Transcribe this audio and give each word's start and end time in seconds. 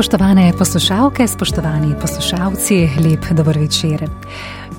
Spoštovane 0.00 0.52
poslušalke, 0.58 1.26
spoštovani 1.28 1.94
poslušalci, 2.00 2.88
lep 3.04 3.26
dober 3.36 3.58
večer. 3.58 4.06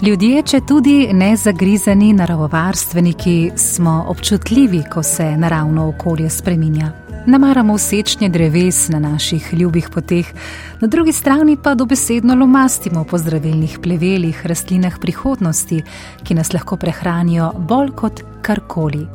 Ljudje, 0.02 0.42
če 0.44 0.62
tudi 0.66 1.14
ne 1.14 1.36
zagrizeni 1.38 2.10
naravovarstveniki, 2.18 3.52
smo 3.56 4.06
občutljivi, 4.10 4.82
ko 4.90 5.04
se 5.04 5.28
naravno 5.38 5.88
okolje 5.90 6.30
spreminja. 6.30 6.90
Namaramo 7.28 7.78
sečnje 7.78 8.30
dreves 8.30 8.90
na 8.90 9.00
naših 9.00 9.54
ljubih 9.54 9.90
poteh, 9.94 10.34
na 10.82 10.88
drugi 10.88 11.14
strani 11.14 11.58
pa 11.64 11.76
dobesedno 11.76 12.36
lomastimo 12.36 13.04
po 13.04 13.18
zdravilnih 13.18 13.80
plevelih, 13.84 14.46
rastlinah 14.46 14.98
prihodnosti, 15.00 15.84
ki 16.24 16.34
nas 16.34 16.54
lahko 16.54 16.82
prehranijo 16.82 17.54
bolj 17.58 17.94
kot 17.94 18.24
karkoli. 18.42 19.06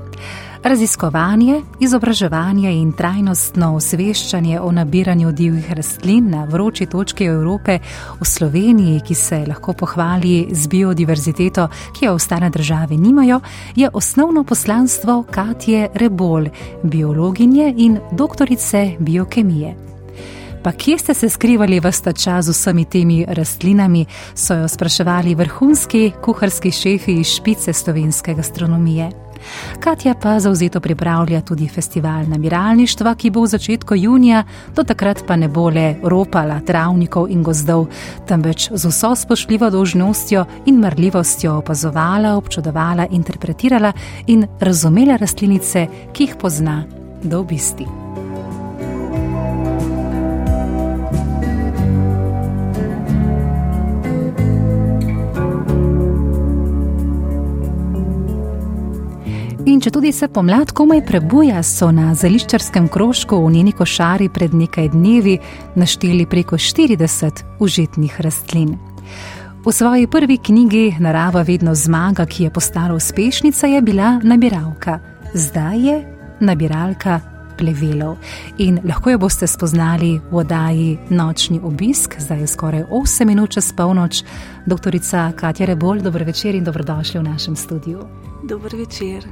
Raziskovanje, 0.67 1.61
izobraževanje 1.81 2.73
in 2.75 2.89
trajnostno 2.93 3.69
osveščanje 3.77 4.59
o 4.61 4.73
nabiranju 4.75 5.31
divjih 5.33 5.69
rastlin 5.79 6.31
na 6.31 6.41
vroči 6.51 6.89
točki 6.91 7.29
Evrope 7.31 7.77
v 8.21 8.27
Sloveniji, 8.27 9.01
ki 9.07 9.15
se 9.15 9.45
lahko 9.47 9.77
pohvali 9.79 10.49
z 10.51 10.67
biodiverziteto, 10.67 11.69
ki 11.95 12.09
jo 12.09 12.15
ostale 12.19 12.51
države 12.51 12.97
nimajo, 12.97 13.41
je 13.77 13.91
osnovno 13.93 14.43
poslanstvo 14.45 15.23
Katje 15.31 15.89
Rebol, 15.95 16.49
biologinje 16.83 17.75
in 17.77 18.01
doktorice 18.13 18.97
biokemije. 18.99 19.75
Pa 20.65 20.73
kje 20.73 20.99
ste 20.99 21.15
se 21.15 21.29
skrivali 21.29 21.79
v 21.81 21.93
sta 21.93 22.13
čas 22.13 22.45
z 22.45 22.51
vsemi 22.51 22.85
temi 22.85 23.21
rastlinami, 23.29 24.03
so 24.35 24.55
jo 24.55 24.69
spraševali 24.69 25.35
vrhunski 25.35 26.11
kuharski 26.25 26.71
šefi 26.71 27.21
iz 27.21 27.37
špice 27.39 27.73
slovenske 27.73 28.35
gastronomije. 28.35 29.26
Katja 29.81 30.15
pa 30.15 30.39
zauzeto 30.41 30.81
pripravlja 30.81 31.41
tudi 31.41 31.69
festival 31.69 32.29
nabiralništva, 32.29 33.15
ki 33.15 33.31
bo 33.31 33.43
v 33.43 33.53
začetku 33.55 33.95
junija, 33.95 34.45
do 34.75 34.85
takrat 34.85 35.25
pa 35.27 35.37
ne 35.37 35.49
bo 35.49 35.69
le 35.71 35.97
ropala 36.03 36.61
travnikov 36.61 37.29
in 37.31 37.43
gozdov, 37.43 37.87
temveč 38.27 38.71
z 38.73 38.87
vso 38.87 39.15
spoštljivo 39.15 39.71
dožnostjo 39.71 40.45
in 40.67 40.81
mrljivostjo 40.81 41.59
opazovala, 41.59 42.37
občudovala, 42.37 43.07
interpretirala 43.11 43.93
in 44.27 44.47
razumela 44.61 45.17
rastlinice, 45.17 45.87
ki 46.13 46.25
jih 46.25 46.37
pozna 46.41 46.85
do 47.23 47.41
obisti. 47.41 48.06
In 59.67 59.81
če 59.83 59.91
tudi 59.91 60.13
se 60.15 60.29
pomlad 60.31 60.71
komaj 60.79 61.01
prebuja, 61.09 61.59
so 61.67 61.89
na 61.91 62.13
zeliščarskem 62.15 62.85
krožku 62.87 63.41
v 63.43 63.49
njeni 63.51 63.73
košari 63.75 64.29
pred 64.31 64.53
nekaj 64.55 64.93
dnevi 64.93 65.33
našteli 65.75 66.27
preko 66.31 66.55
40 66.55 67.43
užitnih 67.59 68.21
rastlin. 68.23 68.77
V 69.67 69.73
svoji 69.75 70.07
prvi 70.07 70.37
knjigi 70.39 71.01
Narava 71.03 71.43
vedno 71.43 71.75
zmaga, 71.75 72.29
ki 72.31 72.45
je 72.47 72.51
postala 72.55 72.95
uspešnica, 72.95 73.67
je 73.67 73.81
bila 73.83 74.13
nabiralka, 74.23 75.01
zdaj 75.35 75.83
je 75.83 75.97
nabiralka 76.41 77.19
plevelov. 77.59 78.21
In 78.63 78.79
lahko 78.87 79.11
jo 79.11 79.19
boste 79.19 79.51
spoznali 79.51 80.21
v 80.31 80.45
oddaji 80.45 81.11
Nočni 81.11 81.59
obisk, 81.59 82.15
zdaj 82.23 82.45
je 82.45 82.53
skoraj 82.55 82.87
8 82.87 83.27
minut 83.27 83.59
čez 83.59 83.73
polnoč. 83.75 84.23
Doktorica 84.67 85.33
Katja 85.35 85.67
Rebol, 85.67 85.99
dobro 86.07 86.25
večer 86.25 86.55
in 86.55 86.65
dobrodošli 86.65 87.19
v 87.19 87.27
našem 87.27 87.57
studiu. 87.57 88.26
Dobro 88.49 88.79
večer. 88.79 89.27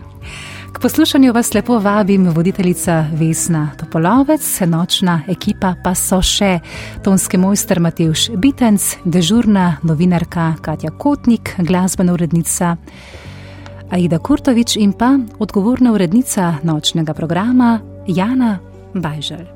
K 0.73 0.81
poslušanju 0.81 1.33
vas 1.33 1.55
lepo 1.55 1.79
vabim, 1.79 2.29
voditeljica 2.29 3.07
Vesna 3.13 3.71
Topolovec, 3.79 4.61
nočna 4.67 5.23
ekipa 5.29 5.75
pa 5.85 5.95
so 5.95 6.19
še 6.23 6.59
tonski 7.05 7.39
mojster 7.39 7.81
Matejš 7.81 8.31
Bitenc, 8.37 8.83
dežurna 9.05 9.77
novinarka 9.83 10.55
Katja 10.63 10.91
Kotnik, 10.91 11.55
glasbena 11.59 12.13
urednica 12.13 12.77
Aida 13.91 14.19
Kurtovič 14.19 14.77
in 14.77 14.93
pa 14.93 15.15
odgovorna 15.39 15.93
urednica 15.93 16.57
nočnega 16.63 17.15
programa 17.15 17.79
Jana 18.07 18.59
Bajžel. 18.95 19.54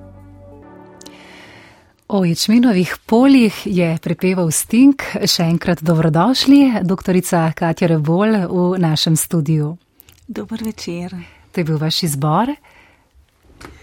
O 2.09 2.25
ječmenovih 2.25 2.97
poljih 3.07 3.55
je 3.65 3.99
prepeval 4.01 4.49
Stink, 4.51 5.03
še 5.29 5.45
enkrat 5.45 5.83
dobrodošli, 5.85 6.81
doktorica 6.81 7.43
Katja 7.53 7.91
Rebol 7.93 8.33
v 8.49 8.79
našem 8.81 9.17
studiu. 9.17 9.75
Dober 10.25 10.65
večer. 10.65 11.13
To 11.53 11.61
je 11.61 11.65
bil 11.69 11.77
vaš 11.77 12.03
izbor? 12.09 12.55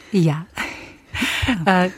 Ja. 0.09 0.39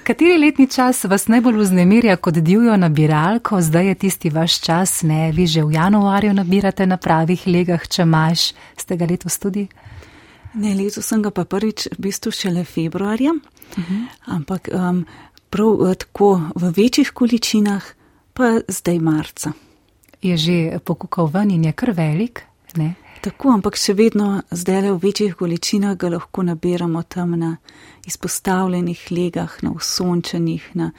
Kateri 0.04 0.36
letni 0.36 0.68
čas 0.68 1.06
vas 1.08 1.30
najbolj 1.32 1.62
vznemirja 1.62 2.18
kot 2.20 2.42
divjo 2.44 2.76
nabiralko? 2.76 3.62
Zdaj 3.64 3.88
je 3.88 3.96
tisti 3.96 4.30
vaš 4.30 4.60
čas, 4.60 5.02
ne? 5.08 5.32
Vi 5.32 5.48
že 5.48 5.64
v 5.64 5.80
januarju 5.80 6.34
nabirate 6.34 6.86
na 6.86 6.98
pravih 6.98 7.48
legah, 7.48 7.88
če 7.88 8.04
imaš, 8.04 8.52
ste 8.76 9.00
ga 9.00 9.08
letos 9.08 9.40
tudi? 9.40 9.70
Ne, 10.60 10.76
letos 10.76 11.08
sem 11.08 11.24
ga 11.24 11.32
pa 11.32 11.46
prvič 11.46 11.88
v 11.96 12.04
bistvu 12.10 12.32
šele 12.36 12.66
februarja, 12.66 13.32
uh 13.32 13.78
-huh. 13.78 14.04
ampak 14.26 14.70
um, 14.74 15.06
prav 15.58 15.90
eh, 15.90 15.96
tako 15.96 16.42
v 16.56 16.74
večjih 16.78 17.12
količinah, 17.12 17.84
pa 18.34 18.60
zdaj 18.68 19.00
marca. 19.00 19.52
Je 20.22 20.38
že 20.38 20.80
pokukal 20.80 21.30
ven 21.34 21.52
in 21.52 21.66
je 21.66 21.72
kar 21.72 21.92
velik, 21.92 22.44
ne? 22.76 22.94
Tako, 23.22 23.50
ampak 23.50 23.76
še 23.76 23.96
vedno 23.98 24.44
zdaj 24.52 24.82
le 24.82 24.92
v 24.94 25.02
večjih 25.02 25.34
količinah 25.36 25.98
ga 25.98 26.10
lahko 26.14 26.44
nabiramo 26.44 27.02
tam 27.04 27.34
na 27.40 27.58
izpostavljenih 28.06 29.08
legah, 29.12 29.58
na 29.62 29.72
usončenih, 29.72 30.70
na 30.74 30.92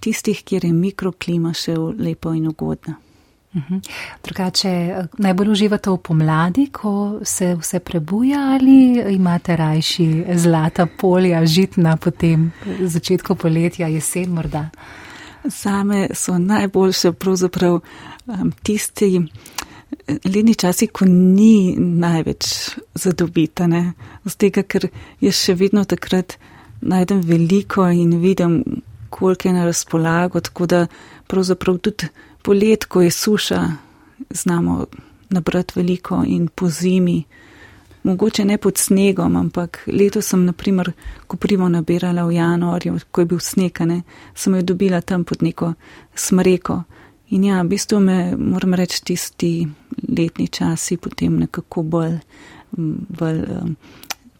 tistih, 0.00 0.44
kjer 0.44 0.64
je 0.64 0.72
mikroklima 0.72 1.52
še 1.54 1.74
lepo 1.98 2.32
in 2.32 2.46
ugodna. 2.48 2.94
Mhm. 3.54 3.78
Drugače, 4.24 4.68
eh, 4.68 5.06
najbolj 5.18 5.50
uživate 5.50 5.90
v 5.90 5.96
pomladi, 5.96 6.66
ko 6.72 7.20
se 7.24 7.54
vse 7.54 7.80
prebuja, 7.80 8.40
ali 8.40 9.14
imate 9.14 9.56
rajši 9.56 10.24
zlata 10.34 10.86
polja, 10.86 11.46
žitna, 11.46 11.96
potem 11.96 12.52
začetku 12.80 13.34
poletja, 13.34 13.88
jesen 13.88 14.30
morda? 14.30 14.68
Zame 15.44 16.08
so 16.14 16.38
najboljše 16.38 17.12
pravzaprav 17.12 17.80
um, 18.26 18.52
tisti 18.62 19.20
eh, 19.22 20.16
letni 20.24 20.54
časi, 20.54 20.86
ko 20.86 21.04
ni 21.04 21.76
največ 21.78 22.44
zadobitane. 22.94 23.92
Z 24.24 24.36
tega, 24.36 24.62
ker 24.62 24.88
jaz 25.20 25.44
še 25.44 25.54
vedno 25.54 25.84
takrat 25.84 26.38
najdem 26.80 27.20
veliko 27.20 27.86
in 27.86 28.18
vidim, 28.20 28.64
koliko 29.10 29.48
je 29.48 29.54
na 29.54 29.64
razpolago, 29.64 30.40
tako 30.40 30.66
da 30.66 30.86
pravzaprav 31.26 31.78
tudi 31.78 32.08
polet, 32.44 32.84
ko 32.84 33.02
je 33.02 33.10
suša, 33.10 33.62
znamo 34.30 34.84
nabrati 35.30 35.72
veliko 35.76 36.22
in 36.26 36.48
po 36.48 36.68
zimi, 36.68 37.22
mogoče 38.02 38.44
ne 38.44 38.58
pod 38.58 38.78
snegom, 38.78 39.36
ampak 39.36 39.78
leto 39.86 40.22
sem, 40.22 40.44
naprimer, 40.44 40.92
ko 41.26 41.36
primo 41.40 41.68
nabirala 41.68 42.26
v 42.28 42.36
januarju, 42.36 42.98
ko 43.10 43.20
je 43.20 43.30
bil 43.32 43.40
snekane, 43.40 44.02
sem 44.34 44.54
jo 44.54 44.62
dobila 44.62 45.00
tam 45.00 45.24
pod 45.24 45.42
neko 45.42 45.72
smreko. 46.14 46.82
In 47.32 47.44
ja, 47.48 47.62
v 47.62 47.72
bistvu 47.72 48.00
me, 48.04 48.18
moram 48.36 48.76
reči, 48.76 49.00
tisti 49.04 49.52
letni 50.18 50.48
časi 50.48 50.96
potem 51.00 51.40
nekako 51.40 51.82
bolj, 51.82 52.18
bolj 52.76 53.40
um, 53.56 53.76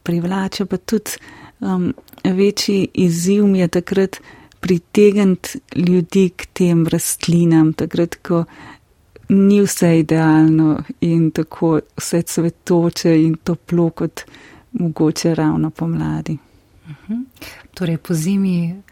privlačijo, 0.03 0.67
pa 0.67 0.77
tudi 0.77 1.17
um, 1.61 1.95
večji 2.25 2.89
izziv 2.95 3.47
mi 3.47 3.65
je 3.65 3.69
takrat 3.69 4.21
pritegniti 4.65 5.61
ljudi 5.77 6.31
k 6.37 6.47
tem 6.53 6.87
rastlinam, 6.89 7.75
takrat, 7.77 8.17
ko 8.25 8.45
ni 9.29 9.59
vse 9.61 9.99
idealno 9.99 10.79
in 11.05 11.31
tako 11.31 11.81
vse 11.97 12.23
cvetoče 12.23 13.13
in 13.23 13.35
toplo, 13.45 13.91
kot 13.91 14.23
mogoče 14.73 15.35
ravno 15.35 15.71
pomladi. 15.71 16.39
Mhm. 16.89 17.21
Torej, 17.75 17.99
po 17.99 18.15
zimi 18.15 18.83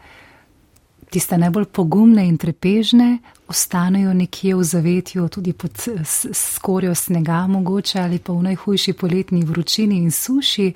tiste 1.09 1.37
najbolj 1.37 1.65
pogumne 1.65 2.27
in 2.27 2.37
trepežne 2.37 3.17
ostanejo 3.47 4.13
nekje 4.13 4.55
v 4.55 4.63
zavetju, 4.63 5.27
tudi 5.29 5.53
pod 5.53 5.87
skorjo 6.33 6.95
snega, 6.95 7.47
mogoče 7.47 7.99
ali 7.99 8.19
pa 8.19 8.33
v 8.33 8.43
najhujši 8.43 8.93
poletni 8.93 9.43
vročini 9.43 9.97
in 9.97 10.11
suši, 10.11 10.73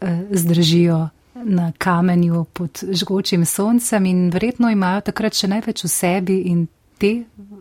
eh, 0.00 0.26
zdržijo 0.30 1.08
na 1.44 1.72
kamenju 1.78 2.44
pod 2.52 2.82
žgočim 2.92 3.44
soncem 3.46 4.06
in 4.06 4.30
verjetno 4.30 4.70
imajo 4.70 5.00
takrat 5.00 5.34
še 5.34 5.48
največ 5.48 5.84
v 5.84 5.88
sebi 5.88 6.38
in 6.50 6.66
te 7.00 7.12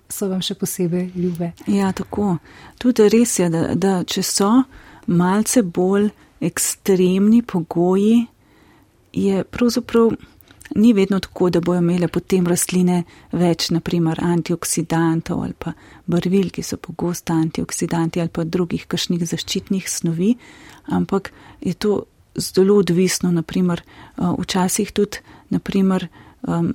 so 0.09 0.27
vam 0.27 0.41
še 0.41 0.55
posebej 0.59 1.11
ljube. 1.15 1.51
Ja, 1.67 1.91
tako. 1.95 2.37
Tudi 2.77 3.07
res 3.09 3.37
je, 3.39 3.49
da, 3.53 3.69
da 3.75 3.93
če 4.03 4.23
so 4.25 4.49
malce 5.07 5.63
bolj 5.63 6.09
ekstremni 6.43 7.41
pogoji, 7.47 8.25
je 9.13 9.43
pravzaprav 9.43 10.11
ni 10.75 10.93
vedno 10.93 11.19
tako, 11.19 11.49
da 11.49 11.61
bojo 11.61 11.81
imele 11.81 12.07
potem 12.07 12.45
rastline 12.47 13.03
več, 13.31 13.69
naprimer, 13.73 14.21
antioksidantov 14.21 15.41
ali 15.43 15.55
pa 15.57 15.73
barvil, 16.05 16.51
ki 16.53 16.63
so 16.63 16.77
pogosto 16.77 17.33
antioksidanti 17.33 18.21
ali 18.21 18.29
pa 18.29 18.45
drugih 18.45 18.85
kašnih 18.87 19.25
zaščitnih 19.25 19.89
snovi, 19.89 20.35
ampak 20.93 21.31
je 21.61 21.73
to 21.73 22.03
zelo 22.39 22.79
odvisno, 22.79 23.31
naprimer, 23.31 23.81
eh, 23.81 24.21
včasih 24.39 24.91
tudi, 24.91 25.17
naprimer, 25.49 26.07
um, 26.41 26.73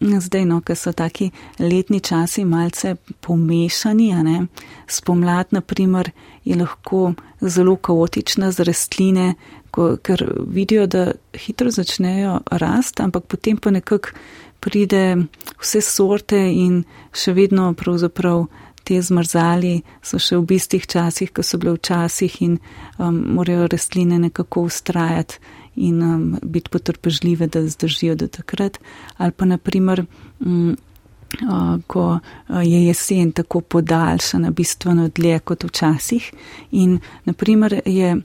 zdaj, 0.00 0.44
no, 0.44 0.60
ker 0.60 0.76
so 0.76 0.92
taki 0.92 1.30
letni 1.58 2.00
časi 2.00 2.44
malce 2.44 2.96
pomešani, 3.20 4.12
a 4.12 4.22
ne, 4.22 4.46
spomlad, 4.88 5.52
naprimer, 5.54 6.10
je 6.44 6.56
lahko 6.56 7.12
zelo 7.40 7.76
kaotična 7.76 8.50
z 8.52 8.66
rastline, 8.66 9.34
ko, 9.70 9.96
ker 10.02 10.24
vidijo, 10.46 10.86
da 10.86 11.12
hitro 11.34 11.70
začnejo 11.70 12.40
rast, 12.50 13.00
ampak 13.00 13.26
potem 13.30 13.56
pa 13.56 13.70
nekako 13.70 14.16
pride 14.60 15.16
vse 15.60 15.80
sorte 15.80 16.40
in 16.52 16.82
še 17.16 17.32
vedno 17.36 17.72
pravzaprav 17.78 18.46
te 18.84 19.00
zmrzali 19.02 19.80
so 20.02 20.18
še 20.18 20.38
v 20.40 20.46
bistih 20.54 20.86
časih, 20.86 21.32
ko 21.32 21.42
so 21.42 21.58
bile 21.60 21.76
včasih 21.76 22.42
in 22.42 22.58
um, 22.98 23.16
morajo 23.36 23.68
rastline 23.72 24.18
nekako 24.18 24.66
ustrajati 24.70 25.40
in 25.76 26.02
um, 26.02 26.38
biti 26.42 26.70
potrpežljive, 26.70 27.46
da 27.46 27.62
zdržijo 27.66 28.14
do 28.14 28.28
takrat. 28.28 28.78
Ali 29.16 29.32
pa 29.32 29.44
naprimer, 29.44 30.04
um, 30.40 30.76
uh, 31.42 31.78
ko 31.86 32.18
je 32.50 32.84
jesen 32.86 33.32
tako 33.32 33.60
podaljšana, 33.60 34.50
bistveno 34.50 35.08
dlje 35.08 35.38
kot 35.38 35.64
včasih 35.64 36.32
in 36.70 36.98
naprimer 37.24 37.80
je 37.84 38.16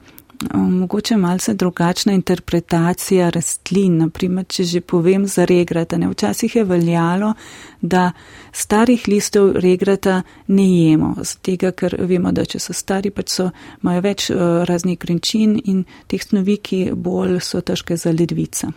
mogoče 0.54 1.18
malce 1.18 1.54
drugačna 1.54 2.14
interpretacija 2.14 3.30
rastlin. 3.30 3.98
Naprimer, 3.98 4.46
če 4.46 4.64
že 4.64 4.82
povem 4.82 5.28
za 5.28 5.46
regrata, 5.46 5.98
ne 5.98 6.10
včasih 6.10 6.56
je 6.56 6.64
veljalo, 6.64 7.34
da 7.82 8.12
starih 8.52 9.08
listov 9.08 9.52
regrata 9.56 10.22
ne 10.48 10.68
jemo, 10.70 11.16
z 11.24 11.36
tega, 11.42 11.72
ker 11.72 11.96
vemo, 12.00 12.32
da 12.32 12.46
če 12.46 12.60
so 12.60 12.74
stari, 12.74 13.12
pač 13.12 13.30
so, 13.30 13.50
imajo 13.84 14.02
več 14.02 14.30
uh, 14.30 14.64
raznih 14.66 15.00
grenčin 15.00 15.60
in 15.66 15.86
teh 16.08 16.24
snovi, 16.24 16.58
ki 16.58 16.82
bolj 16.96 17.40
so 17.42 17.62
težke 17.62 17.98
za 17.98 18.12
ledvica. 18.12 18.72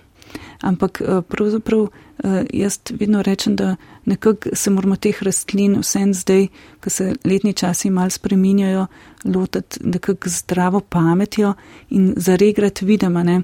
Ampak 0.61 1.01
uh, 1.01 1.21
pravzaprav 1.23 1.81
uh, 1.81 1.91
jaz 2.53 2.79
vedno 2.91 3.23
rečem, 3.23 3.57
da 3.57 3.77
nekako 4.05 4.49
se 4.53 4.71
moramo 4.71 4.97
teh 4.97 5.23
rastlin 5.23 5.79
vsem 5.81 6.15
zdaj, 6.15 6.47
ko 6.81 6.91
se 6.91 7.13
letni 7.25 7.53
časi 7.53 7.91
mal 7.91 8.11
spreminjajo, 8.11 8.87
lotiti 9.25 9.81
nekako 9.85 10.29
zdravo 10.29 10.81
pametjo 10.81 11.55
in 11.91 12.15
zaregrati 12.17 12.85
vidimo, 12.85 13.23
ne, 13.23 13.43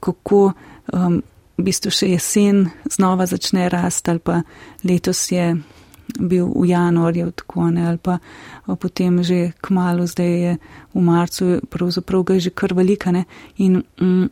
kako 0.00 0.52
um, 0.92 1.22
v 1.56 1.64
bistvu 1.64 1.90
še 1.90 2.10
jesen 2.12 2.66
znova 2.92 3.26
začne 3.26 3.68
rasti 3.72 4.12
ali 4.12 4.20
pa 4.20 4.42
letos 4.84 5.22
je 5.32 5.54
bil 6.20 6.50
v 6.54 6.68
januarju 6.70 7.30
tako 7.32 7.70
ne 7.70 7.86
ali 7.88 7.98
pa 7.98 8.18
potem 8.80 9.22
že 9.22 9.52
kmalo, 9.60 10.06
zdaj 10.06 10.32
je 10.42 10.52
v 10.94 11.00
marcu, 11.00 11.60
pravzaprav 11.70 12.22
ga 12.22 12.34
je 12.34 12.40
že 12.40 12.50
kar 12.50 12.74
velika 12.74 13.12
ne. 13.12 13.24
In 13.58 13.82
um, 14.00 14.30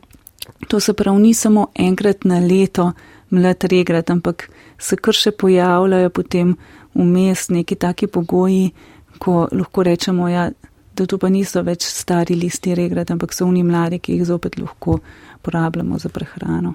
to 0.67 0.79
se 0.79 0.93
prav 0.93 1.19
ni 1.19 1.33
samo 1.33 1.67
enkrat 1.75 2.25
na 2.25 2.39
leto 2.39 2.91
mlad 3.29 3.63
regrat, 3.63 4.09
ampak 4.09 4.49
se 4.79 4.95
kar 4.95 5.13
še 5.13 5.31
pojavljajo 5.31 6.09
potem 6.09 6.55
vmes 6.95 7.49
neki 7.49 7.75
taki 7.75 8.07
pogoji, 8.07 8.71
ko 9.19 9.47
lahko 9.51 9.83
rečemo, 9.83 10.29
ja, 10.29 10.49
da 10.95 11.05
to 11.05 11.17
pa 11.17 11.29
niso 11.29 11.63
več 11.63 11.87
stari 11.87 12.35
listi 12.39 12.75
regrat, 12.75 13.11
ampak 13.11 13.33
so 13.33 13.47
oni 13.47 13.63
mladi, 13.63 13.99
ki 13.99 14.19
jih 14.19 14.27
zopet 14.27 14.59
lahko 14.59 14.99
porabljamo 15.43 15.99
za 15.99 16.09
prehrano. 16.09 16.73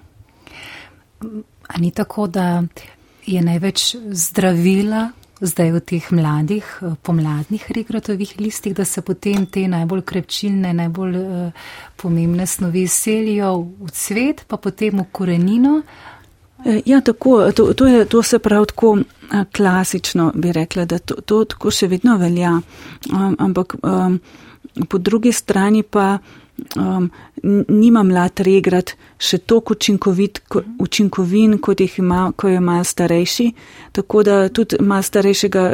A 1.69 1.79
ni 1.79 1.91
tako, 1.91 2.27
da 2.27 2.63
je 3.27 3.43
največ 3.43 3.97
zdravila 4.11 5.11
zdaj 5.41 5.73
v 5.73 5.81
teh 5.81 6.11
mladih, 6.13 6.67
pomladnih 7.03 7.65
regratovih 7.71 8.35
listih, 8.41 8.75
da 8.77 8.85
se 8.85 9.03
potem 9.03 9.47
te 9.47 9.67
najbolj 9.69 10.03
krepčilne, 10.05 10.73
najbolj 10.77 11.17
uh, 11.17 11.67
pomembne 11.97 12.47
snovi 12.47 12.87
selijo 12.89 13.55
v 13.81 13.91
cvet, 13.93 14.45
pa 14.49 14.57
potem 14.57 15.01
v 15.01 15.09
korenino, 15.13 15.81
Eh, 15.83 16.10
ja, 16.85 17.01
tako, 17.01 17.53
to, 17.53 17.73
to, 17.75 17.87
je, 17.87 18.05
to 18.05 18.23
se 18.23 18.39
pravi 18.39 18.67
tako 18.67 18.99
eh, 18.99 19.45
klasično, 19.57 20.33
bi 20.35 20.53
rekla, 20.53 20.85
da 20.85 20.99
to, 20.99 21.15
to 21.15 21.45
tako 21.45 21.71
še 21.71 21.89
vedno 21.89 22.17
velja. 22.19 22.61
Um, 23.13 23.37
ampak 23.39 23.75
um, 23.83 24.21
po 24.89 24.99
drugi 24.99 25.33
strani 25.33 25.83
pa 25.83 26.19
um, 26.77 27.11
nima 27.69 28.03
mlad 28.03 28.41
regrat 28.45 28.95
še 29.19 29.39
toliko 29.39 29.75
učinkovit, 29.77 30.43
ko, 30.49 30.63
učinkovin, 30.79 31.59
kot 31.59 31.81
jih 31.81 31.99
ima, 31.99 32.33
ko 32.37 32.49
je 32.49 32.61
mal 32.61 32.85
starejši. 32.85 33.47
Tako 33.97 34.23
da 34.23 34.37
tudi 34.49 34.81
mal 34.81 35.03
starejšega 35.03 35.65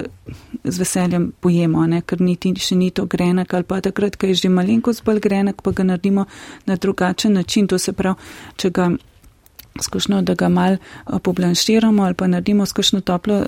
z 0.65 0.79
veseljem 0.79 1.31
pojemo, 1.41 1.87
ne? 1.87 2.03
ker 2.03 2.23
niti 2.23 2.55
še 2.61 2.79
ni 2.79 2.91
to 2.91 3.07
grenek 3.07 3.55
ali 3.55 3.67
pa 3.67 3.81
takrat, 3.81 4.17
ko 4.17 4.31
je 4.31 4.43
že 4.43 4.53
malenkost 4.53 5.05
bolj 5.05 5.21
grenek, 5.23 5.63
pa 5.63 5.73
ga 5.73 5.87
naredimo 5.87 6.27
na 6.67 6.77
drugačen 6.77 7.33
način. 7.33 7.67
To 7.67 7.79
se 7.79 7.93
pravi, 7.93 8.17
če 8.57 8.71
ga 8.71 8.91
skušno, 9.83 10.23
da 10.23 10.35
ga 10.35 10.49
mal 10.49 10.73
eh, 10.73 11.19
poblanširamo 11.23 12.05
ali 12.05 12.15
pa 12.15 12.27
naredimo 12.27 12.67
skušno 12.67 13.01
toplo 13.01 13.43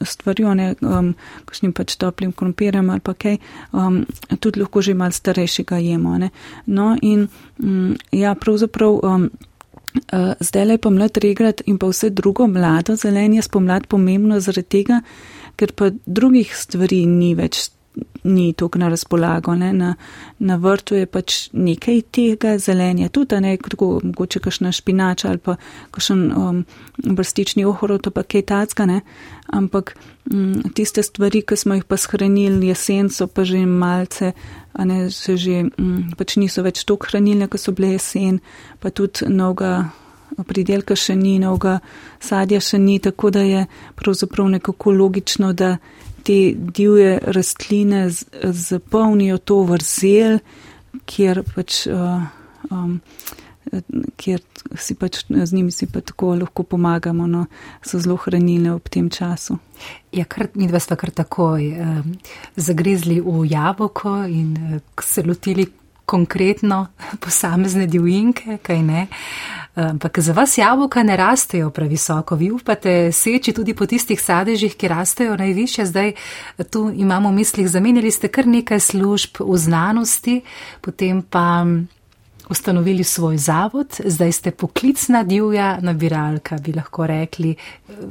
stvarjo, 0.00 0.54
ne 0.54 0.74
um, 0.80 1.14
kakšnim 1.44 1.72
pač 1.72 1.96
toplim 1.96 2.32
krompirjem 2.32 2.90
ali 2.90 3.00
pa 3.00 3.14
kaj, 3.14 3.38
um, 3.72 4.04
tudi 4.40 4.60
lahko 4.60 4.82
že 4.82 4.94
mal 4.94 5.12
starejšega 5.12 5.78
jemo. 5.78 6.18
Ne. 6.18 6.30
No 6.66 6.96
in 7.02 7.28
um, 7.58 7.96
ja, 8.12 8.34
pravzaprav. 8.34 9.00
Um, 9.02 9.30
Uh, 9.94 10.32
zdaj 10.42 10.64
le 10.66 10.76
pa 10.82 10.90
mlad 10.90 11.18
regrat 11.22 11.60
in 11.70 11.76
pa 11.78 11.86
vse 11.86 12.08
drugo 12.10 12.48
mlado 12.50 12.96
zelenje 12.98 13.42
spomlad 13.46 13.86
pomembno 13.86 14.40
zaradi 14.42 14.66
tega, 14.66 14.96
ker 15.54 15.70
pa 15.72 15.92
drugih 16.06 16.50
stvari 16.50 17.04
ni 17.06 17.28
več 17.38 17.68
ni 18.24 18.52
tukaj 18.52 18.80
na 18.80 18.88
razpolago. 18.88 19.54
Na, 19.54 19.94
na 20.38 20.56
vrtu 20.56 20.94
je 20.94 21.06
pač 21.06 21.48
nekaj 21.52 22.00
tega 22.10 22.58
zelenja, 22.58 23.08
tudi 23.08 23.40
ne 23.40 23.56
tako, 23.56 24.00
mogoče 24.02 24.40
kakšna 24.40 24.72
špinača 24.72 25.28
ali 25.28 25.38
pa 25.38 25.56
kakšen 25.90 26.32
um, 26.32 26.64
brstični 26.96 27.64
ohorov, 27.64 27.98
to 27.98 28.10
pa 28.10 28.22
kaj 28.22 28.42
tacka, 28.42 28.86
ne. 28.86 29.00
Ampak 29.46 29.96
um, 30.32 30.62
tiste 30.74 31.02
stvari, 31.02 31.42
ki 31.42 31.56
smo 31.56 31.74
jih 31.74 31.84
pa 31.84 31.96
shranili 31.96 32.72
jesen, 32.72 33.10
so 33.10 33.26
pa 33.26 33.44
že 33.44 33.66
malce, 33.66 34.32
a 34.72 34.84
ne 34.84 35.10
se 35.10 35.36
že, 35.36 35.64
um, 35.78 36.08
pač 36.16 36.36
niso 36.36 36.64
več 36.64 36.84
tok 36.84 37.10
hranilne, 37.10 37.48
ko 37.48 37.60
so 37.60 37.72
bile 37.72 37.94
jesen, 37.98 38.40
pa 38.80 38.90
tudi 38.90 39.28
noga. 39.28 39.90
Pridelka 40.34 40.96
še 40.98 41.14
ni, 41.14 41.36
novega 41.38 41.76
sadja 42.18 42.58
še 42.58 42.80
ni, 42.82 42.96
tako 42.98 43.30
da 43.30 43.44
je 43.46 43.60
pravzaprav 43.94 44.48
nekako 44.56 44.90
logično, 44.90 45.52
da 45.54 45.76
te 46.24 46.38
divje 46.56 47.18
rastline 47.22 48.06
zapolnijo 48.42 49.38
to 49.38 49.62
vrzel, 49.68 50.40
kjer 51.06 51.44
pač. 51.54 51.84
Uh, 51.90 52.24
um, 52.70 53.00
Ker 54.20 54.42
si 54.78 54.94
pač 54.94 55.22
z 55.26 55.56
njimi 55.56 55.72
si 55.72 55.88
pa 55.90 56.02
tako 56.04 56.34
lahko 56.38 56.62
pomagamo, 56.68 57.24
no, 57.26 57.46
so 57.82 57.98
zelo 57.98 58.18
hranilne 58.20 58.74
ob 58.74 58.90
tem 58.92 59.08
času. 59.10 59.56
Ja, 60.14 60.26
kar, 60.28 60.50
mi 60.54 60.68
dva 60.70 60.78
sta 60.84 60.98
kar 61.00 61.10
takoj 61.10 61.64
eh, 61.64 62.28
zagrizli 62.60 63.18
v 63.24 63.46
jabolko 63.50 64.12
in 64.30 64.52
eh, 64.76 64.84
se 65.02 65.24
lotili 65.26 65.66
konkretno 66.04 66.86
posamezne 67.24 67.88
divjinke, 67.90 68.60
kaj 68.62 68.82
ne. 68.84 69.06
Ampak 69.74 70.18
za 70.18 70.32
vas 70.32 70.58
jabolka 70.58 71.02
ne 71.02 71.16
rastejo 71.16 71.70
previsoko. 71.70 72.36
Vi 72.36 72.50
upate 72.50 73.12
seči 73.12 73.52
tudi 73.52 73.74
po 73.74 73.86
tistih 73.86 74.20
sadežih, 74.20 74.76
ki 74.78 74.88
rastejo 74.88 75.36
najviše. 75.36 75.84
Zdaj 75.84 76.12
tu 76.70 76.92
imamo 76.94 77.28
v 77.28 77.42
mislih, 77.42 77.68
zamenjali 77.68 78.10
ste 78.10 78.30
kar 78.30 78.46
nekaj 78.46 78.80
služb 78.80 79.42
v 79.42 79.58
znanosti, 79.58 80.42
potem 80.80 81.22
pa 81.22 81.66
ustanovili 82.48 83.04
svoj 83.04 83.36
zavod, 83.36 84.00
zdaj 84.04 84.32
ste 84.32 84.50
poklicna 84.50 85.22
divja 85.22 85.78
nabiralka, 85.82 86.58
bi 86.62 86.72
lahko 86.72 87.06
rekli. 87.06 87.56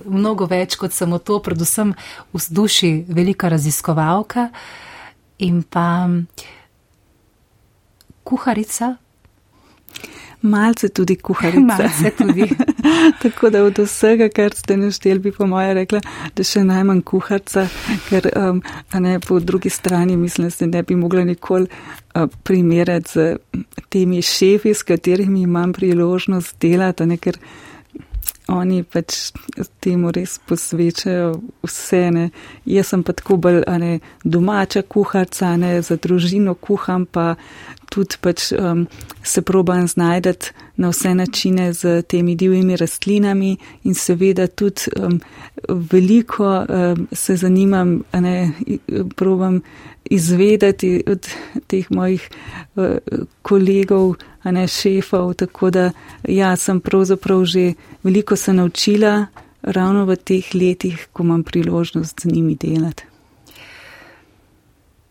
Mnogo 0.06 0.46
več 0.46 0.76
kot 0.76 0.92
samo 0.92 1.20
to, 1.20 1.40
predvsem 1.40 1.94
v 2.34 2.42
duši 2.50 3.06
velika 3.08 3.50
raziskovalka 3.50 4.50
in 5.38 5.64
pa 5.64 6.10
kuharica. 8.24 8.96
Malce 10.44 10.90
tudi 10.90 11.16
kuharica. 11.16 11.60
Malce 11.60 12.12
tudi. 12.18 12.50
Tako 13.22 13.50
da 13.50 13.64
od 13.64 13.78
vsega, 13.80 14.30
kar 14.30 14.54
ste 14.56 14.78
našteli, 14.78 15.20
bi 15.20 15.32
po 15.32 15.48
moje 15.48 15.74
rekla, 15.74 16.02
da 16.36 16.44
še 16.44 16.66
najmanj 16.68 17.02
kuharica, 17.08 17.68
ker 18.10 18.28
um, 18.36 18.60
ne 19.00 19.20
po 19.24 19.40
drugi 19.40 19.72
strani 19.72 20.18
mislim, 20.18 20.48
da 20.48 20.52
se 20.52 20.68
ne 20.68 20.84
bi 20.84 20.96
mogla 21.00 21.24
nikoli 21.24 21.68
uh, 21.68 22.28
primerjati 22.44 23.10
z 23.10 23.38
temi 23.90 24.22
šefi, 24.22 24.74
s 24.74 24.84
katerimi 24.84 25.42
imam 25.48 25.74
priložnost 25.74 26.60
delati, 26.60 27.08
ne, 27.08 27.18
ker 27.18 27.40
oni 28.52 28.84
pač 28.84 29.32
temu 29.80 30.12
res 30.12 30.36
posvečajo 30.48 31.30
vse. 31.64 32.02
Ne. 32.12 32.26
Jaz 32.68 32.92
sem 32.92 33.04
pa 33.04 33.16
tako 33.16 33.38
bolj 33.40 33.62
ne, 33.80 33.94
domača 34.24 34.84
kuharca, 34.84 35.56
ne, 35.58 35.78
za 35.82 35.96
družino 35.96 36.56
kuham, 36.60 37.06
pa 37.06 37.36
tudi 37.94 38.18
pač 38.22 38.50
um, 38.58 38.88
se 39.24 39.42
probam 39.46 39.88
znajdeti 39.88 40.52
na 40.82 40.90
vse 40.90 41.14
načine 41.16 41.74
z 41.74 42.02
temi 42.02 42.36
divjimi 42.36 42.78
rastlinami 42.78 43.58
in 43.84 43.94
seveda 43.94 44.48
tudi 44.48 44.90
um, 44.98 45.20
veliko 45.92 46.50
um, 46.50 47.08
se 47.12 47.36
zanimam, 47.38 48.02
ne, 48.14 48.52
probam 49.16 49.62
izvedeti 50.10 51.04
od 51.08 51.30
teh 51.68 51.92
mojih 51.92 52.30
uh, 52.76 52.98
kolegov, 53.42 54.16
a 54.44 54.52
ne 54.52 54.68
šefov, 54.68 55.34
tako 55.34 55.70
da 55.70 55.92
ja, 56.28 56.56
sem 56.56 56.82
pravzaprav 56.82 57.46
že 57.46 57.74
veliko 58.04 58.36
se 58.36 58.54
naučila 58.54 59.26
ravno 59.62 60.06
v 60.06 60.16
teh 60.16 60.56
letih, 60.56 61.08
ko 61.14 61.24
imam 61.24 61.44
priložnost 61.44 62.22
z 62.22 62.34
njimi 62.34 62.56
delati. 62.56 63.13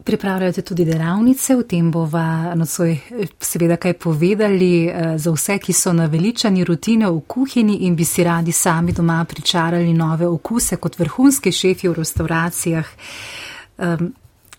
Pripravljate 0.04 0.62
tudi 0.62 0.84
delavnice, 0.84 1.54
v 1.54 1.62
tem 1.62 1.90
bova 1.90 2.54
nocoj 2.58 2.96
seveda 3.40 3.76
kaj 3.76 3.92
povedali 4.02 4.86
eh, 4.86 5.18
za 5.18 5.30
vse, 5.30 5.58
ki 5.62 5.72
so 5.72 5.92
naveličani 5.94 6.64
rutine 6.64 7.10
v 7.10 7.20
kuhinji 7.26 7.76
in 7.86 7.94
bi 7.96 8.04
si 8.04 8.24
radi 8.24 8.52
sami 8.52 8.92
doma 8.92 9.24
pričarali 9.24 9.94
nove 9.94 10.26
okuse 10.26 10.76
kot 10.76 10.98
vrhunski 10.98 11.52
šefi 11.52 11.88
v 11.88 11.94
restauracijah. 12.00 12.90
Um, 13.78 14.12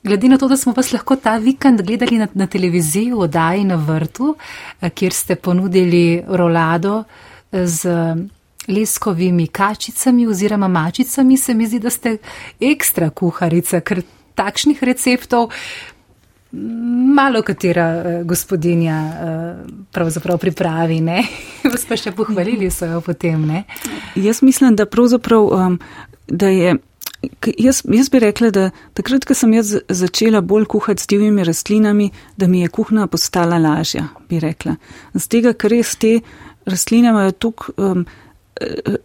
Glede 0.03 0.27
na 0.27 0.37
to, 0.37 0.47
da 0.47 0.57
smo 0.57 0.73
vas 0.75 0.91
lahko 0.91 1.15
ta 1.15 1.37
vikend 1.37 1.81
gledali 1.81 2.17
na, 2.17 2.27
na 2.33 2.47
televiziji 2.47 3.11
v 3.11 3.19
oddaji 3.23 3.63
na 3.63 3.75
vrtu, 3.75 4.35
eh, 4.81 4.89
kjer 4.89 5.13
ste 5.13 5.35
ponudili 5.35 6.23
rolado 6.27 7.03
eh, 7.03 7.67
z 7.67 7.91
leskovimi 8.67 9.47
kačicami 9.47 10.27
oziroma 10.27 10.67
mačicami, 10.67 11.37
se 11.37 11.53
mi 11.53 11.67
zdi, 11.67 11.79
da 11.79 11.89
ste 11.89 12.17
ekstra 12.59 13.09
kuharica, 13.09 13.79
ker 13.79 14.03
takšnih 14.35 14.83
receptov 14.83 15.51
malo 17.15 17.41
katera 17.41 17.87
eh, 17.89 18.23
gospodinja 18.23 18.97
pravzaprav 19.91 20.37
pripravi, 20.37 21.01
ne? 21.01 21.23
Vas 21.71 21.85
pa 21.89 21.97
še 21.97 22.13
pohvalili 22.13 22.69
so 22.71 22.85
jo 22.89 23.01
potem, 23.01 23.45
ne? 23.49 23.63
Jaz 24.15 24.43
mislim, 24.45 24.75
da 24.77 24.85
pravzaprav, 24.85 25.49
um, 25.49 25.79
da 26.27 26.51
je. 26.53 26.75
Jaz, 27.55 27.85
jaz 27.87 28.09
bi 28.11 28.19
rekla, 28.19 28.49
da 28.51 28.63
takrat, 28.99 29.23
ko 29.23 29.35
sem 29.37 29.53
jaz 29.55 29.69
začela 29.87 30.41
bolj 30.43 30.65
kuhati 30.73 30.99
s 30.99 31.07
divjimi 31.07 31.45
rastlinami, 31.47 32.09
da 32.35 32.49
mi 32.51 32.65
je 32.65 32.67
kuhna 32.67 33.07
postala 33.07 33.55
lažja, 33.63 34.09
bi 34.27 34.41
rekla. 34.43 34.75
Z 35.15 35.31
tega, 35.31 35.53
ker 35.55 35.71
res 35.71 35.95
te 35.95 36.17
rastline 36.67 37.13
imajo 37.13 37.31
tok, 37.45 37.69
um, 37.77 38.03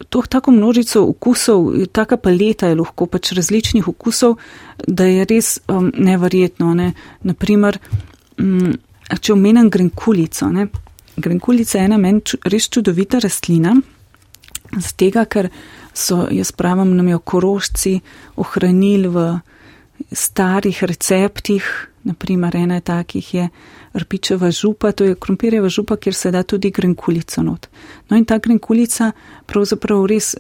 tok, 0.08 0.28
tako 0.28 0.50
množico 0.50 1.02
okusov, 1.02 1.72
taka 1.92 2.16
paleta 2.16 2.68
je 2.68 2.78
lahko 2.78 3.06
pač 3.06 3.32
različnih 3.32 3.88
okusov, 3.88 4.36
da 4.86 5.06
je 5.08 5.24
res 5.24 5.58
um, 5.68 5.90
neverjetno. 5.94 6.74
Ne. 6.74 6.92
Naprimer, 7.22 7.78
um, 8.38 8.74
če 9.20 9.32
omenem 9.32 9.70
grenkulico. 9.70 10.50
Ne. 10.52 10.68
Grenkulica 11.16 11.78
je 11.78 11.84
ena 11.88 11.98
meni 11.98 12.22
res 12.44 12.68
čudovita 12.70 13.22
rastlina, 13.24 13.74
z 14.76 14.92
tega, 15.00 15.24
ker 15.24 15.48
so, 15.96 16.26
jaz 16.30 16.52
pravim, 16.52 16.92
nam 16.96 17.08
jo 17.08 17.18
korošci 17.18 17.94
ohranili 18.36 19.08
v 19.08 19.28
starih 20.12 20.82
receptih, 20.86 21.64
naprimer 22.04 22.56
ena 22.56 22.80
takih 22.80 23.34
je 23.34 23.48
rpičeva 23.94 24.50
župa, 24.50 24.92
to 24.92 25.04
je 25.04 25.14
krompirjeva 25.14 25.68
župa, 25.68 25.96
kjer 25.96 26.14
se 26.14 26.30
da 26.30 26.42
tudi 26.42 26.70
grenkulico 26.70 27.42
not. 27.42 27.66
No 28.08 28.16
in 28.16 28.24
ta 28.24 28.38
grenkulica, 28.38 29.12
pravzaprav 29.46 30.06
res, 30.06 30.34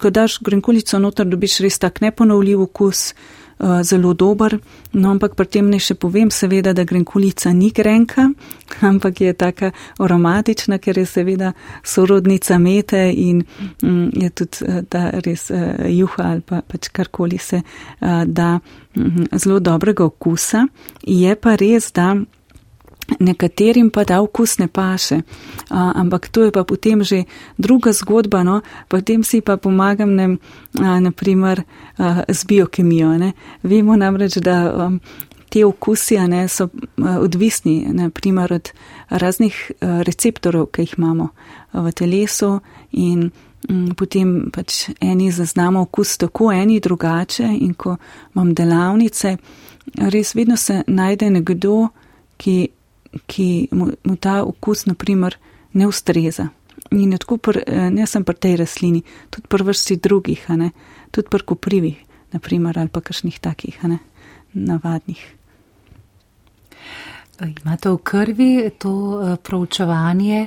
ko 0.00 0.10
daš 0.10 0.38
grenkulico 0.42 0.98
noter, 0.98 1.26
dobiš 1.26 1.60
res 1.60 1.78
tak 1.78 2.00
neponovljiv 2.00 2.60
okus, 2.60 3.12
Eh, 3.14 3.43
zelo 3.82 4.14
dober. 4.14 4.58
No, 4.92 5.10
ampak 5.10 5.34
pri 5.34 5.46
tem 5.46 5.70
ne 5.70 5.80
še 5.82 5.96
povem, 5.98 6.30
seveda, 6.30 6.74
da 6.76 6.84
grenkulica 6.84 7.52
ni 7.52 7.70
grenka, 7.74 8.28
ampak 8.90 9.20
je 9.20 9.32
taka 9.32 9.72
aromatična, 9.98 10.78
ker 10.78 10.98
je 10.98 11.06
seveda 11.06 11.52
sorodnica 11.82 12.58
mete 12.58 13.02
in 13.10 13.42
mm, 13.82 14.08
je 14.22 14.30
tudi 14.30 14.68
eh, 14.68 14.82
ta 14.88 15.08
res 15.24 15.48
uh, 15.50 15.82
juha 15.90 16.30
ali 16.34 16.44
pa 16.46 16.62
pač 16.62 16.88
karkoli 16.94 17.38
se 17.38 17.62
uh, 17.62 18.22
da 18.26 18.58
mm, 18.58 19.32
zelo 19.32 19.60
dobrega 19.60 20.04
okusa. 20.04 20.66
Je 21.02 21.34
pa 21.36 21.56
res, 21.60 21.90
da 21.92 22.14
nekaterim 23.20 23.90
pa 23.90 24.04
ta 24.04 24.20
okus 24.20 24.58
ne 24.58 24.68
paše. 24.68 25.20
A, 25.70 25.92
ampak 25.94 26.28
to 26.28 26.44
je 26.44 26.52
pa 26.52 26.64
potem 26.64 27.04
že 27.04 27.24
druga 27.58 27.92
zgodba, 27.92 28.42
no, 28.42 28.60
potem 28.88 29.24
si 29.24 29.40
pa 29.40 29.56
pomagam, 29.56 30.14
ne, 30.14 30.36
a, 30.80 31.00
naprimer, 31.00 31.62
a, 31.98 32.24
z 32.28 32.44
biokemijo. 32.44 33.18
Ne. 33.18 33.32
Vemo 33.62 33.96
namreč, 33.96 34.38
da 34.40 34.56
a, 34.68 34.90
te 35.48 35.64
okusi 35.64 36.18
ne, 36.28 36.48
so 36.48 36.68
a, 36.68 37.18
odvisni, 37.20 37.86
naprimer, 37.92 38.52
od 38.52 38.72
raznih 39.10 39.72
a, 39.80 40.02
receptorov, 40.02 40.72
ki 40.72 40.82
jih 40.82 40.94
imamo 40.98 41.28
a, 41.72 41.80
v 41.84 41.92
telesu 41.92 42.60
in 42.92 43.30
m, 43.68 43.94
potem 43.96 44.50
pač 44.52 44.90
eni 45.00 45.30
zaznamo 45.32 45.84
okus 45.88 46.16
tako, 46.20 46.52
eni 46.52 46.80
drugače 46.80 47.48
in 47.60 47.74
ko 47.74 47.96
imam 48.34 48.54
delavnice, 48.54 49.36
res 50.12 50.34
vedno 50.34 50.56
se 50.56 50.82
najde 50.86 51.30
nekdo, 51.30 51.88
ki 52.36 52.68
ki 53.26 53.68
mu, 53.72 53.90
mu 54.04 54.16
ta 54.16 54.42
okus, 54.44 54.86
naprimer, 54.86 55.38
ne 55.72 55.86
ustreza. 55.86 56.48
In 56.90 57.16
tako 57.18 57.38
pr, 57.38 57.62
eh, 57.66 57.90
ne 57.90 58.06
sem 58.06 58.24
pri 58.24 58.34
tej 58.34 58.56
rastlini, 58.62 59.02
tudi 59.30 59.48
pri 59.48 59.64
vrsti 59.64 59.96
drugih, 59.96 60.46
tudi 61.10 61.28
pri 61.30 61.42
koprivih, 61.42 61.96
naprimer, 62.32 62.78
ali 62.78 62.88
pa 62.88 63.00
kakšnih 63.00 63.40
takih, 63.40 63.78
navadnih. 64.54 65.22
Imate 67.40 67.90
v 67.90 67.98
krvi 67.98 68.70
to 68.78 68.90
uh, 68.90 69.36
proučevanje? 69.42 70.46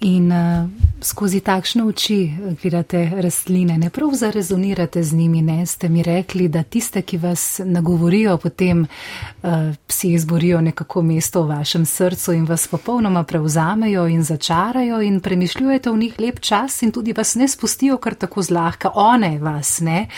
In 0.00 0.28
uh, 0.28 0.68
skozi 1.00 1.40
takšne 1.40 1.80
oči 1.88 2.28
gledate 2.60 3.00
rastline, 3.16 3.78
ne 3.80 3.88
prav 3.90 4.12
zarezonirate 4.12 5.00
z 5.02 5.16
njimi, 5.16 5.40
ne. 5.42 5.66
Ste 5.66 5.88
mi 5.88 6.02
rekli, 6.02 6.48
da 6.52 6.62
tiste, 6.62 7.00
ki 7.02 7.16
vas 7.16 7.60
nagovorijo, 7.64 8.36
potem 8.36 8.82
uh, 8.84 9.50
si 9.88 10.12
izborijo 10.12 10.60
nekako 10.60 11.02
mesto 11.02 11.42
v 11.42 11.56
vašem 11.56 11.86
srcu 11.86 12.32
in 12.36 12.44
vas 12.44 12.68
popolnoma 12.68 13.22
prevzamejo 13.24 14.04
in 14.06 14.22
začarajo 14.22 15.00
in 15.00 15.20
premišljujete 15.20 15.90
v 15.90 15.96
njih 15.96 16.20
lep 16.20 16.40
čas 16.40 16.82
in 16.82 16.92
tudi 16.92 17.16
vas 17.16 17.34
ne 17.34 17.48
spustijo 17.48 17.96
kar 17.96 18.14
tako 18.14 18.42
zlahka, 18.42 18.90
one 18.94 19.38
vas, 19.38 19.80
ne, 19.80 20.08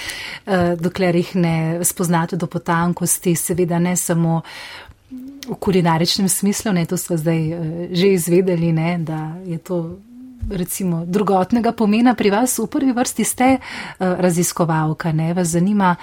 uh, 0.46 0.74
dokler 0.80 1.16
jih 1.16 1.36
ne 1.36 1.84
spoznate 1.84 2.36
do 2.36 2.46
potankosti, 2.46 3.36
seveda 3.36 3.78
ne 3.78 3.96
samo 3.96 4.42
v 5.48 5.56
kulinaričnem 5.56 6.28
smislu, 6.28 6.72
ne, 6.72 6.86
to 6.86 6.96
smo 6.96 7.16
zdaj 7.16 7.40
uh, 7.52 7.60
že 7.92 8.12
izvedeli, 8.12 8.72
ne, 8.72 8.98
da 8.98 9.34
je 9.46 9.58
to 9.58 9.98
recimo 10.50 11.04
drugotnega 11.04 11.72
pomena 11.72 12.14
pri 12.14 12.30
vas. 12.30 12.58
V 12.58 12.66
prvi 12.66 12.92
vrsti 12.92 13.24
ste 13.24 13.48
uh, 13.58 13.60
raziskovalka, 14.20 15.12
ne, 15.12 15.32
vas 15.34 15.56
zanima, 15.56 15.96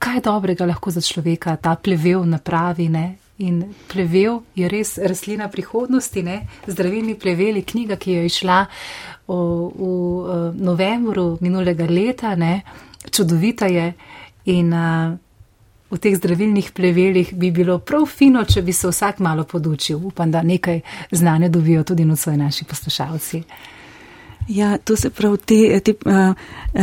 kaj 0.00 0.20
dobrega 0.24 0.66
lahko 0.66 0.90
za 0.90 1.00
človeka 1.00 1.56
ta 1.56 1.76
plevel 1.76 2.24
napravi, 2.24 2.88
ne. 2.88 3.06
In 3.40 3.62
plevel 3.88 4.42
je 4.54 4.68
res 4.68 4.98
rastlina 5.00 5.48
prihodnosti, 5.48 6.22
ne? 6.22 6.42
zdravilni 6.68 7.14
plevel 7.16 7.56
je 7.56 7.64
knjiga, 7.64 7.96
ki 7.96 8.18
je 8.18 8.24
išla 8.28 8.58
v, 8.66 9.32
v 9.32 9.80
uh, 9.80 10.52
novembru 10.52 11.38
minulega 11.40 11.88
leta, 11.88 12.34
ne? 12.36 12.60
čudovita 13.08 13.64
je 13.72 13.86
in 14.52 14.72
uh, 14.76 15.16
v 15.90 15.98
teh 15.98 16.14
zdravilnih 16.16 16.70
plevelih 16.72 17.34
bi 17.34 17.50
bilo 17.50 17.78
prav 17.78 18.06
fino, 18.06 18.44
če 18.44 18.62
bi 18.62 18.72
se 18.72 18.88
vsak 18.88 19.18
malo 19.18 19.44
podučil. 19.44 19.98
Upam, 20.06 20.30
da 20.30 20.42
nekaj 20.42 20.80
znanja 21.10 21.48
dobijo 21.48 21.84
tudi 21.84 22.04
nocoj 22.04 22.36
naši 22.36 22.64
poslušalci. 22.64 23.42
Ja, 24.48 24.78
to 24.78 24.96
se 24.96 25.10
prav, 25.10 25.36
te, 25.36 25.80
te, 25.80 25.94
uh, 26.06 26.34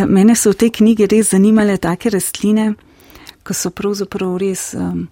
mene 0.08 0.36
so 0.36 0.52
v 0.52 0.60
tej 0.64 0.72
knjigi 0.80 1.08
res 1.08 1.32
zanimale 1.32 1.78
take 1.78 2.10
rastline, 2.10 2.74
ko 3.44 3.54
so 3.54 3.72
pravzaprav 3.72 4.38
res 4.40 4.74
um, 4.76 5.08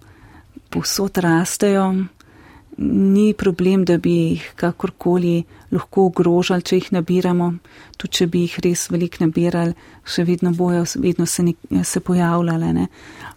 povsod 0.69 1.17
rastejo 1.17 1.89
ni 2.77 3.33
problem, 3.33 3.85
da 3.85 3.97
bi 3.97 4.11
jih 4.11 4.51
kakorkoli 4.55 5.43
lahko 5.75 6.07
ogrožali, 6.09 6.63
če 6.65 6.79
jih 6.79 6.91
nabiramo. 6.95 7.51
Tudi, 7.97 8.13
če 8.19 8.27
bi 8.31 8.45
jih 8.45 8.57
res 8.65 8.87
veliko 8.91 9.25
nabirali, 9.25 9.75
še 10.07 10.25
vedno 10.27 10.53
bojo, 10.55 10.85
vedno 11.01 11.27
se, 11.29 11.45
ne, 11.45 11.83
se 11.83 12.01
pojavljale. 12.01 12.71
Ne. 12.73 12.87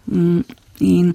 Mm, 0.07 0.41
in 0.81 1.13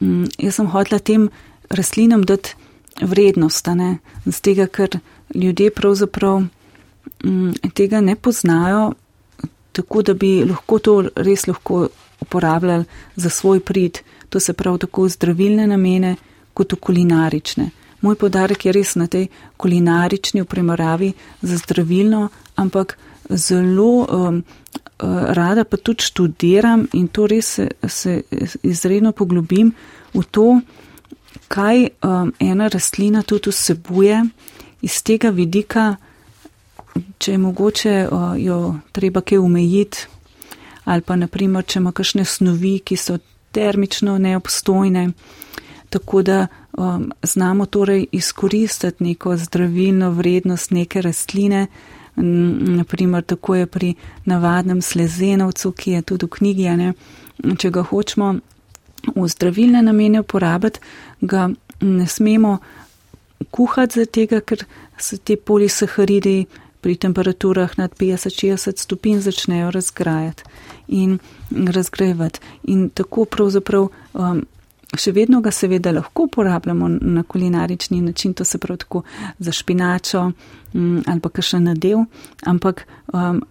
mm, 0.00 0.36
jaz 0.46 0.60
sem 0.60 0.70
hotela 0.72 1.00
tem 1.00 1.28
rastlinam 1.70 2.24
dati 2.26 2.54
vrednost, 3.02 3.68
ne, 3.76 3.98
z 4.26 4.40
tega, 4.40 4.66
ker 4.66 4.98
ljudje 5.34 5.72
pravzaprav 5.74 6.44
mm, 7.24 7.72
tega 7.74 8.00
ne 8.00 8.16
poznajo, 8.16 8.92
tako 9.76 10.02
da 10.02 10.14
bi 10.14 10.44
lahko 10.48 10.78
to 10.78 10.94
res 11.16 11.46
lahko 11.46 11.88
uporabljali 12.20 12.84
za 13.16 13.30
svoj 13.30 13.60
prid. 13.60 14.00
To 14.28 14.40
se 14.40 14.52
pravi 14.52 14.78
tako 14.78 15.08
zdravilne 15.08 15.66
namene, 15.66 16.16
kot 16.54 16.72
v 16.72 16.80
kulinarične. 16.80 17.70
Moj 18.06 18.14
podarek 18.14 18.68
je 18.68 18.72
res 18.72 18.94
na 18.94 19.08
tej 19.10 19.26
kulinarični 19.58 20.44
v 20.44 20.46
primerjavi 20.46 21.10
za 21.42 21.58
zdravilno, 21.58 22.28
ampak 22.54 22.94
zelo 23.28 24.06
um, 24.06 24.36
uh, 24.38 25.08
rada 25.34 25.64
pa 25.64 25.76
tudi 25.76 26.06
študiram 26.06 26.86
in 26.94 27.08
to 27.08 27.26
res 27.26 27.46
se, 27.58 27.68
se 27.88 28.22
izredno 28.62 29.10
poglobim 29.12 29.72
v 30.14 30.22
to, 30.30 30.60
kaj 31.48 31.88
um, 31.88 32.30
ena 32.38 32.68
rastlina 32.68 33.22
tudi 33.22 33.50
vsebuje. 33.50 34.22
Iz 34.86 35.02
tega 35.02 35.32
vidika, 35.34 35.96
če 37.18 37.32
je 37.32 37.38
mogoče 37.42 37.96
uh, 38.06 38.36
jo 38.38 38.76
treba 38.92 39.20
kaj 39.20 39.42
umejiti 39.42 40.06
ali 40.86 41.02
pa 41.02 41.16
naprimer, 41.18 41.64
če 41.66 41.80
ima 41.80 41.90
kakšne 41.90 42.22
snovi, 42.22 42.76
ki 42.78 42.94
so 42.94 43.16
termično 43.50 44.18
neobstojne 44.22 45.08
tako 45.96 46.22
da 46.22 46.46
um, 46.76 47.12
znamo 47.22 47.66
torej 47.66 48.06
izkoristiti 48.12 49.04
neko 49.04 49.36
zdravilno 49.36 50.10
vrednost 50.10 50.70
neke 50.70 51.02
rastline. 51.02 51.66
Naprimer, 52.16 53.22
tako 53.22 53.54
je 53.54 53.66
pri 53.66 53.94
navadnem 54.24 54.82
slezenovcu, 54.82 55.72
ki 55.72 55.90
je 55.90 56.02
tudi 56.02 56.26
v 56.26 56.28
knjigi, 56.28 56.68
ne? 56.76 56.92
če 57.58 57.70
ga 57.70 57.82
hočemo 57.82 58.34
v 59.14 59.28
zdravilne 59.28 59.82
namene 59.84 60.20
uporabiti, 60.20 60.80
ga 61.20 61.48
ne 61.80 62.06
smemo 62.06 62.58
kuhati 63.50 64.00
za 64.00 64.06
tega, 64.06 64.40
ker 64.40 64.64
se 64.98 65.18
te 65.18 65.36
polisaharidi 65.36 66.46
pri 66.80 66.96
temperaturah 66.96 67.78
nad 67.78 67.92
50-60 67.98 68.80
stopinj 68.80 69.20
začnejo 69.20 69.70
razgrajati 69.70 70.44
in 70.88 71.18
razgrajevati. 71.50 72.40
In 72.72 72.88
tako 72.88 73.24
pravzaprav 73.24 73.88
um, 73.88 74.44
Še 74.94 75.10
vedno 75.12 75.40
ga 75.42 75.50
seveda 75.50 75.90
lahko 75.90 76.28
uporabljamo 76.28 76.88
na 76.88 77.22
kulinarični 77.22 78.00
način, 78.00 78.34
to 78.34 78.44
se 78.44 78.58
pravi 78.58 78.78
tako 78.78 79.02
za 79.38 79.52
špinačo 79.52 80.20
um, 80.74 81.02
ali 81.06 81.20
pa 81.20 81.28
kakšen 81.28 81.64
nadev, 81.64 82.04
ampak 82.46 82.86
um, 83.12 83.42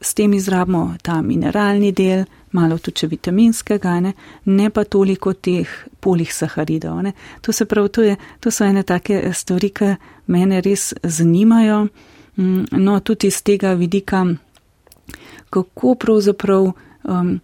s 0.00 0.14
tem 0.14 0.34
izrabimo 0.34 0.94
ta 1.02 1.22
mineralni 1.22 1.92
del, 1.92 2.24
malo 2.52 2.78
tudi 2.78 3.08
vitaminskega, 3.10 4.00
ne, 4.00 4.12
ne 4.44 4.70
pa 4.70 4.84
toliko 4.84 5.32
teh 5.32 5.70
polih 6.00 6.30
saharidov. 6.34 7.00
Ne. 7.02 7.12
To 7.40 7.52
se 7.52 7.64
pravi, 7.66 7.88
to, 7.88 8.02
je, 8.02 8.16
to 8.40 8.50
so 8.50 8.64
ene 8.64 8.82
take 8.82 9.32
stvari, 9.34 9.70
ki 9.74 9.94
mene 10.26 10.60
res 10.62 10.92
zanimajo. 11.02 11.86
Um, 12.36 12.62
no, 12.70 13.00
tudi 13.00 13.32
iz 13.32 13.42
tega 13.42 13.74
vidika, 13.74 14.22
kako 15.50 15.96
pravzaprav. 15.98 16.70
Um, 17.04 17.40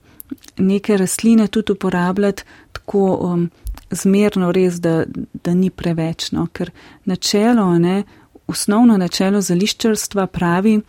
neke 0.59 0.97
rastline 0.97 1.49
tudi 1.49 1.73
uporabljati 1.73 2.45
tako 2.91 3.15
um, 3.15 3.51
zmerno, 3.91 4.53
res, 4.53 4.81
da, 4.81 5.05
da 5.45 5.55
ni 5.55 5.71
preveč. 5.71 6.33
No? 6.33 6.49
Ker 6.53 6.71
načelo, 7.05 7.79
ne, 7.79 8.03
osnovno 8.51 8.97
načelo 8.99 9.41
zališčarstva 9.41 10.27
pravi, 10.27 10.81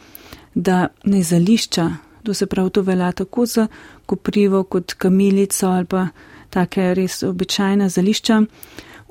da 0.56 0.88
ne 1.06 1.24
zališča, 1.24 1.90
to 2.24 2.34
se 2.34 2.46
pravi, 2.46 2.70
to 2.70 2.82
velja 2.82 3.12
tako 3.12 3.46
za 3.46 3.68
koprivo 4.06 4.64
kot 4.64 4.94
kamilico 4.94 5.68
ali 5.68 5.86
pa 5.86 6.08
take 6.50 6.94
res 6.94 7.24
običajna 7.24 7.90
zališča, 7.90 8.42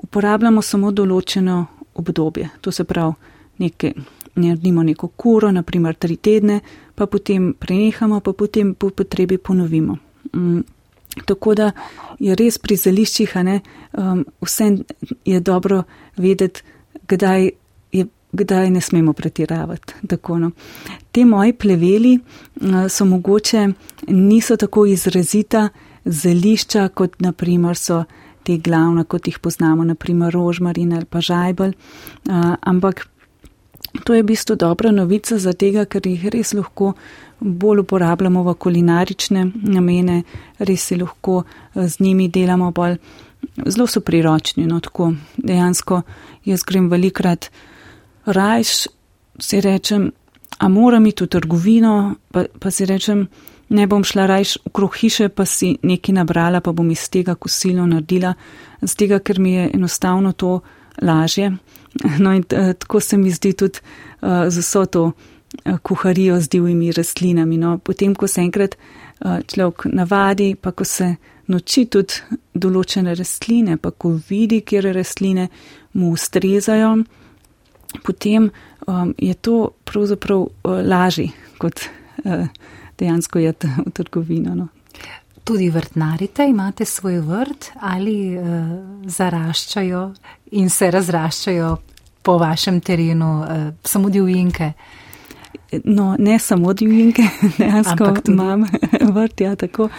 uporabljamo 0.03 0.61
samo 0.61 0.91
določeno 0.91 1.65
obdobje. 1.95 2.49
To 2.61 2.71
se 2.71 2.83
pravi, 2.83 3.13
nekaj. 3.57 3.93
Naredimo 4.35 4.83
neko 4.83 5.09
kuro, 5.19 5.49
naprimer 5.51 5.95
tri 5.99 6.15
tedne, 6.15 6.61
pa 6.95 7.05
potem 7.05 7.49
prenehamo, 7.53 8.21
pa 8.23 8.31
potem 8.33 8.75
po 8.75 8.89
potrebi 8.89 9.37
ponovimo. 9.37 9.97
Tako 11.25 11.55
da 11.55 11.71
je 12.19 12.35
res 12.35 12.57
pri 12.57 12.77
zališčih, 12.79 13.35
ne, 13.43 13.59
um, 13.97 14.23
vse 14.41 14.69
je 15.25 15.39
dobro 15.39 15.83
vedeti, 16.17 16.63
kdaj, 17.07 17.49
je, 17.91 18.05
kdaj 18.31 18.69
ne 18.71 18.81
smemo 18.81 19.13
pretiravati. 19.13 19.93
Tako, 20.07 20.39
no. 20.39 20.51
Te 21.11 21.25
moji 21.25 21.53
pleveli 21.53 22.15
uh, 22.15 22.87
so 22.89 23.05
mogoče, 23.05 23.67
niso 24.07 24.57
tako 24.57 24.85
izrazita 24.85 25.69
zališča, 26.05 26.87
kot 26.95 27.19
naprimer 27.19 27.77
so 27.77 28.03
te 28.43 28.57
glavne, 28.57 29.03
kot 29.03 29.27
jih 29.27 29.39
poznamo, 29.39 29.83
naprimer 29.85 30.33
rožmarin 30.33 30.93
ali 30.93 31.05
pa 31.05 31.21
žajbel, 31.21 31.73
uh, 31.75 32.55
ampak 32.61 33.05
to 34.03 34.13
je 34.13 34.23
v 34.23 34.25
bistvu 34.25 34.55
dobra 34.55 34.91
novica 34.91 35.37
za 35.37 35.53
tega, 35.53 35.85
ker 35.85 36.07
jih 36.07 36.29
res 36.31 36.53
lahko 36.55 36.93
bolj 37.41 37.79
uporabljamo 37.79 38.43
v 38.43 38.53
kulinarične 38.53 39.45
namene, 39.63 40.21
res 40.59 40.85
si 40.87 40.97
lahko 40.97 41.41
eh, 41.43 41.87
z 41.87 41.99
njimi 41.99 42.29
delamo 42.29 42.71
bolj. 42.71 42.97
Zelo 43.65 43.87
so 43.87 44.01
priročni, 44.05 44.67
no 44.69 44.79
tako 44.79 45.13
dejansko 45.37 46.01
jaz 46.45 46.63
grem 46.63 46.89
velikrat 46.89 47.49
rajš, 48.25 48.87
si 49.39 49.61
rečem, 49.61 50.11
a 50.57 50.67
moram 50.69 51.05
iti 51.05 51.23
v 51.23 51.27
trgovino, 51.27 52.15
pa, 52.31 52.45
pa 52.59 52.71
si 52.71 52.85
rečem, 52.85 53.25
ne 53.69 53.87
bom 53.87 54.03
šla 54.03 54.27
rajš 54.29 54.57
okrog 54.69 54.95
hiše, 54.95 55.29
pa 55.29 55.45
si 55.45 55.73
nekaj 55.81 56.15
nabrala, 56.15 56.61
pa 56.61 56.71
bom 56.71 56.89
iz 56.91 57.07
tega 57.09 57.35
kosilo 57.35 57.85
naredila, 57.89 58.35
z 58.81 58.95
tega, 58.95 59.19
ker 59.19 59.39
mi 59.39 59.55
je 59.55 59.69
enostavno 59.73 60.31
to 60.31 60.59
lažje. 61.01 61.51
No 62.23 62.31
in 62.31 62.43
eh, 62.49 62.73
tako 62.73 62.99
se 62.99 63.17
mi 63.17 63.31
zdi 63.31 63.53
tudi 63.53 63.79
uh, 64.21 64.47
z 64.47 64.57
vso 64.57 64.85
to 64.85 65.11
kuharijo 65.81 66.41
z 66.41 66.49
divjimi 66.49 66.91
rastlinami. 66.91 67.57
No, 67.57 67.77
potem, 67.77 68.15
ko 68.15 68.27
se 68.27 68.41
enkrat 68.41 68.75
eh, 68.75 69.41
človek 69.47 69.85
navadi, 69.93 70.55
pa 70.55 70.71
ko 70.71 70.85
se 70.85 71.15
noči 71.51 71.85
tudi 71.91 72.39
določene 72.53 73.15
rastline, 73.17 73.77
pa 73.77 73.91
ko 73.91 74.15
vidi, 74.29 74.61
kjer 74.61 74.91
rastline 74.95 75.49
mu 75.99 76.13
ustrezajo, 76.15 76.93
potem 78.05 78.47
um, 78.87 79.11
je 79.19 79.33
to 79.35 79.73
pravzaprav 79.83 80.45
uh, 80.45 80.77
lažje, 80.79 81.33
kot 81.59 81.83
uh, 82.23 82.45
dejansko 83.01 83.41
je 83.43 83.51
v 83.83 83.91
trgovino. 83.97 84.55
No. 84.55 84.69
Tudi 85.43 85.67
vrtnarite, 85.73 86.45
imate 86.47 86.87
svoj 86.87 87.19
vrt 87.27 87.73
ali 87.83 88.15
uh, 88.37 88.71
zaraščajo 89.11 90.05
in 90.61 90.71
se 90.71 90.91
razraščajo 90.93 91.75
po 92.23 92.37
vašem 92.39 92.79
terenu, 92.79 93.33
uh, 93.41 93.69
samo 93.83 94.13
divjinke. 94.13 94.71
Uh, 94.71 95.00
No, 95.83 96.15
ne 96.19 96.39
samo 96.39 96.73
divjinke, 96.73 97.23
dejansko 97.57 98.13
imam 98.27 98.65
vrt, 99.15 99.41
ja, 99.41 99.55
tako, 99.55 99.89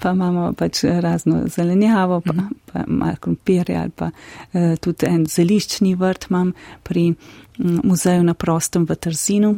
pa 0.00 0.10
imamo 0.10 0.52
pač 0.52 0.84
razno 0.84 1.42
zelenjavo, 1.46 2.20
pa, 2.20 2.32
mhm. 2.32 2.46
pa 2.72 2.84
malo 2.86 3.16
krompirja 3.20 3.80
ali 3.80 3.90
pa 3.90 4.10
uh, 4.10 4.76
tudi 4.80 5.06
en 5.06 5.26
zeliščni 5.26 5.94
vrt 5.94 6.26
imam 6.30 6.52
pri 6.82 7.08
um, 7.10 7.80
muzeju 7.84 8.22
na 8.22 8.34
prostem 8.34 8.86
v 8.88 8.96
Trzinu 8.96 9.54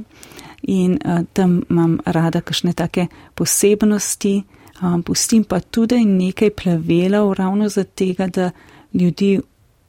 in 0.63 0.99
uh, 1.05 1.25
tam 1.33 1.63
imam 1.71 1.99
rada 2.05 2.41
kakšne 2.41 2.73
take 2.73 3.07
posebnosti, 3.35 4.43
um, 4.83 5.03
pustim 5.03 5.45
pa 5.45 5.61
tudi 5.61 6.05
nekaj 6.05 6.51
plevelov 6.51 7.33
ravno 7.33 7.69
za 7.69 7.85
tega, 7.85 8.27
da 8.27 8.51
ljudi 8.93 9.41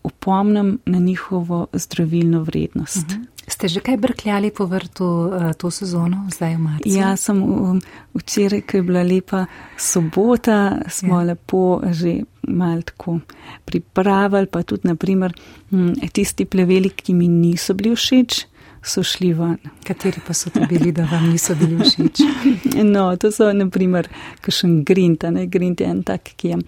upomnim 0.03 0.79
na 0.85 0.99
njihovo 0.99 1.67
zdravilno 1.73 2.43
vrednost. 2.43 3.07
Uh 3.07 3.17
mhm. 3.17 3.36
Ste 3.47 3.67
že 3.67 3.79
kaj 3.79 3.97
brkljali 3.97 4.51
po 4.51 4.65
vrtu 4.65 5.05
uh, 5.05 5.53
to 5.55 5.71
sezono, 5.71 6.27
zdaj 6.35 6.55
v 6.55 6.59
marcu? 6.59 6.89
Ja, 6.91 7.15
sem 7.15 7.39
um, 7.43 7.79
včeraj, 8.13 8.61
ko 8.67 8.77
je 8.77 8.83
bila 8.83 9.03
lepa 9.07 9.45
sobota, 9.79 10.81
smo 10.91 11.21
ja. 11.21 11.31
lepo 11.31 11.79
že 11.91 12.27
mal 12.47 12.81
tako 12.83 13.19
pripravili, 13.65 14.51
pa 14.51 14.63
tudi 14.63 14.91
naprimer 14.91 15.31
um, 15.71 15.95
tisti 16.11 16.45
pleveli, 16.45 16.89
ki 16.89 17.13
mi 17.13 17.27
niso 17.27 17.73
bili 17.73 17.95
všeč. 17.95 18.45
So 18.87 19.01
šli 19.03 19.33
ven. 19.33 19.57
Kateri 19.83 20.21
pa 20.27 20.33
so 20.33 20.49
to 20.53 20.61
bili, 20.69 20.91
da 20.91 21.07
vam 21.11 21.29
niso 21.31 21.55
bili 21.55 21.79
všeč? 21.81 22.21
No, 22.93 23.15
to 23.15 23.31
so 23.31 23.47
naprimer 23.53 24.07
kakšen 24.41 24.83
grint, 24.83 25.23
ne 25.23 25.47
grint 25.47 25.81
je 25.81 25.87
en 25.87 26.03
tak, 26.03 26.35
ki 26.35 26.51
je 26.51 26.59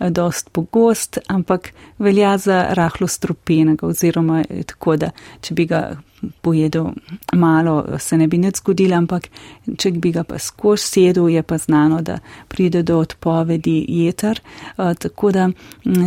dost 0.00 0.50
pogost, 0.52 1.18
ampak 1.28 1.72
velja 1.98 2.38
za 2.38 2.66
rahlo 2.70 3.08
strupenega 3.08 3.86
oziroma 3.86 4.42
tako, 4.66 4.96
da 4.96 5.10
če 5.40 5.54
bi 5.54 5.66
ga 5.66 5.96
pojedel 6.40 6.86
malo, 7.32 7.98
se 7.98 8.16
ne 8.16 8.28
bi 8.28 8.38
nič 8.38 8.62
zgodilo, 8.62 8.96
ampak 8.96 9.28
če 9.78 9.90
bi 9.92 10.12
ga 10.12 10.24
pa 10.24 10.38
skozi 10.38 10.82
sedel, 10.82 11.28
je 11.28 11.42
pa 11.42 11.58
znano, 11.58 12.00
da 12.02 12.18
pride 12.48 12.82
do 12.82 12.98
odpovedi 12.98 13.84
jeter. 13.88 14.40
Tako 14.76 15.32
da 15.32 15.48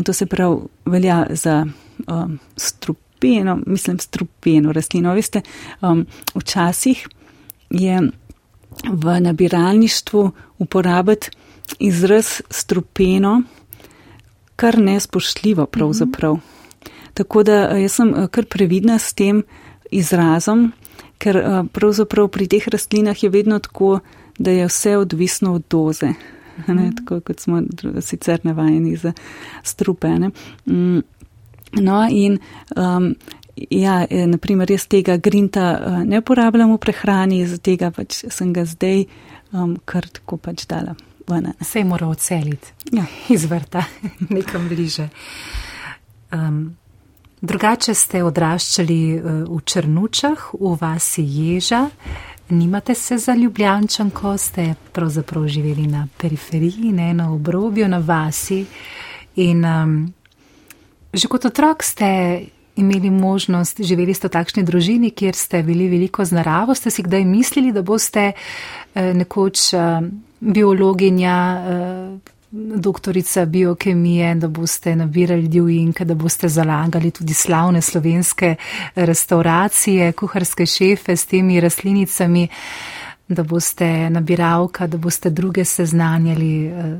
to 0.06 0.13
se 0.13 0.26
prav 0.26 0.60
velja 0.86 1.26
za 1.30 1.65
um, 2.08 2.39
strup, 2.58 2.97
strupeno, 3.17 3.60
mislim, 3.65 4.00
strupeno 4.00 4.71
rastlino. 4.71 5.13
Veste, 5.13 5.41
um, 5.82 6.06
včasih 6.36 7.08
je 7.69 8.02
v 8.89 9.19
nabiralništvu 9.19 10.32
uporabiti 10.60 11.30
izraz 11.80 12.41
strupeno 12.50 13.41
kar 14.58 14.80
nespoštljivo 14.82 15.65
pravzaprav. 15.65 16.34
Mm 16.34 16.41
-hmm. 16.41 16.58
Tako 17.17 17.43
da 17.43 17.54
jaz 17.54 17.91
sem 17.98 18.13
kar 18.32 18.46
previdna 18.46 19.00
s 19.00 19.13
tem 19.13 19.41
izrazom, 19.91 20.72
ker 21.17 21.39
pravzaprav 21.74 22.28
pri 22.30 22.46
teh 22.48 22.67
rastlinah 22.70 23.24
je 23.24 23.30
vedno 23.30 23.58
tako, 23.60 24.00
da 24.38 24.52
je 24.52 24.67
vse 24.67 24.98
odvisno 24.98 25.54
od 25.54 25.63
doze. 25.70 26.13
Ne, 26.67 26.74
mhm. 26.74 26.96
tako 26.96 27.20
kot 27.22 27.39
smo 27.39 27.62
sicer 28.02 28.39
navajeni 28.43 28.96
za 28.96 29.13
strupene. 29.63 30.30
Mm, 30.65 31.00
no, 31.82 32.08
in 32.12 32.38
um, 32.76 33.15
ja, 33.70 34.06
naprimer, 34.26 34.72
jaz 34.72 34.88
tega 34.88 35.17
grinta 35.17 35.80
ne 36.06 36.20
uporabljam 36.20 36.74
v 36.74 36.78
prehrani, 36.78 37.43
zato 37.48 37.62
tega 37.62 37.91
pač 37.91 38.24
sem 38.30 38.54
ga 38.54 38.65
zdaj 38.65 39.06
um, 39.52 39.78
kar 39.86 40.10
tako 40.10 40.38
pač 40.38 40.65
dala. 40.70 40.96
Se 41.61 41.79
je 41.79 41.85
moral 41.85 42.09
odseliti 42.09 42.67
ja. 42.91 43.05
iz 43.29 43.45
vrta, 43.45 43.83
nekam 44.29 44.67
bliže. 44.67 45.09
Um, 46.31 46.77
drugače 47.41 47.93
ste 47.93 48.23
odraščali 48.23 48.99
uh, 49.15 49.23
v 49.47 49.61
Črnučah, 49.65 50.49
v 50.59 50.75
vasi 50.81 51.23
Ježa. 51.23 51.89
Nimate 52.49 52.95
se 52.95 53.17
za 53.17 53.35
ljubljančanko, 53.35 54.37
ste 54.37 54.73
pravzaprav 54.93 55.47
živeli 55.47 55.87
na 55.87 56.07
periferiji, 56.17 56.91
ne 56.91 57.13
na 57.13 57.33
obrobju, 57.33 57.87
na 57.87 57.97
vasi. 57.97 58.65
In 59.35 59.65
um, 59.65 60.13
že 61.13 61.27
kot 61.27 61.45
otrok 61.45 61.83
ste 61.83 62.07
imeli 62.77 63.09
možnost, 63.09 63.81
živeli 63.81 64.13
ste 64.13 64.29
v 64.29 64.35
takšni 64.37 64.63
družini, 64.63 65.11
kjer 65.11 65.35
ste 65.35 65.63
bili 65.65 65.89
veliko 65.89 66.25
z 66.25 66.37
naravo, 66.37 66.75
ste 66.77 66.93
si 66.93 67.03
kdaj 67.03 67.25
mislili, 67.25 67.73
da 67.73 67.81
boste 67.81 68.31
eh, 68.31 69.13
nekoč 69.17 69.73
eh, 69.73 69.79
biologinja. 70.39 71.65
Eh, 71.69 72.38
doktorica 72.52 73.45
biokemije, 73.45 74.36
da 74.36 74.47
boste 74.47 74.95
nabirali 74.95 75.47
divjinke, 75.47 76.06
da 76.06 76.15
boste 76.15 76.47
zalagali 76.47 77.12
tudi 77.12 77.34
slavne 77.34 77.82
slovenske 77.82 78.56
restauracije, 78.95 80.12
kuharske 80.12 80.65
šefe 80.65 81.15
s 81.15 81.26
temi 81.26 81.60
rastlinicami, 81.60 82.47
da 83.28 83.43
boste 83.43 84.10
nabiralka, 84.10 84.88
da 84.88 84.97
boste 84.97 85.30
druge 85.30 85.65
seznanjali 85.65 86.65
eh, 86.65 86.97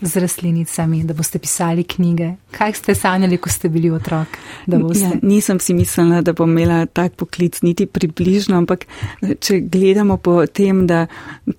z 0.00 0.16
rastlinicami, 0.16 1.04
da 1.04 1.14
boste 1.14 1.38
pisali 1.38 1.84
knjige. 1.84 2.32
Kaj 2.50 2.72
ste 2.72 2.94
sanjali, 2.94 3.36
ko 3.36 3.50
ste 3.50 3.68
bili 3.68 3.90
otrok? 3.90 4.38
Ja, 4.66 5.10
nisem 5.22 5.60
si 5.60 5.74
mislila, 5.74 6.20
da 6.22 6.32
bom 6.32 6.50
imela 6.50 6.86
tak 6.86 7.16
poklic, 7.18 7.60
niti 7.62 7.86
približno, 7.86 8.56
ampak 8.58 8.86
če 9.40 9.60
gledamo 9.60 10.16
po 10.16 10.46
tem, 10.46 10.86
da 10.86 11.06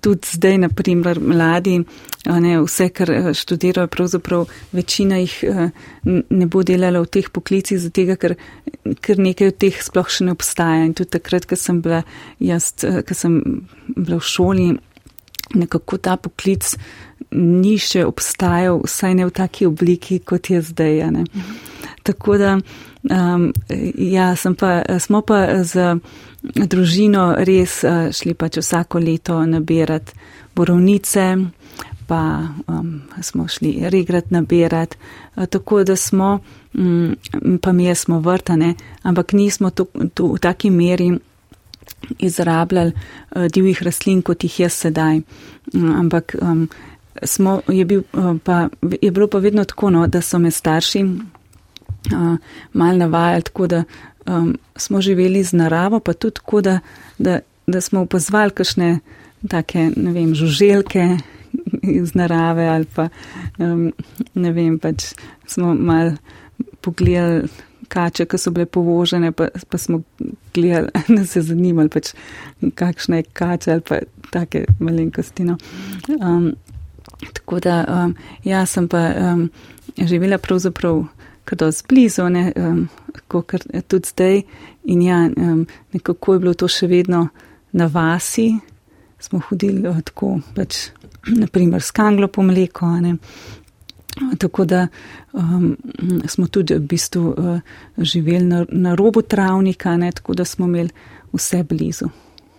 tudi 0.00 0.36
zdaj, 0.36 0.58
naprimer, 0.66 1.20
mladi, 1.20 1.80
ne, 2.26 2.56
vse, 2.64 2.88
kar 2.94 3.10
eh, 3.10 3.30
študirajo, 3.34 3.88
pravzaprav 3.88 4.46
večina 4.72 5.20
jih 5.20 5.38
eh, 5.44 5.70
ne 6.30 6.46
bo 6.46 6.62
delala 6.62 7.00
v 7.00 7.10
teh 7.12 7.30
poklicih, 7.32 7.80
zato 7.80 8.04
ker, 8.20 8.36
ker 9.00 9.18
nekaj 9.18 9.52
od 9.52 9.58
teh 9.60 9.82
sploh 9.82 10.08
še 10.08 10.28
ne 10.28 10.36
obstaja. 10.36 10.84
In 10.84 10.94
tudi 10.96 11.12
takrat, 11.16 11.48
ko 11.48 11.56
sem 11.56 11.80
bila 11.84 12.02
jaz, 12.40 12.72
eh, 12.84 13.02
ko 13.06 13.16
sem 13.16 13.40
bila 13.96 14.20
v 14.20 14.32
šoli, 14.32 14.70
nekako 15.54 15.98
ta 15.98 16.16
poklic 16.16 16.76
ni 17.30 17.78
še 17.78 18.04
obstajal, 18.06 18.80
vsaj 18.84 19.14
ne 19.14 19.26
v 19.26 19.34
taki 19.34 19.66
obliki, 19.66 20.18
kot 20.18 20.50
je 20.50 20.62
zdaj. 20.62 21.10
Mhm. 21.10 21.58
Tako 22.02 22.38
da, 22.38 22.58
um, 23.10 23.52
ja, 23.94 24.34
pa, 24.58 24.98
smo 24.98 25.20
pa 25.22 25.64
z 25.64 26.00
družino 26.42 27.34
res 27.44 27.82
uh, 27.84 28.08
šli 28.12 28.34
pač 28.34 28.60
vsako 28.62 28.98
leto 28.98 29.36
nabirati 29.46 30.16
borovnice, 30.56 31.26
pa 32.08 32.22
um, 32.66 33.02
smo 33.22 33.46
šli 33.48 33.90
regrat 33.92 34.30
nabirati, 34.30 34.96
uh, 35.36 35.46
tako 35.46 35.84
da 35.84 35.96
smo, 35.96 36.40
um, 36.74 37.16
pa 37.62 37.72
mi 37.72 37.94
smo 37.94 38.20
vrtane, 38.20 38.74
ampak 39.02 39.32
nismo 39.32 39.70
to, 39.70 39.86
to 40.14 40.32
v 40.34 40.38
taki 40.38 40.70
meri 40.70 41.12
izrabljali 42.18 42.92
uh, 42.92 43.46
divjih 43.52 43.82
rastlin, 43.82 44.22
kot 44.22 44.44
jih 44.44 44.60
je 44.60 44.68
sedaj. 44.68 45.20
Um, 45.74 45.92
ampak 46.00 46.34
um, 46.42 46.68
smo, 47.22 47.60
je, 47.68 47.84
bil, 47.84 48.02
uh, 48.12 48.36
pa, 48.44 48.68
je 49.00 49.10
bilo 49.10 49.26
pa 49.26 49.38
vedno 49.38 49.64
tako, 49.64 49.90
no, 49.90 50.06
da 50.06 50.20
so 50.20 50.38
me 50.38 50.50
starši 50.50 51.04
uh, 51.04 52.36
mal 52.72 52.98
navajali, 52.98 53.42
tako 53.42 53.66
da 53.66 53.84
um, 54.26 54.58
smo 54.76 55.00
živeli 55.00 55.42
z 55.44 55.52
naravo, 55.52 56.00
pa 56.00 56.12
tudi 56.12 56.34
tako, 56.34 56.60
da, 56.60 56.78
da, 57.18 57.38
da 57.66 57.80
smo 57.80 58.00
opazovali 58.00 58.50
kakšne 58.50 58.98
take, 59.48 59.90
ne 59.96 60.12
vem, 60.12 60.34
žuželke 60.34 61.16
iz 61.82 62.14
narave 62.14 62.68
ali 62.68 62.84
pa, 62.94 63.08
um, 63.58 63.92
ne 64.34 64.52
vem, 64.52 64.78
pač 64.78 65.12
smo 65.46 65.74
mal 65.74 66.12
pogledali 66.80 67.48
kače, 67.90 68.26
ki 68.30 68.38
so 68.38 68.52
bile 68.54 68.66
povožene, 68.70 69.32
pa, 69.32 69.48
pa 69.68 69.78
smo 69.78 70.02
gledali, 70.54 70.90
da 71.16 71.26
se 71.26 71.42
zanimali, 71.42 71.90
pač, 71.90 72.12
kakšne 72.74 73.22
kače 73.32 73.72
ali 73.72 73.86
pa 73.88 74.00
take 74.30 74.64
malenkosti. 74.78 75.44
No. 75.44 75.56
Um, 76.20 76.52
Tako 77.32 77.60
da, 77.60 77.84
um, 77.88 78.14
jaz 78.44 78.70
sem 78.70 78.88
pa 78.88 79.10
um, 79.16 79.50
živela 79.96 80.38
pravzaprav 80.38 81.04
kdo 81.46 81.70
zblizu, 81.70 82.28
ne, 82.28 82.52
um, 82.56 82.88
kot 83.28 83.52
tudi 83.88 84.08
zdaj. 84.08 84.42
In 84.84 85.02
ja, 85.02 85.28
um, 85.36 85.66
nekako 85.92 86.34
je 86.34 86.40
bilo 86.40 86.54
to 86.54 86.68
še 86.68 86.86
vedno 86.86 87.28
na 87.72 87.86
vasi. 87.86 88.52
Smo 89.20 89.42
hodili 89.48 89.88
uh, 89.88 90.00
tako, 90.04 90.38
pač, 90.56 90.90
naprimer, 91.26 91.82
s 91.82 91.90
kanglo 91.90 92.30
po 92.32 92.42
mleko. 92.42 92.92
Ne. 93.00 93.16
Tako 94.38 94.64
da 94.64 94.86
um, 95.32 95.76
smo 96.28 96.46
tudi 96.46 96.74
v 96.74 96.86
bistvu 96.86 97.26
uh, 97.30 97.60
živeli 97.98 98.46
na, 98.46 98.64
na 98.68 98.94
robu 98.94 99.22
travnika, 99.22 99.96
ne, 99.96 100.12
tako 100.12 100.34
da 100.34 100.44
smo 100.44 100.66
imeli 100.66 100.90
vse 101.32 101.62
blizu. 101.62 102.08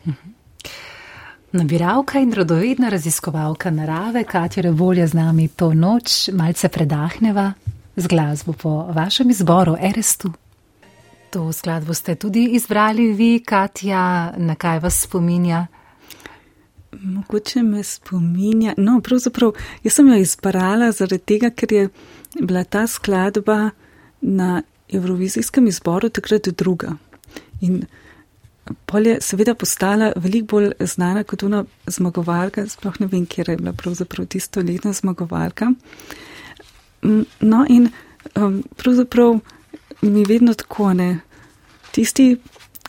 Mhm. 0.06 0.38
Nabiralka 1.52 2.20
in 2.20 2.32
rodovedna 2.34 2.90
raziskovalka 2.90 3.72
narave, 3.72 4.24
Katja 4.24 4.64
Revolja 4.64 5.08
z 5.08 5.14
nami 5.14 5.48
to 5.48 5.74
noč, 5.74 6.30
malce 6.32 6.70
predahneva 6.70 7.52
z 7.96 8.08
glasbo 8.08 8.54
po 8.54 8.70
vašem 8.96 9.30
izboru, 9.30 9.76
Erestu. 9.76 10.32
To 11.32 11.52
skladbo 11.52 11.94
ste 11.94 12.16
tudi 12.16 12.46
izbrali 12.56 13.12
vi, 13.14 13.44
Katja, 13.44 14.32
na 14.38 14.56
kaj 14.56 14.80
vas 14.80 15.02
spominja? 15.04 15.66
Mogoče 16.92 17.64
me 17.64 17.84
spominja. 17.84 18.74
No, 18.78 19.02
pravzaprav 19.04 19.52
jaz 19.84 20.00
sem 20.00 20.08
jo 20.08 20.24
izbrala 20.24 20.92
zaradi 20.92 21.24
tega, 21.36 21.50
ker 21.52 21.74
je 21.74 21.90
bila 22.40 22.64
ta 22.64 22.88
skladba 22.88 23.70
na 24.22 24.62
Eurovizijskem 24.88 25.68
izboru 25.68 26.10
takrat 26.10 26.48
druga. 26.48 26.96
In 27.62 27.84
Pol 28.86 29.08
je 29.08 29.18
seveda 29.22 29.56
postala 29.56 30.12
veliko 30.16 30.56
bolj 30.56 30.72
znana 30.80 31.24
kot 31.24 31.44
ona 31.44 31.64
zmagovalka, 31.88 32.68
sploh 32.70 33.00
ne 33.00 33.08
vem, 33.08 33.26
kje 33.26 33.46
je 33.48 33.58
bila 33.58 33.74
pravzaprav 33.74 34.28
tisto 34.28 34.62
letna 34.62 34.94
zmagovalka. 34.94 35.72
Mm, 37.02 37.26
no 37.42 37.66
in 37.70 37.90
um, 38.36 38.64
pravzaprav 38.78 39.40
mi 40.02 40.26
vedno 40.26 40.54
tako 40.54 40.94
ne. 40.94 41.20
Tisti, 41.92 42.38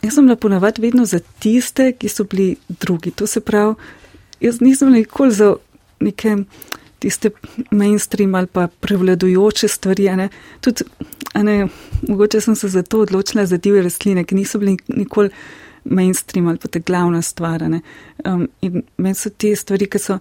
jaz 0.03 0.13
sem 0.13 0.25
bila 0.25 0.35
ponavadi 0.35 0.81
vedno 0.81 1.05
za 1.05 1.19
tiste, 1.39 1.91
ki 1.97 2.09
so 2.09 2.23
bili 2.23 2.55
drugi. 2.69 3.11
To 3.11 3.27
se 3.27 3.41
pravi, 3.41 3.75
jaz 4.39 4.61
nisem 4.61 4.91
nikoli 4.91 5.31
za 5.31 5.55
neke 5.99 6.37
tiste 6.99 7.29
mainstream 7.71 8.35
ali 8.35 8.47
pa 8.47 8.67
prevladujoče 8.67 9.67
stvari. 9.67 10.09
Ne. 10.15 10.29
Tudi, 10.61 10.83
ne, 11.35 11.67
mogoče 12.07 12.41
sem 12.41 12.55
se 12.55 12.67
zato 12.67 12.99
odločila 12.99 13.45
za 13.45 13.57
divje 13.57 13.81
rastline, 13.83 14.23
ki 14.23 14.35
niso 14.35 14.59
bili 14.59 14.77
nikoli 14.87 15.29
mainstream 15.83 16.47
ali 16.47 16.57
pa 16.57 16.67
te 16.67 16.79
glavna 16.79 17.21
stvar. 17.21 17.63
Um, 18.25 18.47
in 18.61 18.83
meni 18.97 19.15
so 19.15 19.29
te 19.29 19.55
stvari, 19.55 19.87
ki 19.87 19.99
so 19.99 20.19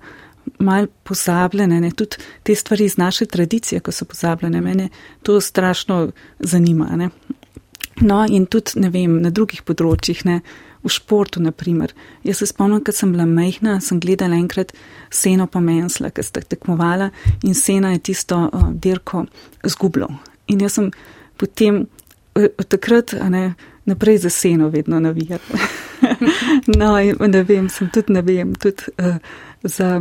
mal 0.58 0.88
pozabljene, 1.06 1.80
ne? 1.80 1.90
tudi 1.90 2.18
te 2.42 2.54
stvari 2.54 2.84
iz 2.84 2.96
naše 2.98 3.26
tradicije, 3.26 3.80
ko 3.80 3.92
so 3.92 4.04
pozabljene, 4.04 4.60
mene 4.60 4.88
to 5.22 5.40
strašno 5.40 6.10
zanima. 6.38 6.88
Ne? 6.96 7.10
No, 8.00 8.24
in 8.28 8.46
tudi, 8.46 8.80
ne 8.80 8.90
vem, 8.90 9.20
na 9.22 9.30
drugih 9.30 9.62
področjih, 9.62 10.24
ne, 10.26 10.40
v 10.82 10.90
športu, 10.90 11.42
naprimer. 11.42 11.92
Jaz 12.26 12.40
se 12.40 12.48
spomnim, 12.50 12.82
kad 12.82 12.96
sem 12.96 13.12
bila 13.14 13.26
mehna, 13.28 13.78
sem 13.80 14.00
gledala 14.02 14.34
enkrat 14.34 14.72
seno 15.14 15.46
pa 15.46 15.60
mensla, 15.62 16.10
ker 16.10 16.26
sta 16.26 16.42
tekmovala 16.42 17.10
in 17.46 17.54
sena 17.54 17.92
je 17.94 18.02
tisto 18.10 18.40
uh, 18.48 18.70
dirko 18.72 19.26
zgubljal. 19.62 20.16
In 20.50 20.64
jaz 20.64 20.80
sem 20.80 20.90
potem, 21.38 21.84
uh, 22.34 22.48
takrat, 22.66 23.14
a 23.14 23.28
ne, 23.30 23.44
naprej 23.84 24.18
za 24.18 24.30
seno 24.30 24.68
vedno 24.68 25.00
navijati. 25.00 25.58
no, 26.78 26.96
ne 27.26 27.42
vem, 27.42 27.68
sem 27.68 27.90
tudi 27.90 28.12
ne 28.12 28.22
vem, 28.22 28.54
tudi 28.54 28.92
uh, 28.98 29.16
za 29.62 30.00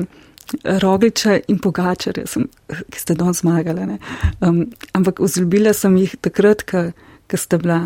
Rogliča 0.64 1.40
in 1.48 1.60
Pogačarja, 1.60 2.26
sem, 2.28 2.48
ki 2.68 3.00
sta 3.00 3.16
don 3.16 3.34
zmagala. 3.34 3.98
Um, 4.42 4.66
ampak 4.94 5.20
vzljubila 5.20 5.74
sem 5.74 5.96
jih 5.98 6.16
takrat, 6.22 6.66
ko 6.68 7.38
sta 7.38 7.58
bila 7.58 7.80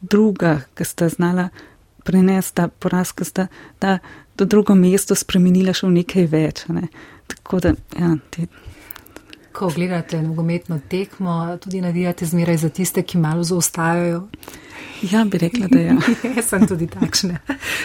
druga, 0.00 0.60
ki 0.76 0.84
sta 0.84 1.08
znala 1.08 1.48
prenesti 2.04 2.54
ta 2.56 2.68
poraz, 2.68 3.12
ki 3.12 3.24
sta 3.24 3.46
ta, 3.78 3.98
to 4.36 4.44
drugo 4.44 4.74
mesto 4.74 5.16
spremenila 5.18 5.74
še 5.74 5.88
v 5.88 5.96
nekaj 6.00 6.28
več. 6.30 6.64
Ne. 6.72 6.88
Tako 7.28 7.60
da, 7.64 7.74
ja, 7.98 8.14
te. 8.30 8.48
Ko 9.58 9.68
gledate 9.74 10.22
nogometno 10.22 10.80
tekmo, 10.88 11.58
tudi 11.60 11.80
navijate 11.80 12.26
zmeraj 12.26 12.56
za 12.56 12.68
tiste, 12.68 13.02
ki 13.02 13.18
malo 13.18 13.42
zaostajajo. 13.42 14.28
Ja, 15.02 15.24
bi 15.24 15.38
rekla, 15.38 15.66
da 15.70 15.80
ja. 15.80 15.96
Jaz 16.36 16.46
sem 16.48 16.66
tudi 16.66 16.86
takšna. 16.86 17.38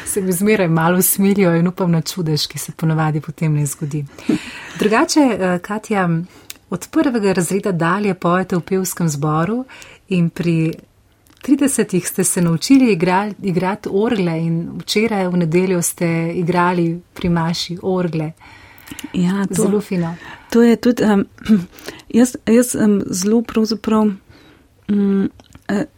Se 0.05 0.21
mi 0.21 0.31
zmeraj 0.31 0.67
malo 0.67 1.01
smilijo 1.01 1.55
in 1.55 1.67
upam 1.67 1.91
na 1.91 2.01
čudež, 2.01 2.47
ki 2.47 2.59
se 2.59 2.71
ponavadi 2.71 3.21
potem 3.21 3.53
ne 3.53 3.65
zgodi. 3.65 4.05
Drugače, 4.79 5.19
eh, 5.19 5.59
Katja, 5.59 6.09
od 6.69 6.87
prvega 6.91 7.33
razreda 7.33 7.71
dalje 7.71 8.13
pojete 8.13 8.55
v 8.55 8.61
pevskem 8.61 9.09
zboru 9.09 9.65
in 10.09 10.29
pri 10.29 10.73
30 11.43 12.05
ste 12.05 12.23
se 12.23 12.41
naučili 12.41 12.91
igrati, 12.93 13.35
igrati 13.43 13.89
orgle 13.91 14.39
in 14.39 14.69
včeraj 14.79 15.27
v 15.27 15.37
nedeljo 15.37 15.81
ste 15.81 16.31
igrali 16.35 17.01
pri 17.13 17.29
Maši 17.29 17.77
orgle. 17.81 18.31
Ja, 19.13 19.45
to, 19.47 19.63
zelo 19.63 19.81
fino. 19.81 20.15
To 20.49 20.61
je 20.61 20.75
tudi, 20.75 21.03
um, 21.03 21.25
jaz, 22.19 22.35
jaz 22.45 22.75
um, 22.75 23.01
zelo 23.09 23.41
pravzaprav 23.41 24.11
um, 24.89 25.29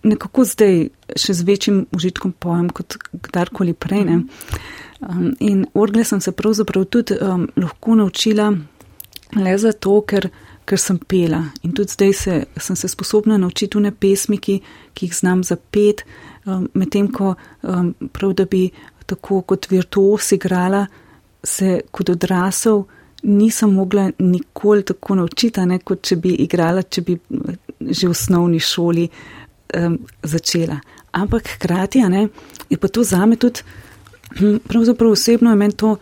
nekako 0.04 0.46
zdaj 0.46 0.88
še 1.18 1.34
z 1.34 1.46
večjim 1.48 1.86
užitkom 1.96 2.36
pojem 2.40 2.70
kot 2.70 2.98
kdarkoli 3.12 3.74
prej. 3.74 4.06
Um, 4.06 5.34
in 5.40 5.66
orgle 5.74 6.06
sem 6.06 6.22
se 6.22 6.32
pravzaprav 6.32 6.86
tudi 6.86 7.18
um, 7.22 7.48
lahko 7.58 7.96
naučila 7.96 8.54
le 9.36 9.58
zato, 9.58 10.00
ker 10.08 10.30
ker 10.66 10.82
sem 10.82 10.98
pela. 10.98 11.42
In 11.64 11.74
tudi 11.78 11.94
zdaj 11.94 12.14
se, 12.14 12.36
sem 12.58 12.76
se 12.76 12.90
sposobna 12.90 13.38
naučiti 13.38 13.76
tune 13.76 13.92
pesmi, 13.92 14.38
ki, 14.42 14.60
ki 14.94 15.08
jih 15.08 15.16
znam 15.16 15.44
zapet, 15.46 16.04
um, 16.46 16.68
medtem 16.74 17.12
ko 17.14 17.36
um, 17.62 17.94
prav 18.14 18.34
da 18.34 18.48
bi 18.50 18.68
tako 19.06 19.44
kot 19.46 19.70
virtuos 19.70 20.32
igrala, 20.34 20.86
se 21.46 21.80
kot 21.92 22.10
odrasel 22.10 22.84
nisem 23.24 23.74
mogla 23.74 24.10
nikoli 24.20 24.84
tako 24.86 25.16
naučiti, 25.16 25.62
ne, 25.66 25.80
kot 25.80 26.04
če 26.06 26.18
bi 26.22 26.36
igrala, 26.46 26.84
če 26.84 27.02
bi 27.02 27.18
že 27.86 28.08
v 28.08 28.12
osnovni 28.12 28.60
šoli 28.60 29.06
um, 29.78 29.98
začela. 30.24 30.78
Ampak 31.16 31.56
hkrati, 31.56 32.02
ne, 32.10 32.28
je 32.70 32.78
pa 32.78 32.88
to 32.88 33.04
zame 33.04 33.38
tudi, 33.38 33.62
hm, 34.40 34.60
pravzaprav 34.68 35.12
osebno 35.12 35.54
je 35.54 35.62
meni 35.62 35.74
to 35.74 35.96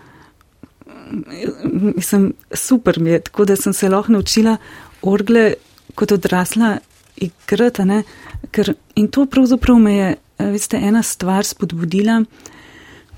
mislim, 1.95 2.34
super 2.51 2.99
mi 2.99 3.10
je, 3.10 3.19
tako 3.19 3.45
da 3.45 3.56
sem 3.56 3.73
se 3.73 3.89
lahko 3.89 4.12
naučila 4.12 4.58
orgle 5.01 5.53
kot 5.95 6.12
odrasla 6.12 6.77
igrati, 7.15 8.03
ker 8.51 8.73
in 8.95 9.08
to 9.08 9.25
pravzaprav 9.25 9.77
me 9.77 9.95
je, 9.95 10.15
veste, 10.39 10.77
ena 10.77 11.03
stvar 11.03 11.45
spodbudila. 11.45 12.23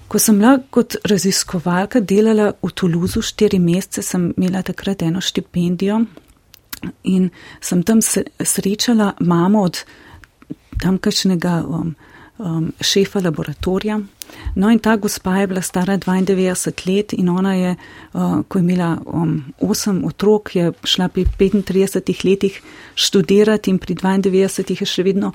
Ko 0.08 0.20
sem 0.20 0.38
bila 0.38 0.60
kot 0.70 0.96
raziskovalka 1.10 2.00
delala 2.00 2.52
v 2.62 2.72
Toulouse 2.72 3.22
štiri 3.26 3.60
mesece, 3.60 4.04
sem 4.06 4.34
imela 4.38 4.62
takrat 4.63 5.02
eno 5.02 5.22
štipendijo 5.22 6.04
in 7.04 7.30
sem 7.62 7.84
tam 7.84 8.02
srečala 8.02 9.13
mamo 9.20 9.63
od 9.65 9.80
tamkajšnjega 10.82 11.63
um, 11.68 11.96
um, 12.38 12.72
šefa 12.82 13.20
laboratorija. 13.20 14.00
No 14.56 14.70
in 14.70 14.80
ta 14.80 14.96
gospa 14.96 15.38
je 15.38 15.48
bila 15.48 15.62
stara 15.62 15.98
92 15.98 16.89
let 16.89 17.13
in 17.13 17.30
ona 17.30 17.56
je, 17.56 17.76
uh, 18.13 18.41
ko 18.48 18.58
je 18.58 18.63
imela 18.63 18.98
um, 19.06 19.44
8 19.60 20.06
otrok, 20.06 20.56
je 20.56 20.72
šla 20.84 21.08
pri 21.08 21.26
35 21.39 22.26
letih 22.30 22.62
študirati 22.96 23.72
in 23.72 23.78
pri 23.78 23.96
92 23.96 24.80
je 24.80 24.86
še 24.86 25.04
vedno 25.04 25.32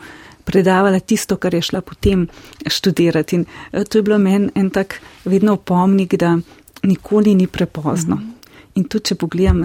predavala 0.50 1.00
tisto, 1.00 1.38
kar 1.38 1.54
je 1.54 1.62
šla 1.70 1.84
potem 1.86 2.26
študirati. 2.66 3.40
In 3.40 3.46
uh, 3.46 3.84
to 3.84 3.98
je 3.98 4.02
bilo 4.02 4.18
meni 4.18 4.50
en 4.54 4.70
tak 4.74 4.98
vedno 5.24 5.54
opomnik, 5.58 6.18
da 6.18 6.34
nikoli 6.82 7.34
ni 7.34 7.46
prepozno. 7.46 8.16
Mm 8.16 8.20
-hmm. 8.20 8.40
In 8.78 8.84
tudi, 8.86 9.10
če 9.10 9.16
pogledam, 9.18 9.64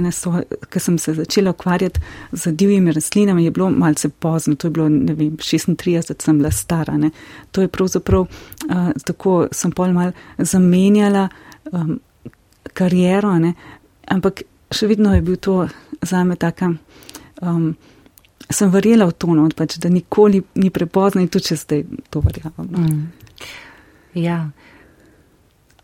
ker 0.71 0.81
sem 0.81 0.97
se 0.97 1.13
začela 1.13 1.53
ukvarjati 1.53 2.01
z 2.31 2.51
divjimi 2.57 2.93
rastlinami, 2.95 3.45
je 3.45 3.51
bilo 3.53 3.69
malce 3.69 4.09
pozno, 4.09 4.55
to 4.55 4.67
je 4.67 4.71
bilo, 4.71 4.87
ne 4.89 5.13
vem, 5.13 5.35
36, 5.37 6.23
sem 6.25 6.39
bila 6.39 6.51
stara. 6.51 6.97
Ne. 6.97 7.11
To 7.51 7.61
je 7.61 7.67
pravzaprav, 7.67 8.25
uh, 8.25 8.89
tako 9.05 9.37
sem 9.53 9.71
pol 9.71 9.93
mal 9.93 10.11
zamenjala 10.37 11.27
um, 11.71 11.99
kariero, 12.73 13.35
ne. 13.39 13.53
ampak 14.09 14.41
še 14.73 14.89
vedno 14.89 15.13
je 15.13 15.21
bil 15.25 15.37
to 15.37 15.59
zame 16.01 16.35
taka, 16.41 16.73
um, 17.41 17.75
sem 18.49 18.69
verjela 18.69 19.07
v 19.09 19.15
to, 19.17 19.33
no, 19.33 19.47
pač, 19.55 19.77
da 19.81 19.89
nikoli 19.89 20.43
ni 20.61 20.69
prepozno 20.69 21.21
in 21.21 21.27
tudi, 21.27 21.51
če 21.51 21.59
zdaj 21.61 21.83
to 22.09 22.21
verjamem. 22.25 22.69
No. 22.71 22.85
Mm. 22.85 23.05
Ja 24.21 24.39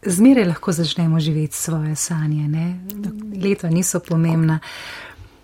zmeraj 0.06 0.45
lahko 0.45 0.71
začnemo 0.71 1.19
živeti 1.19 1.56
svoje 1.56 1.95
sanje. 1.95 2.47
Ne? 2.47 2.80
Leta 3.43 3.69
niso 3.69 4.00
pomembna. 4.00 4.60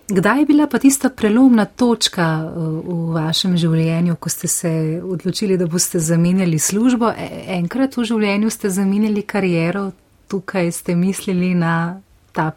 Kdaj 0.09 0.39
je 0.39 0.45
bila 0.45 0.67
pa 0.67 0.79
tista 0.79 1.09
prelomna 1.09 1.65
točka 1.65 2.53
uh, 2.55 2.63
v 2.87 3.13
vašem 3.13 3.57
življenju, 3.57 4.15
ko 4.15 4.29
ste 4.29 4.47
se 4.47 5.01
odločili, 5.03 5.57
da 5.57 5.67
boste 5.67 5.99
zamenjali 5.99 6.59
službo? 6.59 7.11
E, 7.11 7.43
enkrat 7.57 7.97
v 7.97 8.05
življenju 8.07 8.49
ste 8.49 8.69
zamenjali 8.69 9.25
kariero, 9.27 9.91
tukaj 10.31 10.71
ste 10.71 10.95
mislili 10.95 11.51
na 11.55 11.99
ta 12.31 12.51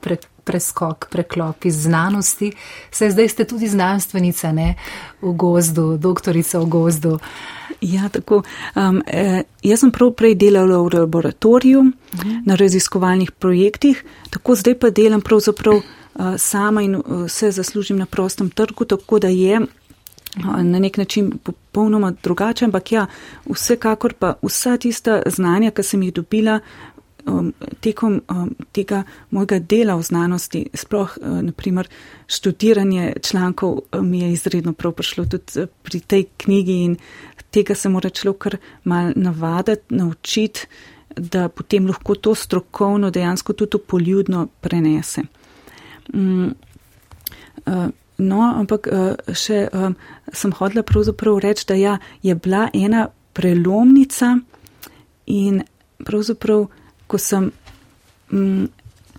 preskok, 0.51 1.07
preklop 1.11 1.65
iz 1.65 1.83
znanosti. 1.87 2.53
Saj 2.91 3.15
zdaj 3.15 3.29
ste 3.29 3.45
tudi 3.45 3.69
znanstvenica 3.71 4.53
ne? 4.53 4.75
v 5.23 5.33
gozdu, 5.33 5.97
doktorica 5.97 6.59
v 6.59 6.67
gozdu. 6.67 7.19
Ja, 7.81 8.09
tako. 8.09 8.43
Um, 8.75 9.03
eh, 9.07 9.43
jaz 9.63 9.81
sem 9.81 9.93
prav 9.93 10.13
prej 10.19 10.35
delala 10.35 10.83
v 10.83 10.91
laboratoriju 10.99 11.81
uh 11.81 11.87
mhm. 11.87 12.31
-huh. 12.31 12.43
na 12.47 12.55
raziskovalnih 12.55 13.33
projektih, 13.33 14.05
tako 14.31 14.55
zdaj 14.55 14.79
pa 14.79 14.91
delam 14.91 15.21
pravzaprav 15.21 15.75
uh, 15.75 15.85
sama 16.37 16.83
in 16.83 16.97
uh, 16.97 17.03
se 17.29 17.51
zaslužim 17.51 17.99
na 17.99 18.07
prostem 18.07 18.51
trgu, 18.51 18.85
tako 18.85 19.19
da 19.19 19.29
je 19.29 19.61
uh, 19.61 19.67
na 20.63 20.79
nek 20.79 20.97
način 20.97 21.33
popolnoma 21.43 22.13
drugače, 22.23 22.65
ampak 22.65 22.93
ja, 22.93 23.07
vsekakor 23.49 24.15
pa 24.15 24.35
vsa 24.43 24.77
tista 24.77 25.23
znanja, 25.27 25.71
ki 25.71 25.83
sem 25.83 26.03
jih 26.03 26.15
dobila, 26.15 26.61
um, 27.27 27.53
tekom 27.81 28.21
um, 28.29 28.55
tega 28.73 29.03
mojega 29.31 29.59
dela 29.59 29.97
v 29.97 30.03
znanosti, 30.03 30.63
sploh 30.75 31.19
uh, 31.21 31.41
naprimer 31.43 31.89
študiranje 32.27 33.13
člankov, 33.23 33.79
um, 33.93 34.11
mi 34.11 34.21
je 34.21 34.33
izredno 34.33 34.73
prav 34.73 34.93
prišlo 34.93 35.25
tudi 35.25 35.61
uh, 35.61 35.69
pri 35.83 36.01
tej 36.01 36.25
knjigi 36.37 36.79
in 36.85 36.97
tega 37.51 37.75
se 37.75 37.89
mora 37.89 38.11
človek 38.11 38.39
kar 38.39 38.57
mal 38.85 39.13
navaditi, 39.17 39.95
naučiti, 39.95 40.67
da 41.17 41.49
potem 41.49 41.87
lahko 41.87 42.15
to 42.15 42.35
strokovno 42.35 43.11
dejansko 43.11 43.53
tudi 43.53 43.79
poljudno 43.87 44.47
prenese. 44.61 45.23
Um, 46.15 46.55
uh, 47.67 47.89
no, 48.19 48.41
ampak 48.57 48.87
uh, 48.87 49.35
še 49.35 49.69
um, 49.73 49.97
sem 50.33 50.53
hodila 50.53 50.83
pravzaprav 50.83 51.39
reči, 51.43 51.67
da 51.69 51.75
ja, 51.75 51.99
je 52.23 52.35
bila 52.35 52.69
ena 52.75 53.09
prelomnica 53.33 54.37
in 55.27 55.63
pravzaprav 56.05 56.67
ko 57.11 57.19
sem 57.19 57.51
mm, 58.31 58.69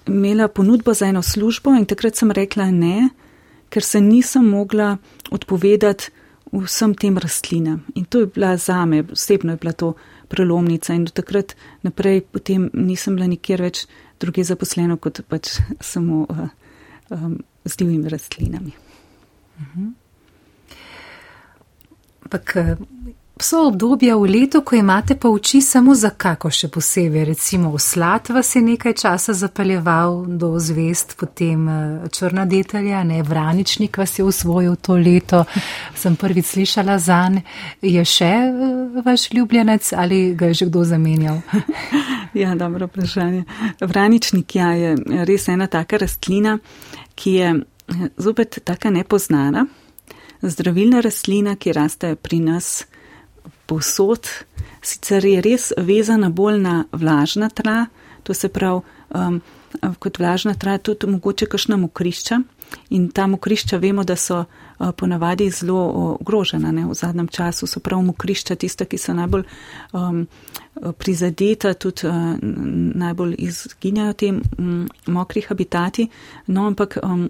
imela 0.08 0.48
ponudbo 0.48 0.94
za 0.94 1.10
eno 1.12 1.22
službo 1.22 1.76
in 1.76 1.86
takrat 1.86 2.16
sem 2.16 2.32
rekla 2.32 2.70
ne, 2.72 3.10
ker 3.70 3.84
se 3.84 4.02
nisem 4.02 4.48
mogla 4.48 4.96
odpovedati 5.32 6.12
vsem 6.52 6.96
tem 6.96 7.18
rastlinam. 7.18 7.84
In 7.96 8.06
to 8.06 8.20
je 8.20 8.26
bila 8.26 8.58
zame, 8.58 9.04
osebno 9.12 9.54
je 9.54 9.58
bila 9.58 9.72
to 9.72 9.94
prelomnica 10.28 10.94
in 10.94 11.06
do 11.06 11.12
takrat 11.12 11.56
naprej 11.84 12.22
potem 12.32 12.70
nisem 12.74 13.16
bila 13.16 13.28
nikjer 13.28 13.62
več 13.62 13.86
druge 14.20 14.44
zaposleno 14.44 14.98
kot 14.98 15.22
pač 15.28 15.58
samo 15.80 16.26
uh, 16.30 16.48
um, 17.10 17.40
z 17.66 17.78
divjimi 17.78 18.10
rastlinami. 18.10 18.72
Uh 19.58 19.62
mhm. 19.62 19.88
-huh. 19.88 19.94
So 23.42 23.66
obdobja 23.68 24.16
v 24.22 24.28
letu, 24.30 24.60
ko 24.62 24.76
imate 24.76 25.16
pa 25.18 25.30
oči 25.30 25.64
samo 25.66 25.96
za 25.98 26.12
kako 26.14 26.52
še 26.54 26.68
posebej, 26.70 27.24
recimo 27.26 27.72
v 27.74 27.80
slat 27.82 28.30
vas 28.30 28.52
je 28.54 28.62
nekaj 28.62 28.94
časa 29.02 29.34
zapeljeval 29.34 30.28
do 30.38 30.52
zvest, 30.62 31.16
potem 31.18 31.64
eh, 31.66 32.10
črna 32.14 32.46
detelja, 32.46 33.02
ne 33.04 33.24
vraničnik 33.26 33.98
vas 33.98 34.14
je 34.20 34.26
usvojil 34.30 34.76
to 34.78 34.94
leto, 34.94 35.42
sem 36.02 36.16
prvič 36.16 36.52
slišala 36.54 37.00
zan, 37.02 37.42
je 37.82 38.06
še 38.06 38.30
eh, 38.30 39.02
vaš 39.02 39.32
ljubljenec 39.34 39.90
ali 39.98 40.36
ga 40.38 40.54
je 40.54 40.62
že 40.62 40.70
kdo 40.70 40.86
zamenjal? 40.86 41.42
Ja, 42.32 42.54
dobro 42.56 42.88
vprašanje. 42.88 43.44
Vraničnik 43.82 44.56
ja, 44.56 44.70
je 44.72 44.94
res 45.28 45.50
ena 45.52 45.66
taka 45.68 45.98
rastlina, 46.00 46.60
ki 47.16 47.34
je 47.34 47.50
eh, 47.58 48.08
zopet 48.22 48.62
taka 48.64 48.94
nepoznana, 48.94 49.66
zdravilna 50.42 51.02
rastlina, 51.02 51.58
ki 51.58 51.74
raste 51.74 52.16
pri 52.16 52.40
nas 52.40 52.86
povsod, 53.72 54.28
sicer 54.84 55.26
je 55.26 55.42
res 55.42 55.72
vezana 55.78 56.30
bolj 56.30 56.60
na 56.60 56.76
vlažna 56.92 57.50
tla, 57.50 57.86
to 58.28 58.36
se 58.36 58.50
pravi, 58.52 58.82
um, 59.16 59.40
kot 60.00 60.20
vlažna 60.20 60.58
tla, 60.60 60.76
tudi 60.78 61.08
mogoče 61.08 61.48
kakšna 61.48 61.80
mokrišča, 61.80 62.42
in 62.96 63.10
ta 63.16 63.28
mokrišča 63.28 63.80
vemo, 63.80 64.04
da 64.04 64.16
so 64.16 64.42
uh, 64.44 64.92
ponavadi 64.98 65.50
zelo 65.52 65.82
ogrožena. 66.20 66.72
Ne? 66.72 66.86
V 66.88 66.96
zadnjem 66.96 67.28
času 67.28 67.68
so 67.68 67.80
prav 67.80 68.04
mokrišča 68.04 68.56
tista, 68.56 68.86
ki 68.86 69.00
so 69.00 69.16
najbolj 69.16 69.44
um, 69.94 70.26
prizadeta, 70.98 71.74
tudi 71.74 72.08
uh, 72.08 72.36
najbolj 73.04 73.36
izginjajo 73.38 74.14
te 74.14 74.32
um, 74.32 74.88
mokri 75.08 75.44
habitati. 75.48 76.08
No, 76.48 76.68
ampak 76.68 76.98
um, 77.04 77.30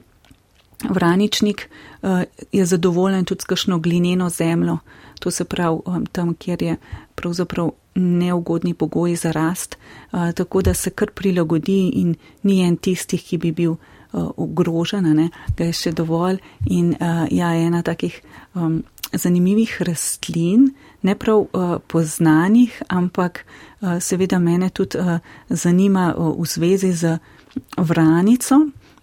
vraničnik 0.89 1.70
uh, 2.02 2.22
je 2.52 2.65
zadovoljen 2.65 3.26
tudi 3.26 3.41
s 3.41 3.46
kakšno 3.46 3.80
glineno 3.80 4.30
zemljo. 4.30 4.78
To 5.20 5.32
se 5.32 5.46
pravi 5.46 5.80
um, 5.86 6.06
tam, 6.06 6.34
kjer 6.34 6.63
je 6.63 6.78
pravzaprav 7.15 7.70
neugodni 7.96 8.74
pogoji 8.74 9.15
za 9.15 9.32
rast, 9.32 9.78
uh, 10.12 10.32
tako 10.32 10.62
da 10.62 10.74
se 10.74 10.89
kar 10.89 11.12
prilagodi 11.12 11.89
in 11.89 12.15
ni 12.44 12.62
en 12.62 12.78
tistih, 12.78 13.24
ki 13.24 13.38
bi 13.38 13.52
bil 13.52 13.72
uh, 13.72 14.32
ogrožen, 14.38 15.15
ne, 15.15 15.30
ga 15.58 15.65
je 15.65 15.74
še 15.74 15.91
dovolj. 15.91 16.38
In 16.65 16.96
ja, 17.32 17.54
ena 17.56 17.82
takih 17.82 18.22
um, 18.54 18.84
zanimivih 19.13 19.82
rastlin, 19.82 20.72
ne 21.02 21.15
prav 21.15 21.46
uh, 21.54 21.78
poznanih, 21.88 22.82
ampak 22.88 23.46
uh, 23.46 24.00
seveda 24.00 24.39
mene 24.39 24.70
tudi 24.70 24.98
uh, 24.98 25.20
zanima 25.50 26.13
uh, 26.17 26.36
v 26.39 26.46
zvezi 26.46 26.94
z 26.94 27.17
vranico, 27.78 28.56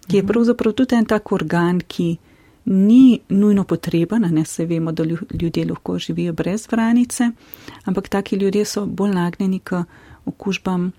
ki 0.09 0.17
je 0.17 0.25
pravzaprav 0.27 0.73
tudi 0.73 0.95
en 0.95 1.05
tak 1.05 1.31
organ, 1.31 1.79
ki 1.87 2.17
ni 2.65 3.19
nujno 3.29 3.63
potreben, 3.63 4.25
ne 4.33 4.45
se 4.45 4.65
vemo, 4.65 4.91
da 4.91 5.03
ljudje 5.41 5.65
lahko 5.65 5.99
živijo 5.99 6.33
brez 6.33 6.67
vranice, 6.71 7.31
ampak 7.85 8.09
taki 8.09 8.35
ljudje 8.35 8.65
so 8.65 8.85
bolj 8.85 9.13
nagnjeni 9.13 9.59
k 9.59 9.83
okužbam 10.25 10.91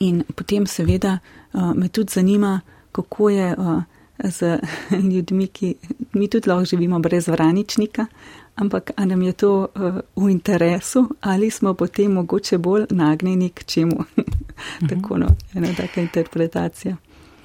in 0.00 0.22
potem 0.36 0.66
seveda 0.66 1.18
uh, 1.52 1.74
me 1.74 1.88
tudi 1.88 2.12
zanima, 2.12 2.60
kako 2.92 3.30
je 3.30 3.54
uh, 3.58 3.82
z 4.24 4.58
ljudmi, 5.12 5.46
ki 5.46 5.74
mi 6.12 6.28
tudi 6.28 6.48
lahko 6.48 6.64
živimo 6.64 6.98
brez 6.98 7.28
vraničnika, 7.28 8.06
ampak 8.54 8.90
a 8.96 9.04
nam 9.04 9.22
je 9.22 9.32
to 9.32 9.68
uh, 9.74 9.98
v 10.24 10.30
interesu 10.30 11.08
ali 11.20 11.50
smo 11.50 11.74
potem 11.74 12.12
mogoče 12.12 12.58
bolj 12.58 12.84
nagnjeni 12.90 13.50
k 13.50 13.64
čemu. 13.64 14.04
Tako 14.88 15.18
no, 15.18 15.26
ena 15.54 15.68
taka 15.76 16.00
interpretacija. 16.00 16.96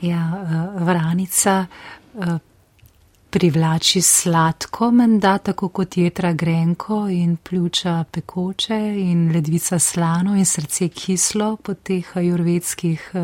Ja, 0.02 0.24
vranica 0.80 1.66
privlači 3.30 4.02
sladko, 4.02 4.92
menda 4.92 5.38
tako 5.38 5.70
kot 5.70 5.98
jetra 5.98 6.34
grenko 6.34 7.08
in 7.10 7.36
pljuča 7.38 8.04
pekoče 8.12 8.78
in 9.00 9.32
ledvica 9.34 9.80
slano 9.80 10.36
in 10.36 10.46
srce 10.46 10.88
kislo 10.90 11.56
po 11.56 11.74
teh 11.74 12.18
ajurvedskih 12.18 13.12
eh, 13.14 13.20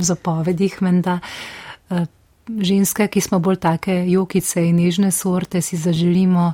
zapovedih, 0.00 0.76
menda. 0.82 1.18
Eh, 1.90 2.06
ženske, 2.60 3.06
ki 3.08 3.20
smo 3.20 3.38
bolj 3.38 3.56
take 3.62 3.94
jokice 4.10 4.64
in 4.66 4.76
nežne 4.76 5.10
sorte, 5.10 5.62
si 5.62 5.76
zaželimo 5.76 6.52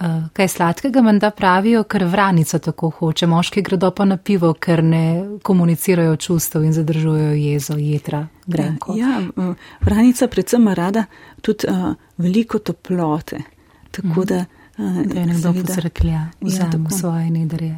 eh, 0.00 0.28
kaj 0.32 0.48
sladkega, 0.48 1.02
menda 1.02 1.30
pravijo, 1.30 1.82
ker 1.84 2.04
vranica 2.04 2.58
tako 2.58 2.90
hoče. 2.90 3.26
Moški 3.26 3.62
gredo 3.62 3.90
pa 3.90 4.04
na 4.04 4.16
pivo, 4.16 4.52
ker 4.54 4.84
ne 4.84 5.24
komunicirajo 5.42 6.16
čustev 6.16 6.64
in 6.64 6.72
zadržujejo 6.72 7.32
jezo, 7.32 7.76
jetra, 7.78 8.26
grenko. 8.46 8.94
Ja, 8.96 9.20
ja 9.36 9.54
vranica 9.80 10.28
predvsem 10.28 10.62
ima 10.62 10.74
rada 10.74 11.04
tudi 11.42 11.66
uh, 11.68 11.94
veliko 12.16 12.58
toplote. 12.58 13.42
Tako 13.90 14.20
mm. 14.20 14.24
da, 14.24 14.44
uh, 14.78 15.02
da 15.02 15.20
je 15.20 15.26
nekdo 15.26 15.52
posreklja, 15.52 16.26
vzame 16.40 16.84
ja, 16.90 16.98
svoje 16.98 17.30
nedre, 17.30 17.76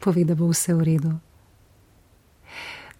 pove, 0.00 0.24
da 0.24 0.34
bo 0.34 0.48
vse 0.48 0.74
v 0.74 0.84
redu. 0.84 1.18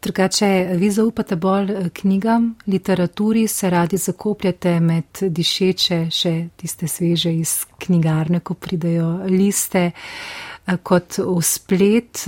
Drugače, 0.02 0.70
vi 0.78 0.90
zaupate 0.90 1.36
bolj 1.36 1.90
knjigam, 1.92 2.54
literaturi, 2.66 3.48
se 3.48 3.70
radi 3.70 3.96
zakopljate 3.96 4.80
med 4.80 5.18
dišeče, 5.20 5.98
še 6.10 6.32
tiste 6.56 6.86
sveže 6.88 7.32
iz 7.34 7.64
knjigarne, 7.82 8.40
ko 8.40 8.54
pridajo 8.54 9.08
liste, 9.26 9.90
kot 10.82 11.18
v 11.18 11.42
splet. 11.42 12.22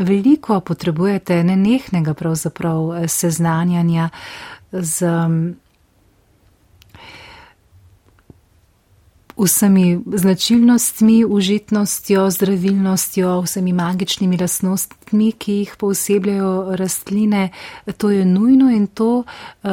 Veliko 0.00 0.60
potrebujete 0.64 1.42
nenehnega 1.44 2.14
pravzaprav 2.14 3.04
seznanjanja 3.08 4.08
z 4.72 5.12
vsemi 9.36 10.00
značilnostmi, 10.06 11.24
užitnostjo, 11.24 12.30
zdravilnostjo, 12.30 13.40
vsemi 13.40 13.72
magičnimi 13.72 14.38
lasnostmi, 14.38 15.32
ki 15.32 15.52
jih 15.52 15.76
posebljajo 15.78 16.76
rastline. 16.76 17.48
To 17.96 18.10
je 18.10 18.24
nujno 18.24 18.70
in 18.70 18.86
to 18.86 19.24
uh, 19.62 19.70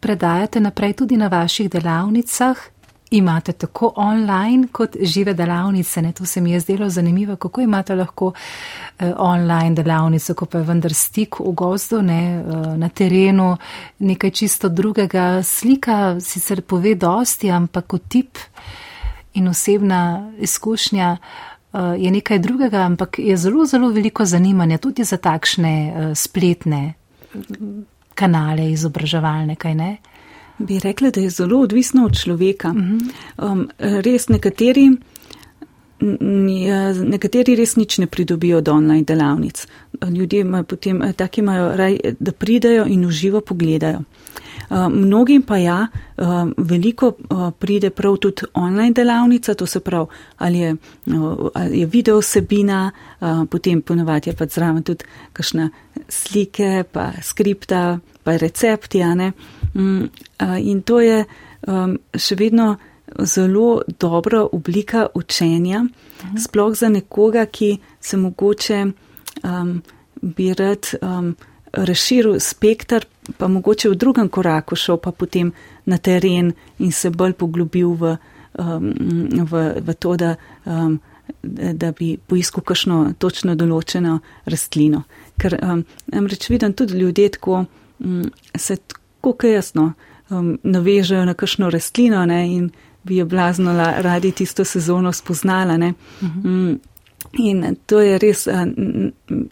predajate 0.00 0.60
naprej 0.60 0.92
tudi 0.92 1.16
na 1.16 1.26
vaših 1.26 1.70
delavnicah. 1.70 2.56
Imate 3.10 3.52
tako 3.52 3.92
online 3.96 4.68
kot 4.72 4.96
žive 5.02 5.34
delavnice. 5.34 6.02
Ne? 6.02 6.12
To 6.12 6.26
se 6.26 6.40
mi 6.40 6.52
je 6.52 6.60
zdelo 6.60 6.88
zanimivo, 6.88 7.36
kako 7.36 7.60
imate 7.60 7.94
lahko 7.94 8.32
eh, 8.98 9.12
online 9.16 9.74
delavnico, 9.74 10.34
ko 10.34 10.46
pa 10.46 10.58
je 10.58 10.64
vendar 10.64 10.94
stik 10.94 11.40
v 11.40 11.52
gozdu, 11.52 12.02
ne, 12.02 12.22
eh, 12.22 12.76
na 12.76 12.88
terenu, 12.88 13.56
nekaj 13.98 14.30
čisto 14.30 14.68
drugega. 14.68 15.42
Slika 15.42 16.20
sicer 16.20 16.62
pove 16.62 16.94
dosti, 16.94 17.50
ampak 17.50 17.86
kot 17.86 18.02
tip 18.08 18.38
eh, 18.38 18.89
in 19.34 19.48
osebna 19.48 20.32
izkušnja 20.38 21.16
uh, 21.16 21.80
je 21.98 22.10
nekaj 22.10 22.38
drugega, 22.38 22.78
ampak 22.78 23.18
je 23.18 23.36
zelo, 23.36 23.64
zelo 23.66 23.88
veliko 23.88 24.24
zanimanja 24.24 24.78
tudi 24.78 25.04
za 25.04 25.16
takšne 25.16 25.92
uh, 25.92 26.16
spletne 26.16 26.94
kanale 28.14 28.70
izobraževalne, 28.72 29.54
kaj 29.56 29.74
ne? 29.74 29.96
Bi 30.58 30.78
rekla, 30.78 31.10
da 31.10 31.20
je 31.20 31.30
zelo 31.30 31.60
odvisno 31.60 32.04
od 32.04 32.18
človeka. 32.22 32.68
Uh 32.68 32.76
mhm. 32.76 32.98
-huh. 32.98 33.52
um, 33.52 33.68
res 33.78 34.28
nekateri. 34.28 34.90
Nekateri 36.00 37.56
res 37.56 37.76
nič 37.76 37.98
ne 37.98 38.06
pridobijo 38.06 38.58
od 38.58 38.68
online 38.68 39.04
delavnic. 39.04 39.66
Ljudje 40.10 40.40
imajo 40.40 40.64
potem, 40.64 41.02
eh, 41.02 41.12
taki 41.12 41.40
imajo 41.40 41.76
raj, 41.76 41.98
da 42.20 42.32
pridajo 42.32 42.86
in 42.86 43.04
uživo 43.04 43.40
pogledajo. 43.40 44.04
Eh, 44.70 44.88
mnogim 44.88 45.42
pa 45.42 45.56
ja, 45.56 45.86
eh, 46.16 46.24
veliko 46.56 47.06
eh, 47.06 47.50
pride 47.58 47.90
prav 47.90 48.16
tudi 48.16 48.42
online 48.54 48.92
delavnica, 48.92 49.54
to 49.54 49.66
se 49.66 49.80
pravi, 49.80 50.06
ali 50.38 50.58
je, 50.58 50.76
ali 51.54 51.80
je 51.80 51.86
video 51.86 52.18
vsebina, 52.18 52.90
potem 53.50 53.82
ponovadi 53.82 54.30
je 54.30 54.36
pa 54.36 54.46
zraven 54.46 54.82
tudi 54.82 55.04
kakšne 55.32 55.70
slike, 56.08 56.84
pa 56.92 57.12
skripta, 57.22 57.98
pa 58.22 58.36
recepti, 58.36 59.02
mm, 59.74 60.04
in 60.58 60.82
to 60.82 61.00
je 61.00 61.24
še 62.14 62.34
vedno 62.34 62.76
zelo 63.18 63.82
dobra 64.00 64.46
oblika 64.52 65.06
učenja, 65.14 65.84
mhm. 65.84 66.36
sploh 66.36 66.74
za 66.74 66.88
nekoga, 66.88 67.46
ki 67.46 67.78
se 68.00 68.16
mogoče 68.16 68.86
um, 69.42 69.82
bi 70.22 70.54
rad 70.54 70.86
um, 71.02 71.36
razširil 71.72 72.40
spektr 72.40 73.06
pa 73.38 73.48
mogoče 73.48 73.88
v 73.88 73.94
drugem 73.94 74.28
koraku 74.28 74.76
šel 74.76 74.96
pa 74.96 75.12
potem 75.12 75.52
na 75.86 75.98
teren 75.98 76.52
in 76.78 76.92
se 76.92 77.10
bolj 77.10 77.32
poglobil 77.32 77.94
v, 77.94 78.16
um, 78.58 78.92
v, 79.50 79.62
v 79.80 79.94
to, 79.94 80.16
da, 80.16 80.34
um, 80.64 81.00
da 81.42 81.92
bi 81.92 82.16
poiskal 82.16 82.64
kakšno 82.64 83.14
točno 83.18 83.54
določeno 83.54 84.18
rastlino. 84.46 85.04
Ker 85.40 85.58
um, 85.62 85.84
namreč 86.12 86.50
vidim 86.50 86.74
tudi 86.74 86.98
ljudje 86.98 87.28
tako, 87.38 87.64
um, 87.98 88.30
se 88.56 88.76
tako 88.76 89.36
jasno 89.46 89.92
um, 90.30 90.56
navežejo 90.62 91.24
na 91.24 91.34
kakšno 91.34 91.70
rastlino 91.70 92.24
ne, 92.26 92.42
in 92.48 92.70
bi 93.02 93.16
jo 93.16 93.26
blazno 93.26 93.72
radi 93.98 94.32
tisto 94.32 94.64
sezono 94.64 95.12
spoznala. 95.12 95.76
Ne. 95.76 95.94
Uh 96.20 96.28
-huh. 96.28 96.44
um, 96.44 96.80
in 97.32 97.76
to 97.86 98.00
je 98.00 98.18
res 98.18 98.48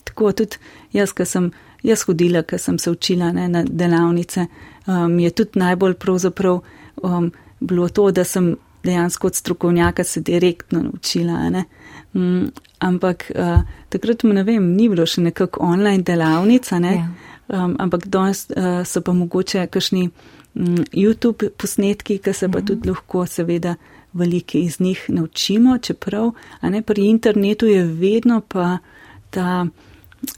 tako 0.05 0.33
tudi 0.33 0.57
jaz, 0.93 1.13
ki 1.13 1.25
sem 1.25 1.51
jaz 1.83 2.03
hodila, 2.07 2.43
ker 2.43 2.59
sem 2.59 2.79
se 2.79 2.91
učila 2.91 3.33
ne, 3.33 3.49
na 3.49 3.63
delavnice, 3.63 4.47
um, 4.87 5.19
je 5.19 5.31
tudi 5.31 5.59
najbolj 5.59 5.95
pravzaprav 5.95 6.61
um, 7.03 7.33
bilo 7.61 7.89
to, 7.89 8.11
da 8.11 8.25
sem 8.25 8.57
dejansko 8.85 9.27
od 9.27 9.35
strokovnjaka 9.35 10.05
se 10.05 10.21
direktno 10.21 10.83
naučila. 10.83 11.51
Ne. 11.51 11.65
Um, 12.15 12.53
ampak 12.79 13.31
uh, 13.35 13.61
takrat, 13.89 14.23
ne 14.23 14.43
vem, 14.43 14.73
ni 14.77 14.89
bilo 14.89 15.07
še 15.07 15.21
nekako 15.21 15.61
online 15.61 16.03
delavnica, 16.03 16.79
ne, 16.79 16.95
ja. 16.95 17.09
um, 17.49 17.77
ampak 17.79 18.07
danes 18.07 18.47
uh, 18.51 18.83
so 18.87 19.03
pa 19.05 19.13
mogoče 19.13 19.67
kakšni 19.67 20.09
YouTube 20.93 21.51
posnetki, 21.57 22.19
ki 22.19 22.33
se 22.33 22.49
pa 22.49 22.59
mhm. 22.59 22.67
tudi 22.67 22.89
lahko 22.89 23.27
seveda 23.27 23.77
velike 24.13 24.61
iz 24.61 24.81
njih 24.81 25.05
naučimo, 25.09 25.79
čeprav 25.79 26.33
ne, 26.63 26.83
pri 26.83 27.07
internetu 27.07 27.67
je 27.67 27.85
vedno 27.85 28.41
pa 28.41 28.79
ta 29.31 29.67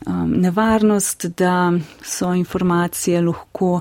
um, 0.07 0.33
nevarnost, 0.37 1.27
da 1.27 1.73
so 2.03 2.35
informacije 2.35 3.23
lahko 3.23 3.81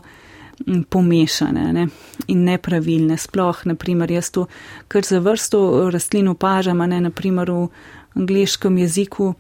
pomešane 0.90 1.74
ne, 1.74 1.88
in 2.28 2.44
nepravilne. 2.44 3.18
Sploh, 3.18 3.66
naprimer, 3.66 4.12
jaz 4.12 4.32
to 4.32 4.46
kar 4.88 5.04
za 5.04 5.20
vrsto 5.20 5.90
rastlin 5.92 6.28
opažam, 6.28 6.78
ne, 6.78 7.02
naprimer 7.02 7.52
v 7.52 7.68
angliškem 8.16 8.78
jeziku 8.78 9.34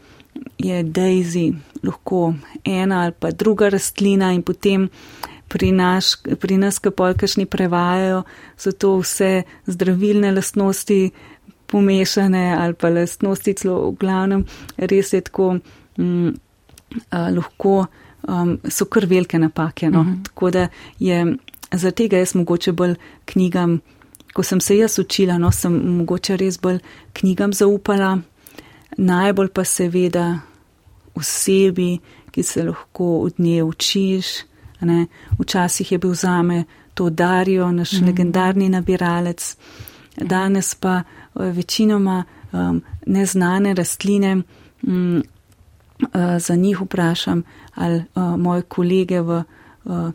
je 0.57 0.83
daisy 0.83 1.53
lahko 1.83 2.33
ena 2.63 3.03
ali 3.03 3.13
pa 3.19 3.31
druga 3.31 3.69
rastlina 3.69 4.31
in 4.33 4.41
potem 4.43 4.89
pri, 5.49 5.71
naš, 5.71 6.13
pri 6.39 6.57
nas, 6.57 6.79
ki 6.79 6.91
polkašni 6.91 7.45
prevajajo, 7.45 8.23
so 8.57 8.71
to 8.71 8.97
vse 9.01 9.43
zdravilne 9.67 10.31
lastnosti 10.31 11.09
pomešane 11.69 12.55
ali 12.59 12.73
pa 12.73 12.89
lastnosti 12.89 13.53
celo 13.53 13.91
v 13.91 13.97
glavnem, 14.01 14.45
res 14.77 15.13
je 15.13 15.21
tako 15.21 15.59
mm, 15.97 16.29
lahko, 17.11 17.85
um, 18.27 18.57
so 18.69 18.85
kar 18.85 19.05
velike 19.05 19.39
napake. 19.39 19.89
No? 19.89 20.01
Uh 20.01 20.05
mhm. 20.05 20.15
-huh. 20.15 20.25
Tako 20.25 20.51
da 20.51 20.67
je 20.99 21.35
za 21.71 21.91
tega 21.91 22.17
jaz 22.17 22.35
mogoče 22.35 22.71
bolj 22.71 22.95
knjigam, 23.25 23.79
ko 24.33 24.43
sem 24.43 24.61
se 24.61 24.77
jaz 24.77 24.99
učila, 24.99 25.37
no, 25.37 25.51
sem 25.51 25.73
mogoče 25.73 26.37
res 26.37 26.59
bolj 26.59 26.79
knjigam 27.13 27.53
zaupala, 27.53 28.19
najbolj 28.97 29.47
pa 29.47 29.63
seveda 29.63 30.39
osebi, 31.15 31.99
ki 32.31 32.43
se 32.43 32.63
lahko 32.63 33.19
od 33.19 33.33
nje 33.37 33.63
učiš. 33.63 34.25
Ne. 34.81 35.07
Včasih 35.39 35.91
je 35.91 35.97
bil 35.97 36.13
zame 36.13 36.63
to 36.93 37.09
Darijo, 37.09 37.71
naš 37.71 37.91
mm. 37.91 38.05
legendarni 38.05 38.69
nabiralec, 38.69 39.55
danes 40.17 40.75
pa 40.75 41.01
eh, 41.01 41.51
večinoma 41.51 42.23
um, 42.51 42.81
neznane 43.05 43.73
rastline, 43.73 44.41
um, 44.87 45.23
za 46.37 46.55
njih 46.55 46.81
vprašam 46.81 47.43
ali 47.75 48.03
uh, 48.15 48.37
moje 48.37 48.61
kolege 48.61 49.21
v, 49.21 49.43
uh, 49.83 50.11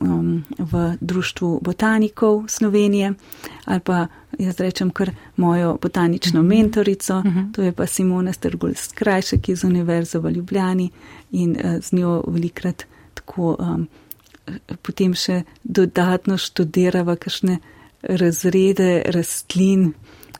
um, 0.00 0.44
v 0.58 0.96
Društvu 1.00 1.60
botanikov 1.62 2.44
Slovenije 2.48 3.14
ali 3.64 3.80
pa 3.80 4.06
jaz 4.38 4.60
rečem 4.60 4.90
kar 4.90 5.10
mojo 5.36 5.78
botanično 5.82 6.42
mm 6.42 6.46
-hmm. 6.46 6.48
mentorico, 6.48 7.20
mm 7.20 7.28
-hmm. 7.28 7.52
to 7.52 7.62
je 7.62 7.72
pa 7.72 7.86
Simona 7.86 8.32
Strgul 8.32 8.74
Skrajšek 8.74 9.48
iz 9.48 9.64
Univerze 9.64 10.18
v 10.18 10.30
Ljubljani 10.30 10.90
in 11.30 11.50
uh, 11.50 11.82
z 11.82 11.92
njo 11.92 12.24
velikrat 12.26 12.84
tako 13.22 13.54
um, 13.58 13.86
potem 14.82 15.14
še 15.14 15.42
dodatno 15.62 16.36
študirava 16.40 17.16
kakšne 17.16 17.60
razrede 18.02 19.02
rastlin 19.14 19.92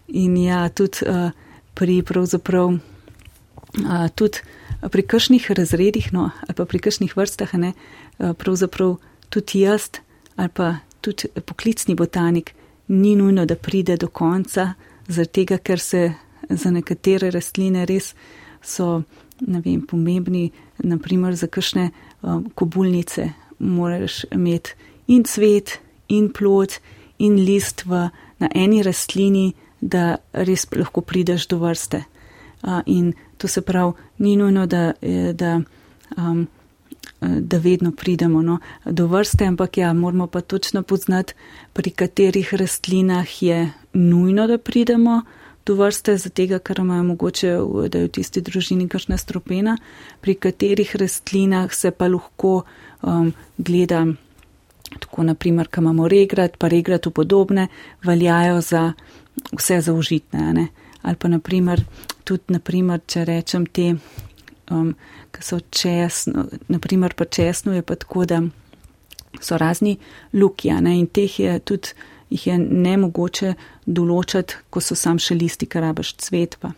in 0.08 0.36
ja, 0.36 0.66
tudi 0.68 1.06
uh, 1.06 1.30
pri 1.78 2.02
pravzaprav 2.02 2.74
uh, 2.74 4.08
tudi 4.14 4.42
pri 4.82 5.02
kakšnih 5.06 5.46
razredih, 5.54 6.10
no, 6.12 6.32
ali 6.42 6.54
pa 6.58 6.66
pri 6.66 6.82
kakšnih 6.82 7.14
vrstah, 7.16 7.54
ne, 7.54 7.72
uh, 8.18 8.34
pravzaprav 8.34 8.98
tudi 9.30 9.62
jaz 9.62 9.88
ali 10.36 10.48
pa 10.48 10.74
tudi 11.00 11.28
poklicni 11.46 11.94
botanik 11.94 12.54
ni 12.88 13.14
nujno, 13.16 13.46
da 13.46 13.56
pride 13.56 13.96
do 13.96 14.08
konca, 14.08 14.72
zaradi 15.08 15.32
tega, 15.32 15.58
ker 15.58 15.80
se 15.80 16.12
za 16.48 16.70
nekatere 16.70 17.30
rastline 17.30 17.84
res 17.86 18.12
so, 18.62 19.02
ne 19.46 19.60
vem, 19.60 19.82
pomembni, 19.86 20.50
naprimer 20.82 21.36
za 21.36 21.46
kakšne 21.46 21.90
um, 22.22 22.50
kobulnice 22.54 23.30
moraš 23.58 24.24
imeti 24.30 24.74
in 25.06 25.24
cvet, 25.24 25.78
in 26.08 26.30
plod, 26.32 26.78
in 27.18 27.36
list 27.44 27.84
v, 27.86 28.08
na 28.38 28.48
eni 28.54 28.82
rastlini, 28.82 29.52
da 29.80 30.16
res 30.32 30.66
lahko 30.72 31.02
prideš 31.02 31.48
do 31.50 31.58
vrste. 31.58 32.04
Uh, 32.62 32.80
in 32.86 33.12
to 33.38 33.48
se 33.48 33.62
pravi, 33.62 33.92
ni 34.18 34.36
nujno, 34.36 34.66
da, 34.66 34.92
eh, 35.02 35.32
da 35.34 35.60
um, 36.16 36.46
da 37.20 37.58
vedno 37.58 37.92
pridemo 37.92 38.42
no, 38.42 38.58
do 38.84 39.06
vrste, 39.06 39.46
ampak 39.46 39.76
ja, 39.78 39.92
moramo 39.92 40.26
pa 40.26 40.40
točno 40.40 40.82
poznati, 40.82 41.34
pri 41.72 41.90
katerih 41.90 42.54
rastlinah 42.54 43.42
je 43.42 43.72
nujno, 43.92 44.46
da 44.46 44.58
pridemo 44.58 45.22
do 45.66 45.74
vrste, 45.78 46.16
zato 46.18 46.58
ker 46.58 46.80
imajo 46.80 47.04
mogoče, 47.04 47.52
da 47.88 47.98
je 47.98 48.08
v 48.08 48.12
tisti 48.12 48.40
družini 48.40 48.88
kakšna 48.88 49.18
stropena, 49.18 49.76
pri 50.20 50.34
katerih 50.34 50.96
rastlinah 50.96 51.72
se 51.74 51.90
pa 51.90 52.08
lahko 52.08 52.62
um, 53.02 53.32
gleda, 53.58 54.06
tako 55.00 55.22
naprimer, 55.22 55.68
kam 55.68 55.84
imamo 55.84 56.08
regrat, 56.08 56.58
pa 56.58 56.68
regrat 56.68 57.06
v 57.06 57.10
podobne, 57.10 57.68
veljajo 58.02 58.60
za 58.60 58.92
vse 59.52 59.80
zaužitne. 59.80 60.52
Ne? 60.52 60.66
Ali 61.02 61.16
pa 61.16 61.28
naprimer, 61.28 61.84
tudi 62.24 62.54
naprimer, 62.54 63.00
če 63.06 63.24
rečem 63.24 63.66
te 63.66 63.94
um, 64.70 64.94
ki 65.32 65.44
so 65.44 65.60
česno, 65.70 66.46
naprimer 66.68 67.14
pa 67.14 67.24
česno 67.24 67.74
je 67.74 67.82
pa 67.82 67.94
tako, 67.94 68.24
da 68.24 68.42
so 69.40 69.58
razni 69.58 69.96
lukja 70.32 70.80
ne, 70.80 70.98
in 70.98 71.06
teh 71.06 71.40
je 71.40 71.58
tudi, 71.58 71.94
jih 72.32 72.46
je 72.46 72.58
nemogoče 72.58 73.54
določati, 73.86 74.62
ko 74.70 74.80
so 74.80 74.96
sam 74.98 75.20
še 75.20 75.36
listi, 75.36 75.68
kar 75.68 75.84
rabaš 75.86 76.14
cvet 76.22 76.56
pa, 76.60 76.72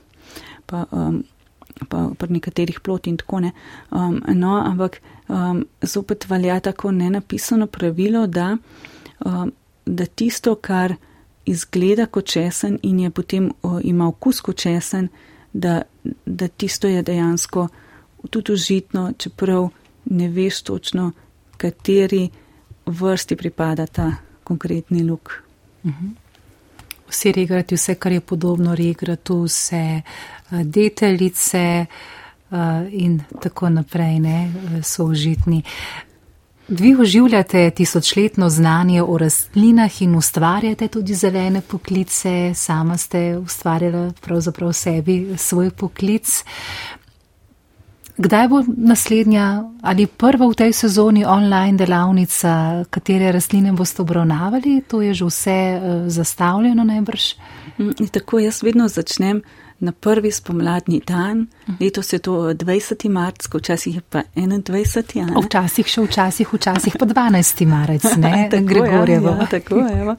pa, 0.67 0.85
um, 0.91 1.23
pa 1.89 2.09
pri 2.19 2.39
nekaterih 2.39 2.81
ploti 2.85 3.13
in 3.13 3.19
tako 3.21 3.45
ne. 3.47 3.53
Um, 3.91 4.21
no, 4.35 4.57
ampak 4.61 5.01
um, 5.29 5.65
zopet 5.83 6.27
velja 6.31 6.61
tako 6.61 6.93
nenapisano 6.95 7.69
pravilo, 7.71 8.27
da, 8.27 8.55
um, 9.25 9.53
da 9.87 10.07
tisto, 10.07 10.57
kar 10.57 10.97
izgleda 11.47 12.07
kot 12.07 12.31
česen 12.33 12.79
in 12.83 13.05
je 13.05 13.11
potem 13.13 13.51
uh, 13.51 13.79
ima 13.85 14.09
okus 14.09 14.41
kot 14.41 14.63
česen, 14.65 15.11
da, 15.53 15.83
da 16.27 16.49
tisto 16.49 16.89
je 16.89 17.03
dejansko 17.03 17.69
tudi 18.31 18.53
užitno, 18.53 19.13
čeprav 19.19 19.69
ne 20.05 20.29
veš 20.29 20.63
točno, 20.63 21.13
kateri 21.57 22.29
vrsti 22.87 23.37
pripada 23.37 23.87
ta 23.87 24.13
konkretni 24.45 25.05
luk. 25.05 25.44
Mhm. 25.85 26.09
Vsi 27.09 27.33
regrati, 27.33 27.75
vse, 27.75 27.95
kar 27.95 28.13
je 28.13 28.21
podobno 28.21 28.75
regratu, 28.75 29.43
vse 29.43 30.01
uh, 30.01 30.61
deteljice 30.63 31.87
uh, 32.51 32.59
in 32.91 33.21
tako 33.43 33.69
naprej, 33.69 34.19
ne, 34.21 34.53
so 34.83 35.05
užitni. 35.05 35.63
Vi 36.69 36.95
oživljate 37.01 37.71
tisočletno 37.71 38.49
znanje 38.49 39.03
o 39.03 39.19
rastlinah 39.19 40.03
in 40.03 40.15
ustvarjate 40.15 40.89
tudi 40.89 41.15
zelene 41.15 41.61
poklice, 41.61 42.55
sama 42.55 42.97
ste 42.97 43.39
ustvarjala 43.39 44.13
pravzaprav 44.21 44.73
sebi 44.73 45.35
svoj 45.37 45.71
poklic. 45.71 46.45
Kdaj 48.17 48.49
bo 48.49 48.63
naslednja 48.77 49.65
ali 49.83 50.07
prva 50.07 50.47
v 50.47 50.55
tej 50.55 50.73
sezoni 50.73 51.25
online 51.27 51.75
delavnica, 51.75 52.85
katere 52.91 53.33
rastline 53.33 53.73
boste 53.73 54.03
obravnavali? 54.03 54.83
To 54.89 55.03
je 55.03 55.15
že 55.15 55.25
vse 55.25 55.59
uh, 55.75 56.07
zastavljeno 56.07 56.85
najbrž. 56.85 57.35
Mm, 57.79 58.07
tako 58.13 58.39
jaz 58.39 58.63
vedno 58.63 58.89
začnem 58.89 59.43
na 59.79 59.93
prvi 59.93 60.31
spomladni 60.31 61.01
dan, 61.07 61.47
letos 61.81 62.13
je 62.13 62.19
to 62.19 62.33
20. 62.55 63.09
marc, 63.09 63.49
včasih 63.55 63.95
je 63.95 64.01
pa 64.01 64.23
21. 64.37 65.19
Ja, 65.19 65.27
včasih 65.47 65.87
še 65.87 66.05
včasih, 66.07 66.53
včasih 66.53 66.97
pa 66.99 67.07
12. 67.07 67.67
marec, 67.67 68.07
ne, 68.17 68.49
Gregorjevo. 68.71 69.29
Ja, 69.29 69.37
ja, 69.41 69.47
tako 69.51 69.83
je. 69.83 70.17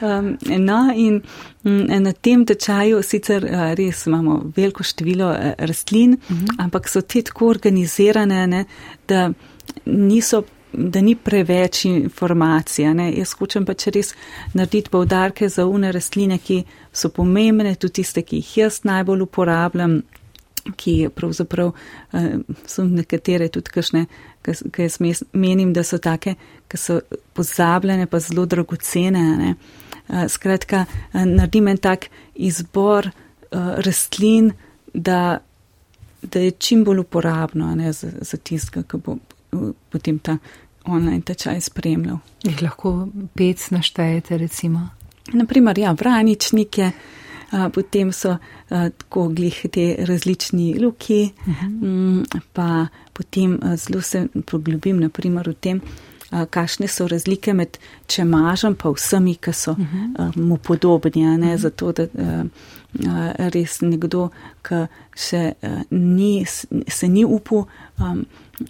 Um, 0.00 0.36
no, 0.64 0.80
in 0.94 1.22
mm, 1.62 2.02
na 2.02 2.12
tem 2.12 2.44
tečaju 2.46 3.02
sicer 3.02 3.46
res 3.78 4.06
imamo 4.06 4.42
veliko 4.56 4.82
število 4.82 5.32
rastlin, 5.58 6.18
uh 6.18 6.30
mhm. 6.30 6.44
-huh. 6.44 6.64
ampak 6.64 6.88
so 6.88 7.00
te 7.00 7.22
tako 7.22 7.48
organizirane, 7.48 8.46
ne, 8.46 8.64
da 9.08 9.30
niso 9.84 10.42
da 10.72 11.00
ni 11.00 11.14
preveč 11.14 11.84
informacija. 11.84 12.92
Ne. 12.94 13.10
Jaz 13.16 13.32
hočem 13.38 13.66
pač 13.66 13.88
res 13.94 14.12
narediti 14.54 14.90
povdarke 14.90 15.48
za 15.48 15.66
une 15.66 15.92
rastline, 15.92 16.38
ki 16.38 16.62
so 16.92 17.10
pomembne, 17.14 17.74
tudi 17.76 18.02
tiste, 18.02 18.22
ki 18.22 18.42
jih 18.42 18.56
jaz 18.62 18.82
najbolj 18.88 19.24
uporabljam, 19.24 20.00
ki 20.76 21.08
pravzaprav 21.16 21.72
eh, 22.12 22.38
so 22.68 22.84
nekatere 22.84 23.48
tudi 23.52 23.72
kašne, 23.72 24.04
ki 24.44 24.82
jaz 24.82 24.98
menim, 25.32 25.72
da 25.72 25.84
so 25.84 25.98
take, 26.02 26.36
ki 26.68 26.80
so 26.80 27.00
pozabljene 27.36 28.06
pa 28.06 28.20
zelo 28.20 28.44
dragocene. 28.46 29.24
Ne. 29.40 29.54
Eh, 30.08 30.28
skratka, 30.28 30.84
eh, 31.12 31.24
naredim 31.24 31.68
en 31.68 31.80
tak 31.80 32.10
izbor 32.34 33.10
rastlin, 33.48 34.50
da, 34.92 35.38
da 36.22 36.40
je 36.42 36.50
čim 36.50 36.82
bolj 36.84 36.98
uporabno 37.00 37.70
ne, 37.74 37.92
za, 37.96 38.10
za 38.20 38.36
tistega, 38.36 38.82
ki 38.84 39.00
bo 39.00 39.14
potem 39.90 40.18
ta 40.18 40.38
online 40.88 41.20
tečaj 41.20 41.60
spremljal. 41.60 42.18
Jih 42.42 42.62
lahko 42.62 43.08
pet 43.34 43.70
naštejete, 43.70 44.38
recimo? 44.38 44.88
Naprimer, 45.32 45.78
ja, 45.78 45.92
vraničnike, 45.92 46.90
a, 47.50 47.68
potem 47.74 48.12
so 48.12 48.36
a, 48.36 48.88
tako 48.90 49.28
glih 49.28 49.60
te 49.72 49.96
različni 49.98 50.78
luki, 50.80 51.30
uh 51.40 51.48
mhm. 51.48 51.66
-huh. 51.66 52.20
m, 52.20 52.42
pa 52.52 52.86
potem 53.12 53.58
a, 53.62 53.76
zelo 53.76 54.00
se 54.00 54.26
poglobim, 54.50 55.00
naprimer, 55.00 55.48
v 55.48 55.54
tem, 55.54 55.80
kakšne 56.50 56.88
so 56.88 57.08
razlike 57.08 57.54
med 57.54 57.78
čemažem 58.06 58.74
pa 58.74 58.90
vsemi, 58.90 59.34
ki 59.34 59.52
so 59.52 59.70
uh 59.70 59.78
-huh. 59.78 60.14
a, 60.18 60.30
mu 60.36 60.56
podobni, 60.56 61.22
ne 61.22 61.36
uh 61.36 61.52
-huh. 61.52 61.56
zato, 61.56 61.92
da. 61.92 62.06
Res 63.36 63.80
nekdo, 63.80 64.30
ki 64.62 64.74
še 65.16 65.52
ni, 65.90 66.44
se 66.88 67.08
ni 67.08 67.24
upal 67.24 67.66
um, 68.00 68.26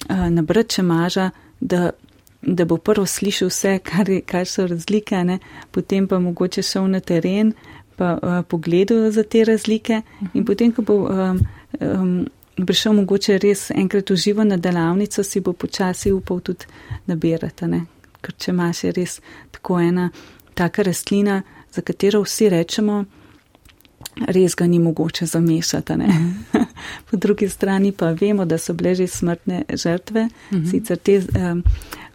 nabrati 0.09 0.75
čemaža, 0.75 1.31
da 1.61 1.91
da 2.43 2.65
bo 2.65 2.77
prvo 2.77 3.07
slišal 3.07 3.49
vse, 3.49 3.79
kar, 3.83 4.07
kar 4.27 4.47
so 4.47 4.67
razlike, 4.67 5.25
ne? 5.25 5.39
potem 5.71 6.07
pa 6.09 6.19
mogoče 6.19 6.63
šel 6.63 6.87
na 6.91 7.01
teren, 7.01 7.53
pa 7.97 8.13
uh, 8.15 8.45
pogledal 8.47 9.11
za 9.11 9.23
te 9.23 9.45
razlike 9.45 10.03
in 10.35 10.45
potem, 10.47 10.73
ko 10.73 10.83
bo 10.83 10.95
um, 11.11 11.41
um, 11.81 12.29
prišel 12.67 12.93
mogoče 12.93 13.41
res 13.43 13.71
enkrat 13.75 14.11
v 14.11 14.17
živo 14.17 14.45
na 14.45 14.57
delavnico, 14.57 15.23
si 15.23 15.41
bo 15.41 15.53
počasi 15.53 16.13
upal 16.13 16.41
tudi 16.41 16.71
nabirati. 17.07 17.67
Ne? 17.67 17.87
ker 18.23 18.35
če 18.35 18.53
imaš 18.53 18.85
je 18.85 18.93
res 18.97 19.21
tako 19.55 19.79
ena 19.81 20.11
taka 20.59 20.83
rastlina, 20.83 21.43
za 21.71 21.83
katero 21.87 22.25
vsi 22.25 22.49
rečemo, 22.51 23.05
res 24.27 24.55
ga 24.55 24.67
ni 24.67 24.79
mogoče 24.79 25.27
zamešati. 25.27 25.93
po 27.11 27.17
drugi 27.17 27.49
strani 27.49 27.93
pa 27.93 28.11
vemo, 28.11 28.45
da 28.45 28.59
so 28.59 28.73
bile 28.73 28.95
že 28.95 29.07
smrtne 29.07 29.65
žrtve, 29.75 30.29
mhm. 30.53 30.67
sicer 30.71 30.97
te. 30.97 31.23
Um, 31.37 31.65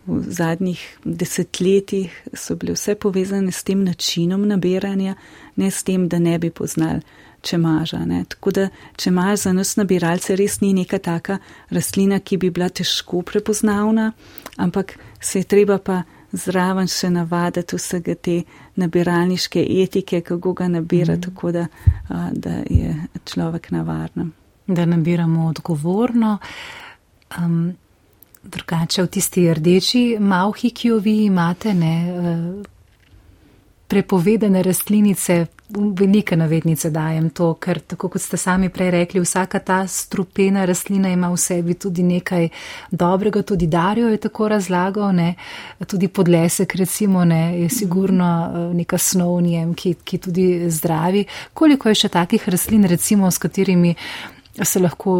V 0.03 0.19
zadnjih 0.27 0.81
desetletjih 1.05 2.11
so 2.35 2.57
bile 2.59 2.73
vse 2.75 2.95
povezane 2.99 3.51
s 3.51 3.63
tem 3.63 3.85
načinom 3.87 4.41
nabiranja, 4.47 5.15
ne 5.55 5.69
s 5.71 5.83
tem, 5.83 6.09
da 6.11 6.19
ne 6.19 6.33
bi 6.39 6.49
poznali 6.49 6.99
čemaža. 7.43 8.05
Ne. 8.05 8.25
Tako 8.27 8.51
da 8.51 8.69
čemaž 8.95 9.39
za 9.39 9.53
nas 9.53 9.75
nabiralce 9.75 10.35
res 10.35 10.61
ni 10.61 10.73
neka 10.73 10.99
taka 10.99 11.37
rastlina, 11.69 12.19
ki 12.19 12.37
bi 12.37 12.49
bila 12.49 12.69
težko 12.69 13.21
prepoznavna, 13.21 14.11
ampak 14.57 14.97
se 15.21 15.39
je 15.39 15.43
treba 15.43 15.77
pa 15.77 16.03
zraven 16.33 16.87
še 16.89 17.09
navaditi 17.13 17.77
vsega 17.77 18.15
te 18.15 18.39
nabiralniške 18.81 19.65
etike, 19.83 20.21
kako 20.21 20.53
ga 20.53 20.67
nabira, 20.67 21.15
mm. 21.15 21.21
tako 21.21 21.51
da, 21.51 21.67
da 22.31 22.57
je 22.69 22.95
človek 23.25 23.71
na 23.71 23.81
varnem. 23.81 24.33
Da 24.67 24.85
nabiramo 24.85 25.47
odgovorno. 25.47 26.37
Um, 27.37 27.73
drugače 28.43 29.03
v 29.03 29.07
tisti 29.07 29.47
rdeči 29.53 30.03
malhi, 30.19 30.71
ki 30.71 30.87
jo 30.87 30.99
vi 30.99 31.23
imate, 31.25 31.73
ne, 31.73 31.93
prepovedane 33.93 34.63
rastlinice, 34.63 35.45
velike 35.69 36.35
navednice 36.37 36.89
dajem 36.89 37.27
to, 37.29 37.51
ker 37.61 37.77
tako 37.93 38.09
kot 38.15 38.21
ste 38.21 38.39
sami 38.41 38.71
prej 38.73 38.89
rekli, 38.95 39.21
vsaka 39.21 39.59
ta 39.61 39.77
strupena 39.87 40.63
rastlina 40.65 41.11
ima 41.13 41.29
v 41.29 41.37
sebi 41.37 41.75
tudi 41.77 42.01
nekaj 42.03 42.49
dobrega, 42.89 43.43
tudi 43.45 43.67
Darjo 43.69 44.09
je 44.09 44.17
tako 44.17 44.49
razlagal, 44.55 45.13
ne, 45.13 45.35
tudi 45.85 46.09
podlesek 46.09 46.73
recimo 46.81 47.21
ne, 47.25 47.43
je 47.61 47.69
sigurno 47.69 48.31
eh, 48.41 48.67
neka 48.81 48.97
snov 48.97 49.37
njem, 49.45 49.77
ki, 49.77 49.93
ki 50.03 50.17
tudi 50.17 50.49
zdravi. 50.73 51.25
Koliko 51.53 51.93
je 51.93 52.01
še 52.01 52.13
takih 52.17 52.49
rastlin, 52.49 52.89
recimo, 52.89 53.29
s 53.31 53.37
katerimi 53.37 53.93
se 54.57 54.81
lahko. 54.81 55.19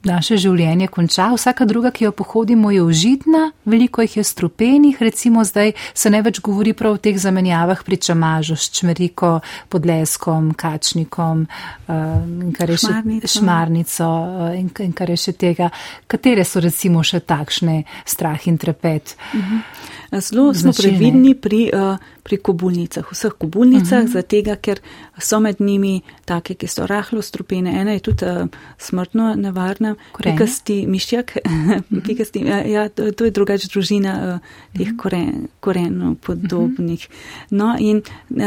Naše 0.00 0.38
življenje 0.40 0.86
konča, 0.88 1.26
vsaka 1.34 1.66
druga, 1.68 1.90
ki 1.92 2.06
jo 2.06 2.12
pohodimo, 2.16 2.70
je 2.72 2.80
užitna, 2.80 3.50
veliko 3.68 4.00
jih 4.00 4.16
je 4.16 4.24
strupenih, 4.24 4.96
recimo 5.02 5.44
zdaj 5.44 5.74
se 5.92 6.10
ne 6.10 6.22
več 6.24 6.40
govori 6.40 6.72
prav 6.72 6.96
o 6.96 7.00
teh 7.04 7.18
zamenjavah 7.20 7.82
pri 7.84 7.98
čamažu 8.08 8.56
s 8.56 8.70
čmeriko, 8.78 9.34
podleskom, 9.68 10.54
kačnikom, 10.56 11.44
uh, 11.92 12.64
še, 12.80 12.94
šmarnico 13.28 14.08
uh, 14.08 14.46
in, 14.56 14.72
in 14.72 14.96
kar 14.96 15.12
je 15.12 15.20
še 15.20 15.36
tega. 15.36 15.68
Katere 16.08 16.48
so 16.48 16.64
recimo 16.64 17.04
še 17.04 17.20
takšne 17.20 17.82
strah 18.08 18.48
in 18.48 18.56
trepet? 18.56 19.18
Uh 19.34 19.42
mhm. 19.42 19.98
Zelo 20.18 20.54
smo 20.54 20.72
previdni 20.72 21.34
pri, 21.34 21.70
uh, 21.74 21.98
pri 22.22 22.36
kobulnicah, 22.36 23.06
vseh 23.12 23.32
kobulnicah, 23.38 23.98
uh 23.98 24.04
mhm. 24.04 24.12
-huh. 24.18 24.42
zato 24.42 24.56
ker 24.62 24.80
so 25.18 25.40
med 25.40 25.60
njimi 25.60 26.00
take, 26.24 26.54
ki 26.54 26.66
so 26.66 26.86
rahlo 26.86 27.22
strupene. 27.22 27.80
Ena 27.80 27.92
je 27.92 27.98
tudi 27.98 28.24
uh, 28.24 28.46
smrtno 28.78 29.34
nevarna, 29.34 29.94
pikasti 30.22 30.86
mišjak, 30.86 31.36
uh 31.44 31.52
mhm. 31.52 31.70
-huh. 31.70 32.06
pikasti, 32.06 32.38
ja, 32.38 32.64
ja, 32.64 32.88
to, 32.88 33.12
to 33.12 33.24
je 33.24 33.30
drugač 33.30 33.64
družina 33.64 34.12
uh, 34.12 34.40
teh 34.78 34.80
uh 34.80 34.86
mhm. 34.86 34.96
-huh. 34.96 35.02
koren, 35.02 35.48
korenov 35.60 36.14
podobnih. 36.14 37.08
Uh 37.10 37.16
-huh. 37.16 37.46
No, 37.50 37.76
in, 37.78 38.02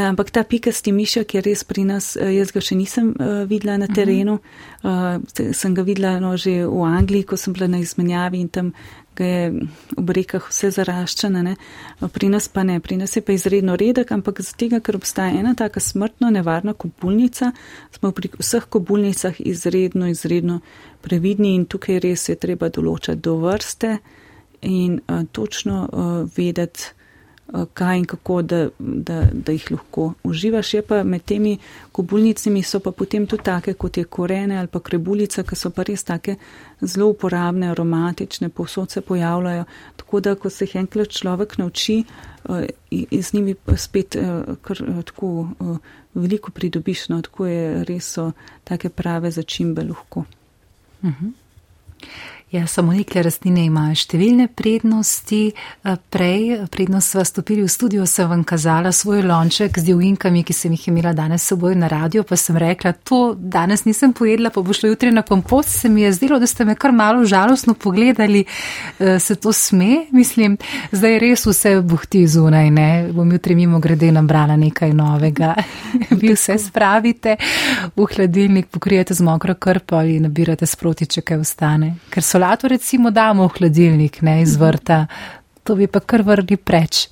ampak 0.08 0.30
ta 0.30 0.42
pikasti 0.42 0.92
mišjak 0.92 1.34
je 1.34 1.40
res 1.40 1.64
pri 1.64 1.84
nas, 1.84 2.16
jaz 2.16 2.52
ga 2.52 2.60
še 2.60 2.74
nisem 2.74 3.08
uh, 3.08 3.48
videla 3.48 3.76
na 3.76 3.86
terenu, 3.86 4.32
uh 4.32 4.40
-huh. 4.82 5.16
uh, 5.48 5.54
sem 5.54 5.74
ga 5.74 5.82
videla 5.82 6.20
no, 6.20 6.36
že 6.36 6.66
v 6.66 6.82
Angliji, 6.84 7.22
ko 7.22 7.36
sem 7.36 7.52
bila 7.52 7.66
na 7.66 7.78
izmenjavi 7.78 8.40
in 8.40 8.48
tam 8.48 8.72
ga 9.16 9.24
je 9.24 9.66
v 9.96 10.16
rekah 10.16 10.48
vse 10.50 10.70
zaraščene, 10.74 11.54
pri 12.12 12.30
nas 12.32 12.48
pa 12.48 12.64
ne, 12.66 12.80
pri 12.80 12.98
nas 13.00 13.16
je 13.16 13.22
pa 13.22 13.36
izredno 13.36 13.76
redek, 13.76 14.12
ampak 14.12 14.42
z 14.42 14.56
tega, 14.58 14.80
ker 14.80 14.98
obstaja 14.98 15.38
ena 15.38 15.54
taka 15.54 15.80
smrtno 15.80 16.30
nevarna 16.34 16.74
kobulnica, 16.74 17.52
smo 17.94 18.12
pri 18.12 18.32
vseh 18.38 18.66
kobulnicah 18.68 19.38
izredno, 19.38 20.08
izredno 20.10 20.60
previdni 21.04 21.54
in 21.54 21.66
tukaj 21.66 22.00
res 22.02 22.28
je 22.28 22.36
treba 22.40 22.68
določati 22.68 23.20
do 23.20 23.38
vrste 23.42 23.98
in 24.64 25.00
uh, 25.00 25.24
točno 25.32 25.84
uh, 25.84 26.12
vedeti, 26.36 26.92
kaj 27.74 27.98
in 27.98 28.04
kako, 28.04 28.42
da, 28.42 28.68
da, 28.78 29.22
da 29.32 29.52
jih 29.52 29.70
lahko 29.70 30.12
uživaš. 30.24 30.74
Je 30.74 30.82
pa 30.82 31.02
med 31.04 31.22
temi 31.24 31.58
kobulnicami 31.92 32.62
so 32.62 32.80
pa 32.80 32.90
potem 32.90 33.26
tudi 33.26 33.42
take, 33.44 33.74
kot 33.74 33.96
je 33.96 34.04
korene 34.04 34.58
ali 34.58 34.68
pa 34.68 34.80
krebulica, 34.80 35.42
ki 35.42 35.56
so 35.56 35.70
pa 35.70 35.82
res 35.82 36.04
take 36.04 36.36
zelo 36.80 37.10
uporabne, 37.12 37.70
aromatične, 37.70 38.48
povsod 38.48 38.90
se 38.90 39.00
pojavljajo. 39.00 39.64
Tako 39.96 40.20
da, 40.20 40.34
ko 40.34 40.50
se 40.50 40.64
jih 40.64 40.76
enkrat 40.76 41.08
človek 41.08 41.58
nauči, 41.58 42.04
eh, 42.48 42.66
z 43.20 43.32
njimi 43.32 43.54
spet 43.76 44.16
eh, 44.16 44.56
kar 44.62 44.82
tako 45.04 45.46
veliko 46.14 46.50
pridobiš, 46.50 47.08
no 47.08 47.22
tako 47.22 47.46
je 47.46 47.84
res 47.84 48.12
so 48.12 48.32
take 48.64 48.88
prave 48.88 49.30
začimbe 49.30 49.84
lahko. 49.84 50.24
Uh 51.02 51.08
mhm. 51.08 51.24
-huh. 51.24 51.32
Ja, 52.54 52.68
samonikle 52.70 53.24
rastline 53.26 53.64
imajo 53.66 53.96
številne 53.98 54.44
prednosti. 54.54 55.40
Eh, 55.50 55.94
prej, 56.14 56.68
prednost 56.70 57.10
sva 57.10 57.24
stopili 57.26 57.64
v 57.64 57.70
studio, 57.72 58.04
sem 58.06 58.28
vam 58.30 58.44
kazala 58.46 58.92
svoj 58.94 59.24
lonček 59.26 59.80
z 59.80 59.88
divjinkami, 59.88 60.44
ki 60.46 60.54
sem 60.54 60.76
jih 60.76 60.84
imela 60.92 61.10
danes 61.12 61.42
s 61.42 61.50
seboj 61.50 61.74
na 61.74 61.88
radio, 61.90 62.22
pa 62.22 62.38
sem 62.38 62.54
rekla, 62.54 62.92
to 63.02 63.34
danes 63.34 63.82
nisem 63.88 64.12
pojedla, 64.14 64.52
pa 64.54 64.62
bo 64.62 64.70
šlo 64.70 64.92
jutri 64.92 65.10
na 65.10 65.24
kompost. 65.26 65.80
Se 65.80 65.88
mi 65.88 66.04
je 66.04 66.12
zdelo, 66.14 66.38
da 66.38 66.46
ste 66.46 66.64
me 66.64 66.76
kar 66.78 66.94
malo 66.94 67.24
žalostno 67.26 67.74
pogledali, 67.74 68.44
eh, 69.00 69.18
se 69.18 69.34
to 69.34 69.50
sme, 69.52 70.06
mislim, 70.12 70.54
zdaj 70.92 71.18
res 71.18 71.46
vse 71.46 71.80
buhti 71.82 72.22
zunaj, 72.28 72.70
ne, 72.70 73.08
bom 73.10 73.32
jutri 73.34 73.58
mimo 73.58 73.80
grede 73.80 74.12
nabrala 74.12 74.54
nekaj 74.54 74.94
novega. 74.94 75.56
Vi 76.22 76.30
vse 76.36 76.58
spravite 76.58 77.34
v 77.96 78.06
hladilnik, 78.14 78.70
pokrijete 78.70 79.14
z 79.14 79.26
mokro 79.26 79.58
krpo 79.58 79.98
ali 79.98 80.20
nabirate 80.22 80.70
sproti, 80.70 81.10
če 81.10 81.26
kaj 81.26 81.42
ostane 81.42 81.94
solato 82.44 82.68
recimo 82.68 83.10
damo 83.10 83.48
v 83.48 83.52
hladilnik, 83.58 84.22
ne 84.22 84.42
iz 84.42 84.56
vrta, 84.56 85.06
to 85.62 85.76
bi 85.76 85.86
pa 85.86 86.00
kar 86.00 86.22
vrli 86.22 86.56
preč. 86.56 87.08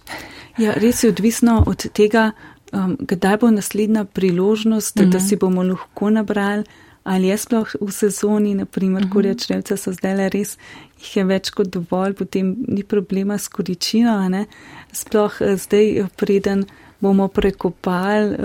Ja, 0.61 0.74
res 0.76 1.05
je 1.05 1.09
odvisno 1.09 1.64
od 1.66 1.87
tega, 1.97 2.33
um, 2.72 2.99
kdaj 3.01 3.39
bo 3.41 3.51
naslednja 3.51 4.05
priložnost, 4.05 4.97
mm 4.97 5.03
-hmm. 5.03 5.11
da 5.11 5.18
mhm. 5.18 5.26
si 5.26 5.37
bomo 5.37 5.62
lahko 5.62 6.11
nabrali, 6.11 6.64
ali 7.05 7.26
je 7.26 7.39
sploh 7.39 7.68
v 7.80 7.93
sezoni, 7.93 8.55
naprimer, 8.55 9.03
mm 9.03 9.09
-hmm. 9.09 9.12
kurja 9.12 9.35
črevca 9.35 9.76
so 9.76 9.93
zdaj 9.93 10.14
le 10.14 10.28
res, 10.28 10.59
jih 11.01 11.16
je 11.16 11.24
več 11.24 11.51
kot 11.51 11.66
dovolj, 11.66 12.12
potem 12.12 12.57
ni 12.68 12.83
problema 12.83 13.39
s 13.39 13.49
količino, 13.49 14.28
ne? 14.28 14.47
sploh 14.93 15.33
eh, 15.41 15.57
zdaj 15.57 16.07
preden 16.16 16.64
bomo 17.01 17.28
prekopali 17.28 18.35
uh, 18.35 18.39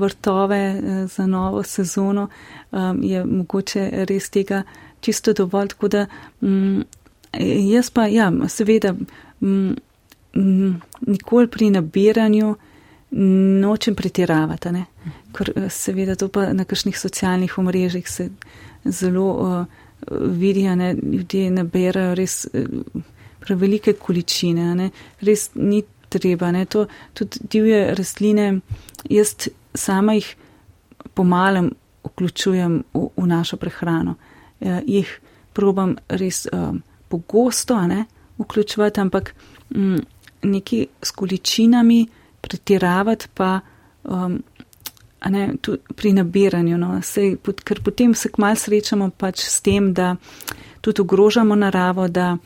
vrtove 0.00 0.74
uh, 0.74 1.10
za 1.10 1.26
novo 1.26 1.62
sezono, 1.62 2.28
um, 2.70 3.02
je 3.02 3.24
mogoče 3.24 3.90
res 4.08 4.30
tega 4.30 4.62
čisto 5.02 5.32
dovolj. 5.32 5.74
Tako 5.74 5.88
da 5.88 6.06
mm, 6.40 6.80
jaz 7.72 7.90
pa, 7.90 8.06
ja, 8.06 8.32
seveda, 8.48 8.94
mm, 9.40 9.74
mm, 10.34 10.74
nikoli 11.06 11.48
pri 11.48 11.70
nabiranju 11.70 12.54
nočem 13.60 13.94
pretiravati, 13.94 14.72
ne? 14.72 14.84
ker 15.36 15.52
seveda 15.70 16.14
to 16.16 16.28
pa 16.32 16.52
na 16.52 16.64
kakšnih 16.64 16.96
socialnih 16.98 17.58
omrežjih 17.58 18.08
se 18.08 18.28
zelo 18.84 19.26
uh, 19.32 19.66
vidijo, 20.30 20.76
ne? 20.76 20.94
ljudje 20.94 21.50
nabirajo 21.50 22.14
res 22.14 22.46
uh, 22.52 23.02
prevelike 23.40 23.92
količine, 23.92 24.74
ne? 24.74 24.90
res 25.20 25.50
ni 25.54 25.82
treba, 26.08 26.52
ne? 26.52 26.64
to 26.64 26.86
tudi 27.14 27.44
divje 27.52 27.94
rastline, 27.94 28.60
jaz 29.10 29.48
sama 29.74 30.16
jih 30.16 30.34
pomalem 31.14 31.72
vključujem 32.04 32.82
v, 32.94 33.08
v 33.16 33.26
našo 33.26 33.56
prehrano. 33.56 34.16
Eh, 34.16 34.31
jih 34.86 35.20
probam 35.52 35.96
res 36.08 36.46
um, 36.52 36.82
pogosto 37.08 37.76
ne, 37.86 38.04
vključevati, 38.38 39.00
ampak 39.00 39.34
um, 39.74 40.00
neki 40.42 40.86
s 41.02 41.10
količinami 41.10 42.06
pretiravati 42.40 43.26
pa 43.34 43.60
um, 44.04 44.42
ne, 45.30 45.54
pri 45.96 46.12
nabiranju. 46.12 46.78
No, 46.78 46.96
sej, 47.02 47.36
ker 47.64 47.82
potem 47.84 48.14
se 48.14 48.28
kmal 48.32 48.56
srečamo 48.56 49.10
pač 49.10 49.44
s 49.46 49.60
tem, 49.60 49.92
da 49.94 50.16
tudi 50.80 51.02
ogrožamo 51.02 51.54
naravo, 51.54 52.08
da, 52.08 52.36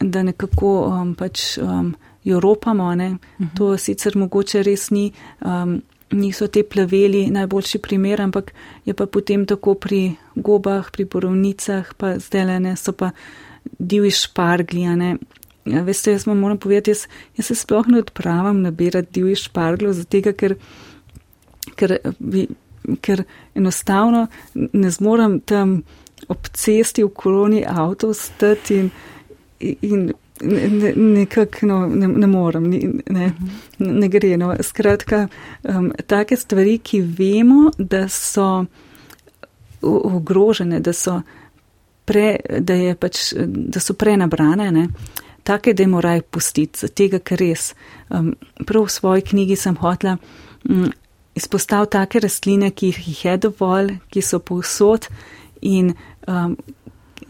da 0.00 0.22
nekako 0.22 0.72
um, 0.86 1.14
pač 1.14 1.58
um, 1.58 1.94
jo 2.24 2.40
ropamo. 2.40 2.94
Ne. 2.94 3.10
Uh 3.10 3.12
mhm. 3.12 3.48
-huh. 3.48 3.56
To 3.56 3.76
sicer 3.78 4.16
mogoče 4.16 4.62
res 4.62 4.90
ni. 4.90 5.12
Um, 5.40 5.82
niso 6.10 6.46
te 6.46 6.62
pleveli 6.62 7.26
najboljši 7.30 7.78
primer, 7.78 8.20
ampak 8.20 8.52
je 8.84 8.94
pa 8.94 9.06
potem 9.06 9.46
tako 9.46 9.74
pri 9.74 10.14
gobah, 10.34 10.90
pri 10.92 11.04
borovnicah, 11.04 11.94
pa 11.96 12.18
zdelene 12.18 12.76
so 12.76 12.92
pa 12.92 13.10
divji 13.78 14.10
šparglijane. 14.10 15.16
Ja, 15.64 15.82
veste, 15.84 16.12
jaz 16.12 16.26
vam 16.26 16.38
moram 16.38 16.58
povedati, 16.58 16.90
jaz, 16.90 17.06
jaz 17.36 17.46
se 17.46 17.54
sploh 17.54 17.86
ne 17.88 18.00
odpravim 18.00 18.62
nabirati 18.62 19.12
divji 19.20 19.36
šparglov, 19.44 19.92
zato 19.92 20.22
ker, 20.32 20.56
ker, 21.76 21.98
ker 23.00 23.24
enostavno 23.54 24.26
ne 24.54 24.90
zmoram 24.90 25.40
tam 25.40 25.82
ob 26.28 26.48
cesti 26.52 27.04
v 27.04 27.12
koloni 27.14 27.62
avtov 27.66 28.14
stati 28.14 28.80
in, 28.80 28.90
in 29.60 30.10
ne, 30.42 30.92
nekako 30.96 31.66
no, 31.66 31.86
ne, 31.86 32.08
ne 32.08 32.26
morem, 32.26 32.70
ne, 32.70 32.80
ne, 33.10 33.32
ne 33.78 34.08
gre. 34.08 34.36
No. 34.36 34.54
Skratka, 34.62 35.26
um, 35.62 35.92
take 36.06 36.36
stvari, 36.36 36.78
ki 36.78 37.00
vemo, 37.00 37.70
da 37.78 38.08
so 38.08 38.64
ogrožene, 39.82 40.80
da 40.80 40.92
so, 40.92 41.20
pre, 42.04 42.36
da 42.60 42.76
pač, 43.00 43.32
da 43.46 43.80
so 43.80 43.94
prenabrane, 43.94 44.70
ne, 44.72 44.86
take, 45.42 45.74
da 45.74 45.82
jim 45.82 45.96
moraj 45.96 46.22
pustiti, 46.22 46.88
tega, 46.88 47.18
ker 47.18 47.40
res. 47.40 47.72
Um, 48.08 48.34
prav 48.66 48.88
v 48.88 48.96
svoji 48.96 49.28
knjigi 49.32 49.56
sem 49.56 49.76
hotla 49.80 50.16
um, 50.68 50.90
izpostaviti 51.34 51.96
take 51.96 52.20
rastline, 52.20 52.70
ki 52.70 52.92
jih 52.92 53.24
je 53.24 53.36
dovolj, 53.46 53.96
ki 54.10 54.22
so 54.22 54.40
povsod 54.42 55.08
in 55.60 55.94
um, 56.26 56.56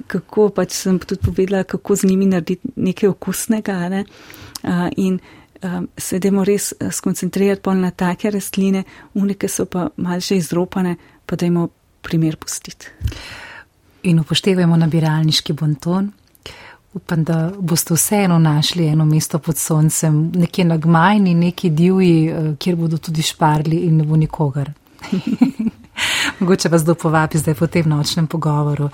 kako 0.06 0.48
pač 0.54 0.72
sem 0.72 0.98
tudi 0.98 1.20
povedala, 1.24 1.64
kako 1.64 1.96
z 1.96 2.08
njimi 2.10 2.26
narediti 2.26 2.68
nekaj 2.76 3.08
okusnega. 3.08 3.76
Ne? 3.88 4.04
Uh, 4.62 4.88
in 4.96 5.18
um, 5.62 5.88
se 5.96 6.18
demo 6.18 6.44
res 6.44 6.72
skoncentrirati 6.90 7.62
pol 7.62 7.80
na 7.80 7.90
take 7.90 8.30
rastline, 8.30 8.84
unike 9.14 9.48
so 9.48 9.66
pa 9.66 9.88
malce 9.96 10.36
izropane, 10.36 10.96
pa 11.26 11.36
dajmo 11.36 11.68
primer 12.02 12.36
pustiti. 12.36 12.86
In 14.02 14.20
upoštevajmo 14.20 14.76
nabiralniški 14.76 15.52
bonton. 15.52 16.10
Upam, 16.94 17.22
da 17.24 17.52
boste 17.58 17.94
vseeno 17.94 18.38
našli 18.38 18.88
eno 18.90 19.04
mesto 19.06 19.38
pod 19.38 19.56
soncem, 19.56 20.32
nekje 20.34 20.64
na 20.64 20.76
gmajni, 20.76 21.34
neki 21.34 21.70
divji, 21.70 22.32
kjer 22.58 22.76
bodo 22.76 22.98
tudi 22.98 23.22
šparli 23.22 23.84
in 23.86 24.00
ne 24.00 24.04
bo 24.04 24.16
nikogar. 24.16 24.72
Mogoče 26.40 26.68
vas 26.68 26.84
dopovabi 26.84 27.38
zdaj 27.38 27.54
po 27.54 27.66
tem 27.66 27.88
nočnem 27.88 28.26
pogovoru. 28.26 28.88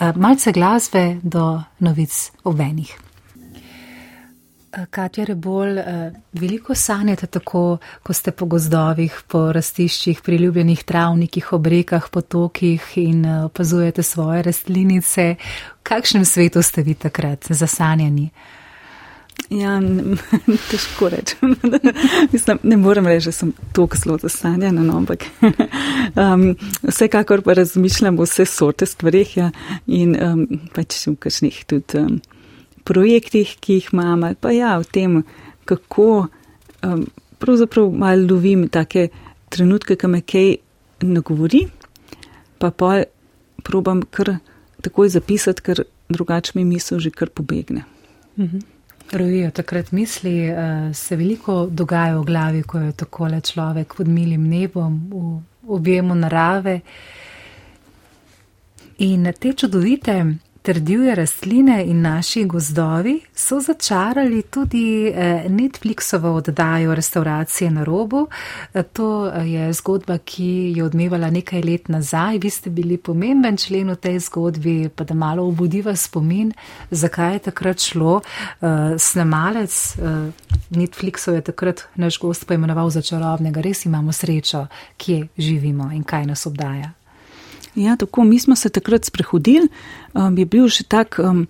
Eh, 0.00 0.12
malce 0.16 0.52
glasbe 0.52 1.16
do 1.22 1.62
novic 1.78 2.30
obenih. 2.44 2.98
Eh, 4.72 4.86
Katja 4.90 5.24
Rebol, 5.24 5.78
eh, 5.78 6.12
veliko 6.32 6.74
sanjate 6.74 7.26
tako, 7.26 7.78
ko 8.02 8.12
ste 8.12 8.30
po 8.30 8.46
gozdovih, 8.46 9.22
po 9.28 9.52
rastiščih, 9.52 10.22
priljubljenih 10.22 10.84
travnikih, 10.84 11.52
obrekah, 11.52 12.08
potokih 12.10 12.82
in 12.96 13.26
opazujete 13.26 14.02
svoje 14.02 14.42
rastlinice. 14.42 15.34
V 15.78 15.82
kakšnem 15.82 16.24
svetu 16.24 16.62
ste 16.62 16.82
vi 16.82 16.94
takrat 16.94 17.46
zasanjani? 17.50 18.30
Ja, 19.54 19.74
ne, 19.80 20.16
težko 20.70 21.08
rečem. 21.12 21.54
Mislim, 22.32 22.58
ne 22.62 22.76
morem 22.76 23.06
reči, 23.06 23.28
da 23.28 23.32
sem 23.32 23.52
tako 23.72 23.98
zelo 24.00 24.18
zasanjena, 24.22 24.82
no, 24.82 24.96
ampak 24.96 25.26
um, 26.24 26.46
vsekakor 26.82 27.42
pa 27.46 27.54
razmišljam 27.58 28.18
o 28.18 28.26
vse 28.26 28.46
sorte 28.50 28.86
stvarih 28.86 29.36
ja, 29.36 29.50
in 29.86 30.16
um, 30.18 30.46
pač 30.74 30.98
v 31.06 31.16
kakšnih 31.20 31.60
tudi 31.70 32.00
um, 32.00 32.18
projektih, 32.88 33.56
ki 33.60 33.78
jih 33.78 33.92
imam, 33.92 34.26
ali 34.26 34.38
pa 34.40 34.52
ja, 34.54 34.74
v 34.82 34.90
tem, 34.90 35.22
kako 35.68 36.26
um, 36.82 37.06
pravzaprav 37.38 37.92
malo 37.92 38.34
lovim 38.34 38.68
take 38.68 39.08
trenutke, 39.54 39.96
ki 39.96 40.10
me 40.10 40.24
kaj 40.24 40.56
nagovori, 41.04 41.66
pa 42.58 42.70
pa 42.70 43.04
probam 43.64 44.02
kar 44.02 44.36
takoj 44.84 45.08
zapisati, 45.14 45.62
ker 45.62 45.84
drugače 46.08 46.58
mi 46.58 46.64
misel 46.68 46.98
že 46.98 47.10
kar 47.10 47.30
pobegne. 47.30 47.84
Mhm. 48.38 48.73
Rojijo 49.14 49.50
takrat 49.50 49.92
misli, 49.92 50.48
eh, 50.48 50.94
se 50.94 51.16
veliko 51.16 51.66
dogaja 51.70 52.18
v 52.18 52.24
glavi, 52.24 52.62
ko 52.62 52.78
je 52.78 52.92
takole 52.92 53.40
človek 53.40 53.94
pod 53.94 54.08
milim 54.08 54.48
nebom, 54.48 55.00
v 55.10 55.42
objemu 55.68 56.14
narave. 56.14 56.80
In 58.98 59.32
te 59.40 59.52
čudovite 59.52 60.24
trdivje 60.64 61.14
rastline 61.14 61.84
in 61.84 62.00
naši 62.00 62.44
gozdovi 62.44 63.20
so 63.34 63.60
začarali 63.60 64.42
tudi 64.42 65.06
eh, 65.08 65.44
Netflixovo 65.48 66.28
oddajo 66.28 66.94
Restauracije 66.94 67.70
na 67.70 67.84
robu. 67.84 68.28
Eh, 68.74 68.82
to 68.82 69.26
eh, 69.28 69.46
je 69.46 69.72
zgodba, 69.72 70.18
ki 70.18 70.72
je 70.76 70.84
odmevala 70.84 71.30
nekaj 71.30 71.62
let 71.62 71.88
nazaj. 71.88 72.38
Vi 72.38 72.50
ste 72.50 72.70
bili 72.70 72.96
pomemben 72.96 73.56
člen 73.56 73.90
v 73.90 73.96
tej 73.96 74.18
zgodbi, 74.18 74.88
pa 74.88 75.04
da 75.04 75.14
malo 75.14 75.44
obudiva 75.44 75.96
spomin, 75.96 76.52
zakaj 76.90 77.32
je 77.32 77.38
takrat 77.38 77.78
šlo. 77.78 78.20
Snemalec 78.98 79.96
Netflixov 80.70 81.34
je 81.34 81.40
takrat 81.40 81.84
naš 81.94 82.18
gost 82.18 82.46
poimenoval 82.46 82.90
za 82.90 83.02
čarobnega. 83.02 83.60
Res 83.60 83.84
imamo 83.84 84.12
srečo, 84.12 84.66
kje 84.96 85.28
živimo 85.38 85.92
in 85.92 86.04
kaj 86.04 86.26
nas 86.26 86.46
obdaja. 86.46 87.03
Ja, 87.74 87.96
tako 87.96 88.24
mi 88.24 88.38
smo 88.38 88.56
se 88.56 88.68
takrat 88.68 89.04
sprehodili, 89.04 89.68
um, 90.14 90.38
je 90.38 90.44
bil 90.44 90.68
že 90.68 90.84
tak 90.84 91.18
um, 91.18 91.46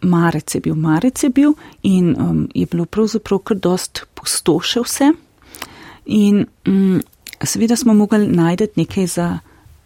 marec, 0.00 0.54
je 0.54 0.60
bil 0.60 0.74
marec 0.74 1.22
je 1.22 1.30
bil 1.30 1.54
in 1.82 2.16
um, 2.20 2.48
je 2.54 2.66
bilo 2.66 2.84
pravzaprav 2.84 3.38
kar 3.38 3.56
dost 3.56 4.06
pustoše 4.14 4.80
vse. 4.80 5.12
In 6.06 6.46
um, 6.66 7.02
seveda 7.44 7.76
smo 7.76 7.94
mogli 7.94 8.26
najti 8.26 8.68
nekaj 8.76 9.06
za 9.06 9.38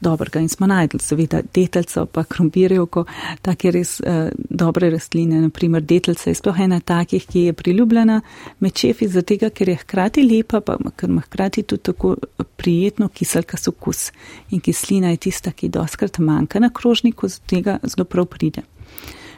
dobrega 0.03 0.41
in 0.43 0.49
smo 0.49 0.67
najdli, 0.67 1.01
seveda, 1.03 1.43
detelcev, 1.55 2.09
pa 2.13 2.25
krompirjevko, 2.29 3.05
take 3.43 3.71
res 3.75 3.99
uh, 4.01 4.29
dobre 4.35 4.91
rastline, 4.93 5.41
naprimer 5.47 5.85
detelce 5.87 6.31
je 6.31 6.39
sploh 6.39 6.61
ena 6.61 6.81
takih, 6.81 7.27
ki 7.27 7.47
je 7.49 7.57
priljubljena 7.57 8.21
med 8.61 8.75
čefi, 8.79 9.09
zato 9.09 9.39
ker 9.55 9.69
je 9.69 9.79
hkrati 9.85 10.27
lepa, 10.27 10.61
pa 10.61 10.77
ker 10.97 11.11
ima 11.11 11.23
hkrati 11.25 11.63
tudi 11.63 11.83
tako 11.91 12.17
prijetno 12.57 13.09
kiselka 13.09 13.57
sokus 13.57 14.11
in 14.51 14.61
kislina 14.61 15.11
je 15.11 15.23
tista, 15.29 15.53
ki 15.53 15.69
doskrat 15.69 16.19
manjka 16.19 16.61
na 16.61 16.71
krožniku, 16.71 17.29
zato 17.29 17.47
tega 17.57 17.79
zelo 17.83 18.05
prav 18.05 18.27
pride. 18.27 18.63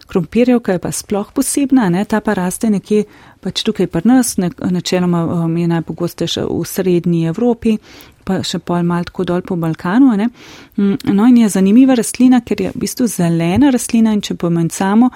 Krompirjevka 0.06 0.72
je 0.72 0.78
pa 0.78 0.92
sploh 0.92 1.32
posebna, 1.32 1.88
ne? 1.88 2.04
ta 2.04 2.20
pa 2.20 2.34
raste 2.34 2.68
nekje 2.70 3.04
pač 3.40 3.62
tukaj 3.64 3.86
pri 3.92 4.08
nas, 4.08 4.34
načeloma 4.36 5.24
um, 5.24 5.56
je 5.56 5.68
najpogostejša 5.68 6.44
v 6.48 6.60
srednji 6.68 7.24
Evropi, 7.28 7.76
pa 8.24 8.40
še 8.42 8.58
pol 8.58 8.82
mal 8.86 9.04
tako 9.04 9.26
dol 9.28 9.44
po 9.46 9.56
Balkanu. 9.60 10.14
Ne? 10.16 10.28
Mm, 10.76 11.14
no 11.14 11.28
in 11.28 11.42
je 11.42 11.52
zanimiva 11.52 11.96
rastlina, 11.98 12.40
ker 12.40 12.60
je 12.60 12.72
v 12.74 12.82
bistvu 12.84 13.08
zelena 13.10 13.70
rastlina 13.74 14.14
in 14.14 14.22
če 14.24 14.36
pomencamo, 14.40 15.10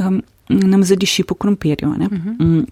um, 0.00 0.20
nam 0.48 0.84
zadiši 0.84 1.26
po 1.28 1.34
krompirju. 1.34 1.88
Uh 1.88 1.96
mhm. 1.96 2.16
-huh. 2.16 2.42
Mm, 2.42 2.66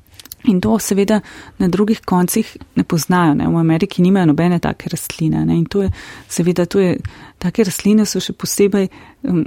in 0.46 0.60
to 0.60 0.78
seveda 0.78 1.20
na 1.58 1.68
drugih 1.68 2.00
koncih 2.04 2.56
ne 2.74 2.84
poznajo. 2.84 3.34
Ne? 3.34 3.48
V 3.48 3.56
Ameriki 3.56 4.02
nimajo 4.02 4.26
nobene 4.26 4.58
take 4.58 4.88
rastline. 4.88 5.44
Ne? 5.44 5.58
In 5.58 5.64
to 5.64 5.82
je, 5.82 5.90
seveda, 6.28 6.66
to 6.66 6.80
je, 6.80 6.98
take 7.38 7.64
rastline 7.64 8.06
so 8.06 8.20
še 8.20 8.32
posebej 8.32 8.88
um, 9.22 9.46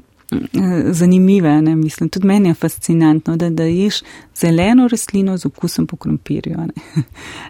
zanimive. 0.91 1.61
Ne? 1.61 1.75
Mislim, 1.75 2.09
tudi 2.09 2.27
meni 2.27 2.49
je 2.49 2.53
fascinantno, 2.53 3.35
da, 3.37 3.49
da 3.49 3.63
ješ 3.63 4.01
zeleno 4.35 4.87
rastlino 4.87 5.37
z 5.37 5.45
okusom 5.45 5.87
po 5.87 5.97
krompirju. 5.97 6.57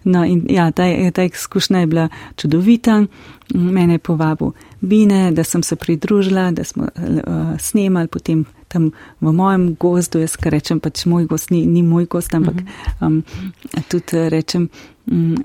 No, 0.04 0.26
in 0.26 0.46
ja, 0.50 0.72
ta, 0.72 0.84
ta 1.12 1.24
izkušnja 1.24 1.80
je 1.80 1.88
bila 1.88 2.10
čudovita. 2.36 3.06
Mene 3.54 3.94
je 3.94 4.00
povabil 4.00 4.52
Bine, 4.82 5.32
da 5.32 5.44
sem 5.44 5.64
se 5.64 5.76
pridružila, 5.76 6.52
da 6.52 6.64
smo 6.64 6.84
uh, 6.84 7.60
snemali 7.60 8.08
potem 8.08 8.46
tam 8.68 8.92
v 9.22 9.32
mojem 9.34 9.76
gozdu, 9.76 10.20
jaz 10.20 10.38
kar 10.38 10.54
rečem, 10.54 10.80
pač 10.80 11.06
moj 11.10 11.26
gost 11.26 11.50
ni, 11.50 11.66
ni 11.66 11.82
moj 11.84 12.06
gost, 12.06 12.34
ampak 12.34 12.62
um, 13.02 13.24
tudi 13.90 14.30
rečem 14.30 14.70
um, 14.70 14.70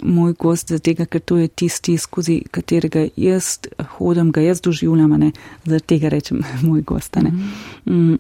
moj 0.02 0.32
gost, 0.38 0.68
zato 0.68 1.06
ker 1.06 1.20
to 1.20 1.36
je 1.36 1.48
tisti, 1.48 1.96
skozi 1.98 2.42
katerega 2.50 3.06
jaz 3.16 3.58
hodim, 3.96 4.32
ga 4.32 4.40
jaz 4.40 4.60
doživljam, 4.60 5.30
zato 5.64 5.86
tega 5.86 6.08
rečem 6.08 6.42
moj 6.66 6.82
gost. 6.82 7.16
Um, 7.86 8.18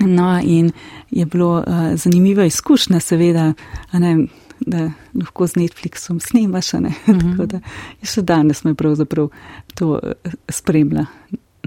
no, 0.00 0.40
in 0.42 0.72
je 1.10 1.26
bilo 1.26 1.58
uh, 1.58 1.94
zanimiva 1.94 2.44
izkušnja, 2.44 3.00
seveda, 3.00 3.52
ne, 3.92 4.26
da 4.60 4.90
lahko 5.14 5.46
z 5.46 5.56
Netflixom 5.56 6.20
snemaš, 6.20 6.72
ne, 6.72 6.80
mm 7.06 7.12
-hmm. 7.12 7.30
tako 7.30 7.46
da 7.46 7.60
še 8.02 8.22
danes 8.22 8.64
me 8.64 8.74
pravzaprav 8.74 9.28
to 9.74 9.90
uh, 9.90 10.32
spremlja, 10.48 11.06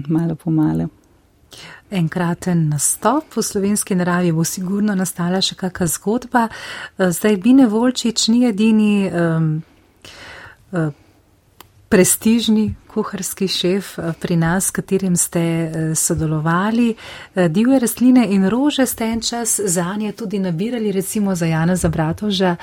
malo 0.08 0.34
po 0.34 0.50
malo. 0.50 0.88
Enkraten 1.90 2.68
nastop 2.68 3.36
v 3.36 3.42
slovenski 3.42 3.94
naravi 3.94 4.32
bo 4.32 4.44
sigurno 4.44 4.94
nastala 4.94 5.40
še 5.40 5.56
kakšna 5.56 5.86
zgodba. 5.86 6.48
Eh, 6.48 7.10
zdaj 7.12 7.36
Bine 7.36 7.66
Volčič 7.66 8.28
ni 8.28 8.44
edini 8.44 9.08
um, 9.08 9.62
uh, 10.72 10.92
prestižni 11.88 12.74
kuharski 12.88 13.48
šef 13.48 13.98
eh, 13.98 14.12
pri 14.20 14.36
nas, 14.36 14.66
s 14.66 14.70
katerim 14.70 15.16
ste 15.16 15.40
eh, 15.40 15.94
sodelovali. 15.94 16.94
Eh, 17.34 17.48
divje 17.48 17.78
rastline 17.78 18.26
in 18.28 18.48
rože 18.48 18.86
ste 18.86 19.04
en 19.04 19.20
čas 19.20 19.60
za 19.64 19.94
nje 19.96 20.12
tudi 20.12 20.38
nabirali, 20.38 20.92
recimo 20.92 21.34
za 21.34 21.46
Jana 21.46 21.76
Zabratoža, 21.76 22.56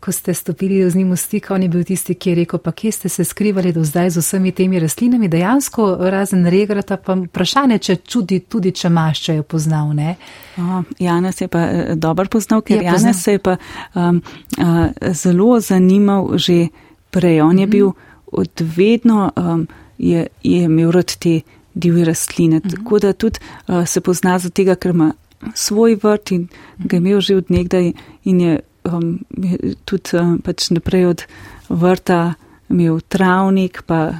ko 0.00 0.12
ste 0.12 0.34
stopili 0.34 0.90
z 0.90 0.96
njim 0.96 1.10
v 1.12 1.16
stik, 1.16 1.50
on 1.50 1.62
je 1.62 1.68
bil 1.68 1.84
tisti, 1.84 2.14
ki 2.14 2.30
je 2.30 2.34
rekel, 2.34 2.58
pa 2.58 2.72
kje 2.72 2.92
ste 2.92 3.08
se 3.08 3.24
skrivali 3.24 3.72
do 3.72 3.84
zdaj 3.84 4.10
z 4.10 4.18
vsemi 4.18 4.52
temi 4.52 4.78
rastlinami, 4.80 5.28
dejansko 5.28 5.96
razen 6.00 6.46
regrata, 6.46 6.96
pa 6.96 7.14
vprašanje, 7.14 7.78
če 7.78 7.96
čudi 7.96 8.40
tudi, 8.40 8.72
če 8.72 8.88
maščo 8.88 9.32
je 9.32 9.42
poznal, 9.42 9.92
ne? 9.94 10.16
O, 10.56 10.82
Janes 10.98 11.40
je 11.40 11.48
pa 11.48 11.66
dober 11.94 12.28
poznal, 12.28 12.62
ker 12.62 12.82
je 12.82 12.88
Janes 12.88 13.22
se 13.22 13.32
je 13.32 13.38
pa 13.38 13.56
um, 13.94 14.22
uh, 14.58 14.86
zelo 15.12 15.60
zanimal 15.60 16.38
že 16.38 16.68
prej. 17.10 17.42
On 17.42 17.58
je 17.58 17.66
mm 17.66 17.70
-hmm. 17.70 17.92
Bil 18.32 18.40
odvedno 18.42 19.32
um, 19.36 19.68
je, 19.98 20.26
je 20.42 20.62
imel 20.62 20.90
rad 20.90 21.16
te 21.18 21.40
divje 21.74 22.04
rastline. 22.04 22.56
Mm 22.56 22.60
-hmm. 22.60 22.76
Tako 22.76 22.98
da 22.98 23.12
tudi 23.12 23.38
uh, 23.68 23.86
se 23.86 24.00
pozna 24.00 24.38
za 24.38 24.50
tega, 24.50 24.74
ker 24.74 24.90
ima 24.90 25.12
svoj 25.54 25.98
vrt 26.02 26.30
in 26.30 26.48
ga 26.78 26.96
imel 26.96 27.20
že 27.20 27.36
od 27.36 27.44
nekdaj 27.48 27.92
in 28.24 28.40
je, 28.40 28.60
um, 28.84 29.18
je 29.36 29.74
tudi 29.84 30.16
um, 30.18 30.38
pač 30.38 30.70
naprej 30.70 31.06
od 31.06 31.22
vrta 31.68 32.34
imel 32.68 33.00
travnik, 33.00 33.82
pa 33.86 34.14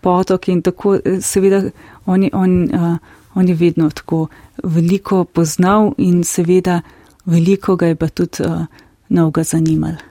potok 0.00 0.48
in 0.48 0.62
tako, 0.62 0.98
seveda, 1.20 1.70
on 2.06 2.22
je, 2.22 2.30
on, 2.32 2.62
uh, 2.74 2.96
on 3.34 3.48
je 3.48 3.54
vedno 3.54 3.90
tako 3.90 4.28
veliko 4.62 5.24
poznal 5.24 5.92
in 5.98 6.24
seveda 6.24 6.80
veliko 7.26 7.76
ga 7.76 7.86
je 7.86 7.96
pa 7.96 8.08
tudi 8.08 8.42
uh, 8.42 8.66
novega 9.08 9.42
zanimal. 9.42 10.09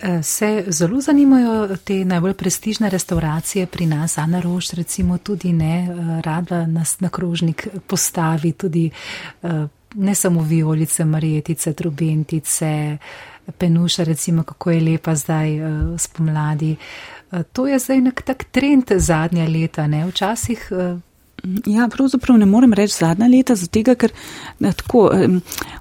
Eh, 0.00 0.22
se 0.22 0.64
zelo 0.68 1.00
zanimajo 1.00 1.76
te 1.84 2.04
najbolj 2.04 2.34
prestižne 2.34 2.90
restauracije 2.90 3.66
pri 3.66 3.86
nas, 3.86 4.18
Ana 4.18 4.40
Rož, 4.40 4.72
recimo 4.72 5.18
tudi 5.18 5.52
ne, 5.52 5.88
eh, 5.90 6.20
rada 6.22 6.66
nas 6.66 7.00
na 7.00 7.08
krožnik 7.08 7.68
postavi 7.86 8.52
tudi 8.52 8.90
eh, 9.42 9.66
ne 9.94 10.14
samo 10.14 10.42
violice, 10.42 11.04
marijetice, 11.04 11.72
trubentice, 11.72 12.98
penuša, 13.58 14.04
recimo 14.04 14.42
kako 14.42 14.70
je 14.70 14.80
lepa 14.80 15.14
zdaj 15.14 15.48
spomladi. 15.98 16.76
To 17.52 17.66
je 17.66 17.78
zdaj 17.78 18.00
nek 18.00 18.22
tak 18.22 18.44
trend 18.44 18.84
zadnja 18.96 19.48
leta, 19.48 19.86
ne, 19.86 20.06
včasih. 20.06 20.68
Ja, 21.66 21.88
pravzaprav 21.88 22.38
ne 22.38 22.46
morem 22.46 22.72
reči 22.72 22.94
zadnja 22.94 23.26
leta, 23.26 23.54
zato 23.54 23.94
ker 23.94 24.12
tako, 24.76 25.10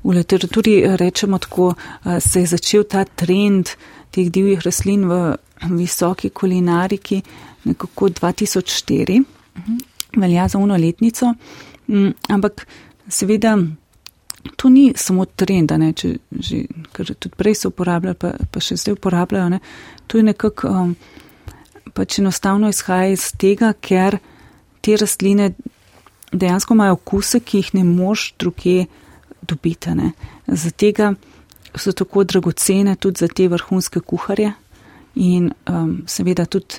v 0.03 0.09
literaturi 0.11 0.83
rečemo 0.97 1.37
tako, 1.37 1.73
se 2.19 2.39
je 2.39 2.45
začel 2.45 2.83
ta 2.83 3.03
trend 3.03 3.69
teh 4.15 4.31
divjih 4.31 4.61
rastlin 4.63 5.05
v 5.09 5.19
visoki 5.75 6.29
kulinariki 6.29 7.21
nekako 7.65 8.09
2004, 8.09 9.19
mhm. 9.57 9.77
velja 10.17 10.47
za 10.47 10.59
unoletnico, 10.59 11.33
mm, 11.87 12.11
ampak 12.29 12.67
seveda 13.09 13.57
to 14.55 14.69
ni 14.69 14.93
samo 14.95 15.25
trend, 15.25 15.71
ne, 15.77 15.91
če 15.93 16.15
že, 16.29 16.65
ker 16.93 17.13
tudi 17.17 17.35
prej 17.37 17.55
so 17.59 17.71
uporabljali, 17.73 18.17
pa, 18.19 18.35
pa 18.51 18.61
še 18.61 18.77
zdaj 18.77 18.97
uporabljajo, 18.99 19.49
ne, 19.55 19.59
to 20.07 20.19
je 20.19 20.27
nekako 20.27 20.69
um, 20.69 20.95
pač 21.97 22.19
enostavno 22.21 22.69
izhaja 22.69 23.15
iz 23.15 23.31
tega, 23.41 23.73
ker 23.73 24.19
te 24.85 24.97
rastline 25.01 25.53
dejansko 26.31 26.77
imajo 26.77 26.99
okuse, 26.99 27.39
ki 27.39 27.63
jih 27.63 27.73
ne 27.79 27.83
moš 27.87 28.33
druge 28.39 28.85
dobiti. 29.41 29.95
Zato 30.47 31.13
so 31.77 31.91
tako 31.91 32.23
dragocene 32.23 32.95
tudi 32.95 33.19
za 33.19 33.27
te 33.27 33.47
vrhunske 33.47 33.99
kuharje 33.99 34.53
in 35.15 35.51
um, 35.69 36.03
seveda 36.07 36.45
tudi 36.45 36.75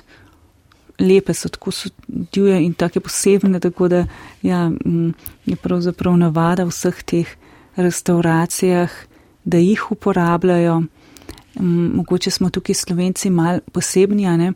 lepe 0.99 1.33
so, 1.33 1.49
tako 1.49 1.71
so 1.71 1.89
divje 2.07 2.61
in 2.65 2.73
take 2.73 2.99
posebne, 2.99 3.59
tako 3.59 3.87
da 3.87 4.05
ja, 4.41 4.71
je 5.45 5.55
pravzaprav 5.55 6.17
navada 6.17 6.65
v 6.65 6.73
vseh 6.73 7.03
teh 7.03 7.35
restauracijah, 7.75 8.91
da 9.45 9.57
jih 9.57 9.91
uporabljajo. 9.91 10.83
Mogoče 11.59 12.31
smo 12.31 12.49
tukaj 12.49 12.75
slovenci 12.75 13.29
mal 13.29 13.59
posebni, 13.71 14.25
ne, 14.37 14.53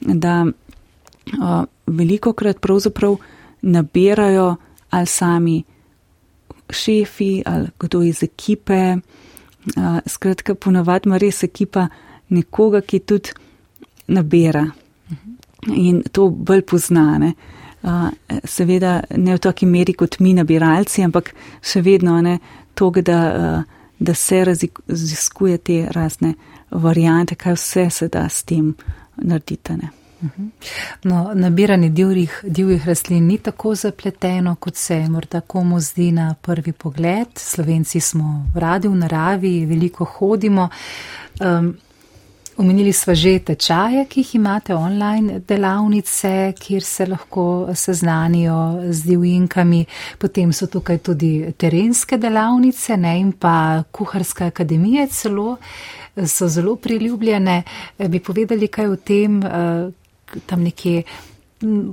da 0.00 0.44
uh, 0.44 1.64
veliko 1.86 2.32
krat 2.32 2.60
pravzaprav 2.60 3.16
nabirajo 3.62 4.56
ali 4.90 5.06
sami 5.06 5.62
šefi 6.70 7.42
ali 7.46 7.68
kdo 7.78 8.02
iz 8.02 8.22
ekipe, 8.22 8.96
Uh, 9.66 9.98
skratka, 10.06 10.54
ponavadi 10.54 11.08
ima 11.08 11.18
res 11.18 11.42
ekipa 11.44 11.88
nekoga, 12.30 12.80
ki 12.80 13.00
tudi 13.00 13.34
nabira 14.08 14.64
in 15.74 16.02
to 16.12 16.28
bolj 16.30 16.62
poznane. 16.62 17.32
Uh, 17.82 18.08
seveda 18.44 19.02
ne 19.16 19.34
v 19.34 19.42
taki 19.42 19.66
meri 19.66 19.94
kot 19.94 20.18
mi 20.20 20.32
nabiralci, 20.34 21.02
ampak 21.04 21.32
še 21.62 21.82
vedno 21.82 22.16
ne 22.22 22.38
to, 22.74 22.90
da, 23.02 23.18
uh, 23.34 23.92
da 23.98 24.14
se 24.14 24.44
raziskuje 24.44 25.58
te 25.58 25.78
razne 25.94 26.34
variante, 26.70 27.34
kaj 27.34 27.58
vse 27.58 27.90
se 27.90 28.08
da 28.08 28.28
s 28.28 28.42
tem 28.42 28.74
narediti. 29.16 29.76
Ne. 29.78 29.90
No, 31.02 31.30
nabiranje 31.34 31.88
divjih, 31.88 32.40
divjih 32.42 32.86
rastlin 32.88 33.26
ni 33.26 33.38
tako 33.38 33.74
zapleteno, 33.74 34.54
kot 34.54 34.76
se 34.76 35.08
morda 35.08 35.40
komu 35.40 35.80
zdi 35.80 36.12
na 36.12 36.34
prvi 36.42 36.72
pogled. 36.72 37.28
Slovenci 37.36 38.00
smo 38.00 38.46
radi 38.54 38.88
v 38.88 38.94
naravi, 38.94 39.66
veliko 39.66 40.04
hodimo. 40.04 40.68
Um, 41.40 41.76
Omenili 42.58 42.92
smo 42.92 43.14
že 43.14 43.38
tečaje, 43.38 44.02
ki 44.10 44.20
jih 44.20 44.34
imate 44.34 44.74
online, 44.74 45.38
delavnice, 45.46 46.52
kjer 46.58 46.82
se 46.82 47.06
lahko 47.06 47.68
seznanijo 47.74 48.80
z 48.90 49.04
divjinkami. 49.06 49.84
Potem 50.18 50.52
so 50.52 50.66
tukaj 50.66 50.98
tudi 50.98 51.52
terenske 51.56 52.18
delavnice 52.18 52.96
ne, 52.96 53.14
in 53.20 53.30
pa 53.32 53.84
kuharska 53.92 54.50
akademija 54.50 55.06
celo 55.06 55.56
so 56.26 56.48
zelo 56.48 56.76
priljubljene. 56.76 57.62
Bi 58.08 58.18
povedali 58.20 58.68
kaj 58.68 58.86
o 58.86 58.96
tem, 58.96 59.38
uh, 59.38 59.94
tam 60.46 60.62
nekje 60.62 61.02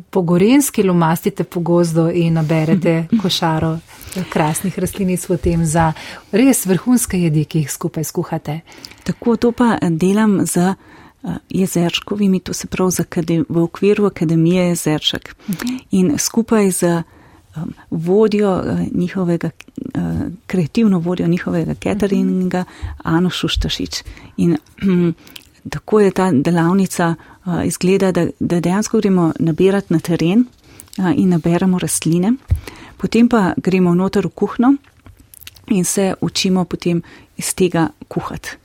po 0.09 0.21
gorenski 0.21 0.83
lomastite 0.83 1.43
po 1.43 1.59
gozdu 1.59 2.09
in 2.13 2.33
naberete 2.33 3.07
košaro 3.21 3.77
krasnih 4.29 4.79
rastlinic 4.79 5.29
v 5.29 5.37
tem 5.37 5.65
za 5.65 5.93
res 6.31 6.65
vrhunske 6.65 7.19
jedi, 7.19 7.45
ki 7.45 7.65
jih 7.65 7.71
skupaj 7.71 8.03
skuhate. 8.03 8.59
Tako 9.03 9.35
to 9.35 9.51
pa 9.51 9.77
delam 9.89 10.45
z 10.45 10.57
eh, 10.57 10.75
jezerškovimi, 11.49 12.39
to 12.39 12.53
se 12.53 12.67
pravi 12.67 13.43
v 13.49 13.63
okviru 13.63 14.05
Akademije 14.05 14.67
jezeršek. 14.67 15.35
In 15.91 16.17
skupaj 16.17 16.71
z 16.71 17.03
vodjo 17.91 18.63
eh, 18.65 18.87
njihovega, 18.91 19.49
eh, 19.49 20.01
kreativno 20.47 20.99
vodjo 20.99 21.27
njihovega 21.27 21.75
cateringa, 21.83 22.63
Ano 23.03 23.29
Šuštašič. 23.29 24.03
In 24.37 24.57
tako 25.69 25.99
je 25.99 26.11
ta 26.11 26.31
delavnica 26.31 27.15
izgleda, 27.65 28.11
da, 28.11 28.27
da 28.39 28.59
dejansko 28.59 28.99
gremo 28.99 29.33
nabirati 29.39 29.93
na 29.93 29.99
teren 29.99 30.45
in 31.15 31.29
naberemo 31.29 31.79
rastline, 31.79 32.33
potem 32.97 33.29
pa 33.29 33.53
gremo 33.57 33.95
noter 33.95 34.27
v 34.27 34.29
kuhno 34.29 34.75
in 35.67 35.85
se 35.85 36.13
učimo 36.21 36.65
potem 36.65 37.01
iz 37.37 37.53
tega 37.53 37.89
kuhati. 38.07 38.57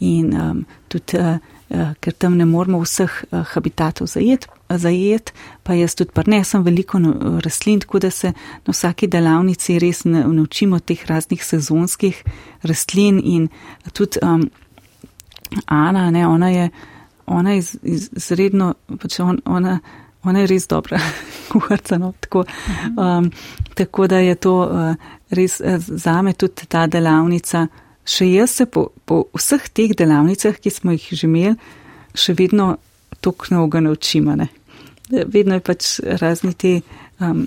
In 0.00 0.34
um, 0.34 0.64
tudi, 0.88 1.18
uh, 1.18 1.38
uh, 1.70 1.92
ker 2.00 2.12
tam 2.12 2.36
ne 2.36 2.44
moramo 2.44 2.80
vseh 2.82 3.10
uh, 3.30 3.44
habitatov 3.54 4.10
zajeti, 4.10 4.48
zajet, 4.78 5.32
pa 5.62 5.76
jaz 5.76 5.94
tudi 5.94 6.14
prinesem 6.14 6.64
veliko 6.64 6.98
rastlin, 7.44 7.80
tako 7.80 7.98
da 7.98 8.10
se 8.10 8.32
na 8.66 8.72
vsaki 8.72 9.06
delavnici 9.06 9.78
res 9.78 10.04
naučimo 10.04 10.80
teh 10.80 11.06
raznih 11.06 11.44
sezonskih 11.44 12.22
rastlin 12.62 13.20
in 13.24 13.48
tudi 13.92 14.18
um, 14.22 14.48
Ana, 15.66 16.10
ne, 16.10 16.26
ona 16.26 16.48
je 16.50 16.70
ona 17.26 17.52
je 17.52 17.62
izredno, 17.82 18.74
pač 19.00 19.20
on, 19.20 19.40
ona, 19.44 19.78
ona 20.22 20.42
je 20.42 20.46
res 20.50 20.68
dobra 20.68 21.00
kuharca. 21.52 21.98
No, 21.98 22.12
tako, 22.20 22.44
um, 22.96 23.30
tako 23.74 24.06
da 24.06 24.18
je 24.18 24.34
to 24.34 24.56
uh, 24.62 24.94
res 25.30 25.60
uh, 25.60 25.78
zame 25.78 26.32
tudi 26.32 26.66
ta 26.68 26.86
delavnica. 26.86 27.66
Še 28.08 28.26
jaz 28.32 28.56
se 28.58 28.66
po, 28.66 28.88
po 29.06 29.24
vseh 29.36 29.68
teh 29.70 29.94
delavnicah, 29.98 30.58
ki 30.58 30.70
smo 30.74 30.94
jih 30.96 31.06
že 31.12 31.28
imeli, 31.28 31.54
še 32.14 32.34
vedno 32.38 32.74
tok 33.22 33.46
mnogo 33.52 33.80
naučimo. 33.80 34.34
Ne. 34.36 34.48
Vedno 35.10 35.58
je 35.58 35.62
pač 35.62 35.92
razni 36.20 36.54
te 36.58 36.80
um, 37.22 37.44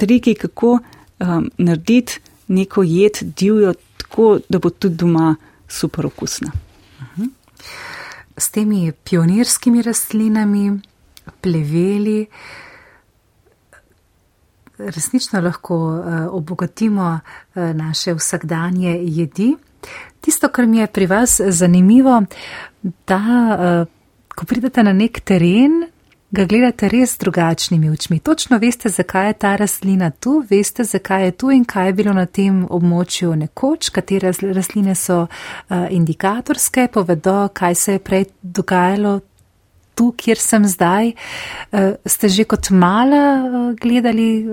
triki, 0.00 0.34
kako 0.38 0.78
um, 0.78 1.50
narediti 1.60 2.22
neko 2.48 2.86
jed 2.88 3.20
divjo, 3.36 3.74
tako 4.00 4.38
da 4.48 4.62
bo 4.62 4.72
tudi 4.72 4.96
doma 4.96 5.34
super 5.68 6.08
okusna 6.08 6.54
s 8.38 8.50
temi 8.50 8.92
pionirskimi 8.92 9.82
rastlinami, 9.82 10.80
pleveli, 11.40 12.26
resnično 14.78 15.40
lahko 15.40 15.76
uh, 15.76 16.04
obogatimo 16.30 17.08
uh, 17.18 17.62
naše 17.74 18.14
vsakdanje 18.14 18.98
jedi. 19.02 19.56
Tisto, 20.20 20.48
kar 20.48 20.66
mi 20.66 20.78
je 20.78 20.86
pri 20.86 21.06
vas 21.06 21.40
zanimivo, 21.48 22.22
da 22.82 23.18
uh, 23.18 23.94
ko 24.34 24.46
pridete 24.46 24.82
na 24.82 24.92
nek 24.92 25.20
teren, 25.20 25.82
ga 26.30 26.44
gledate 26.44 26.88
res 26.92 27.16
drugačnimi 27.18 27.90
očmi. 27.90 28.18
Točno 28.20 28.58
veste, 28.58 28.88
zakaj 28.88 29.26
je 29.26 29.32
ta 29.32 29.54
rastlina 29.56 30.10
tu, 30.10 30.42
veste, 30.50 30.84
zakaj 30.84 31.24
je 31.24 31.32
tu 31.32 31.50
in 31.50 31.64
kaj 31.64 31.86
je 31.86 31.92
bilo 31.92 32.12
na 32.12 32.26
tem 32.26 32.66
območju 32.70 33.32
nekoč, 33.36 33.88
katere 33.90 34.32
rastline 34.52 34.94
so 34.94 35.24
uh, 35.24 35.86
indikatorske, 35.90 36.88
povedo, 36.92 37.48
kaj 37.52 37.74
se 37.74 37.96
je 37.96 38.04
prej 38.04 38.30
dogajalo. 38.42 39.20
Tu, 39.98 40.12
kjer 40.14 40.38
sem 40.38 40.62
zdaj, 40.62 41.08
ste 42.06 42.28
že 42.30 42.44
kot 42.46 42.68
mala 42.70 43.72
gledali 43.74 44.46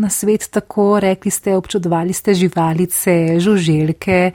na 0.00 0.08
svet 0.08 0.46
tako, 0.48 0.94
rekli 1.04 1.28
ste, 1.28 1.52
občudovali 1.52 2.16
ste 2.16 2.32
živalice, 2.32 3.36
žuželke, 3.44 4.32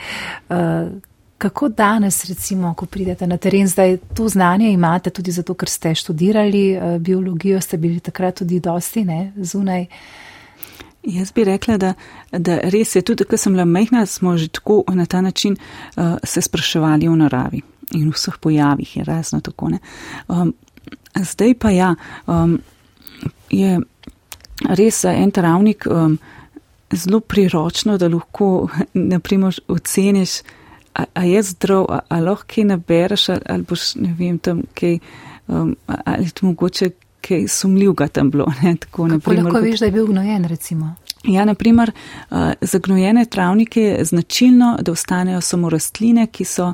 Kako 1.38 1.70
danes, 1.70 2.26
recimo, 2.26 2.74
ko 2.74 2.86
pridete 2.86 3.28
na 3.28 3.38
teren, 3.38 3.68
zdaj 3.68 3.98
to 4.16 4.28
znanje 4.30 4.72
imate 4.72 5.10
tudi 5.10 5.32
zato, 5.32 5.54
ker 5.54 5.70
ste 5.70 5.96
študirali 5.96 6.72
eh, 6.72 7.00
biologijo, 7.00 7.62
ste 7.62 7.78
bili 7.78 8.00
takrat 8.00 8.36
tudi 8.36 8.60
dosti 8.60 9.04
ne, 9.06 9.34
zunaj? 9.36 9.86
Jaz 11.06 11.32
bi 11.32 11.44
rekla, 11.44 11.78
da, 11.78 11.94
da 12.32 12.58
res 12.64 12.96
je 12.96 13.02
tudi, 13.02 13.28
ko 13.30 13.38
sem 13.38 13.54
bila 13.54 13.66
mehna, 13.66 14.06
smo 14.06 14.38
že 14.38 14.48
tako 14.48 14.84
na 14.94 15.06
ta 15.06 15.22
način 15.22 15.58
uh, 15.98 16.18
se 16.24 16.42
spraševali 16.42 17.08
o 17.08 17.16
naravi 17.16 17.62
in 17.94 18.10
vseh 18.10 18.38
pojavih 18.42 18.98
je 18.98 19.04
razno 19.04 19.40
tako. 19.42 19.70
Um, 20.28 20.54
zdaj 21.16 21.54
pa 21.54 21.70
ja, 21.70 21.96
um, 22.28 22.60
je 23.50 23.80
res 24.70 25.04
en 25.04 25.32
travnik 25.32 25.86
um, 25.86 26.18
zelo 26.92 27.20
priročno, 27.20 27.98
da 27.98 28.08
lahko 28.08 28.68
naprimer 28.94 29.60
oceniš, 29.68 30.42
a, 31.14 31.24
je 31.24 31.44
zdrav, 31.44 31.86
a, 31.90 32.00
a 32.10 32.20
lahko 32.20 32.48
kaj 32.56 32.64
nabereš, 32.64 33.30
ali, 33.30 33.42
ali 33.50 33.64
boš, 33.70 33.96
ne 33.96 34.14
vem, 34.20 34.38
tam 34.40 34.62
kaj, 34.74 35.00
um, 35.48 35.76
ali 36.06 36.30
ti 36.30 36.46
mogoče 36.46 36.90
kaj 37.26 37.48
sumljivega 37.48 38.08
tam 38.08 38.30
bilo. 38.32 38.46
Ne, 38.64 38.76
tako, 38.80 39.08
naprimer, 39.08 39.44
lahko 39.44 39.64
veš, 39.66 39.80
da 39.80 39.86
je 39.86 39.92
bil 39.92 40.08
gnojen, 40.08 40.46
recimo. 40.46 40.96
Ja, 41.24 41.46
naprimer, 41.46 41.92
uh, 42.30 42.38
za 42.62 42.80
gnojene 42.80 43.26
travnike 43.26 43.82
je 43.82 44.06
značilno, 44.06 44.78
da 44.82 44.92
ostanejo 44.92 45.42
samo 45.42 45.70
rastline, 45.70 46.28
ki 46.28 46.46
so 46.46 46.74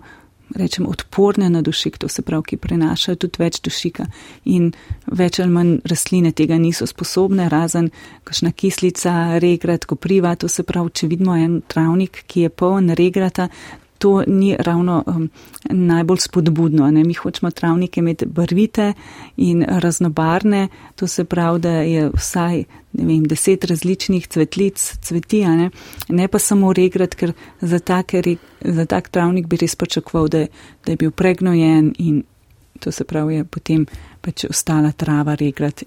rečem, 0.55 0.85
odporne 0.87 1.49
na 1.49 1.61
dušik, 1.61 1.97
to 1.97 2.07
se 2.07 2.21
pravi, 2.21 2.43
ki 2.43 2.57
prenašajo 2.57 3.15
tudi 3.15 3.39
več 3.39 3.61
dušika 3.63 4.05
in 4.45 4.71
več 5.07 5.39
ali 5.39 5.51
manj 5.51 5.77
rastline 5.87 6.31
tega 6.35 6.57
niso 6.59 6.87
sposobne, 6.89 7.49
razen 7.49 7.89
kakšna 8.23 8.51
kislica, 8.51 9.37
regrat, 9.39 9.85
kopriva, 9.85 10.35
to 10.35 10.49
se 10.51 10.63
pravi, 10.67 10.91
če 10.93 11.07
vidimo 11.11 11.35
en 11.37 11.61
travnik, 11.67 12.23
ki 12.27 12.47
je 12.47 12.49
poln 12.49 12.91
regrata, 12.97 13.49
to 14.01 14.23
ni 14.27 14.55
ravno 14.59 15.03
um, 15.07 15.29
najbolj 15.69 16.17
spodbudno. 16.17 16.91
Ne? 16.91 17.03
Mi 17.03 17.13
hočemo 17.13 17.51
travnike 17.51 17.99
imeti 17.99 18.25
barvite 18.25 18.93
in 19.37 19.65
raznobarne, 19.67 20.67
to 20.95 21.07
se 21.07 21.23
pravi, 21.23 21.59
da 21.59 21.69
je 21.69 22.09
vsaj 22.13 22.63
vem, 22.93 23.27
deset 23.27 23.63
različnih 23.63 24.27
cvetlic, 24.27 24.97
cveti, 25.01 25.45
ne? 25.45 25.69
ne 26.09 26.27
pa 26.27 26.39
samo 26.39 26.73
regrat, 26.73 27.15
ker 27.15 27.33
za, 27.61 27.79
take, 27.79 28.35
za 28.61 28.85
tak 28.85 29.09
travnik 29.09 29.45
bi 29.47 29.61
res 29.61 29.75
pričakoval, 29.75 30.27
da, 30.27 30.45
da 30.85 30.91
je 30.91 30.97
bil 30.97 31.11
pregnojen 31.11 31.93
in 31.97 32.23
to 32.79 32.91
se 32.91 33.03
pravi, 33.05 33.35
je 33.35 33.45
potem 33.45 33.85
pač 34.21 34.47
ostala 34.49 34.91
trava 34.91 35.35
regrat 35.37 35.83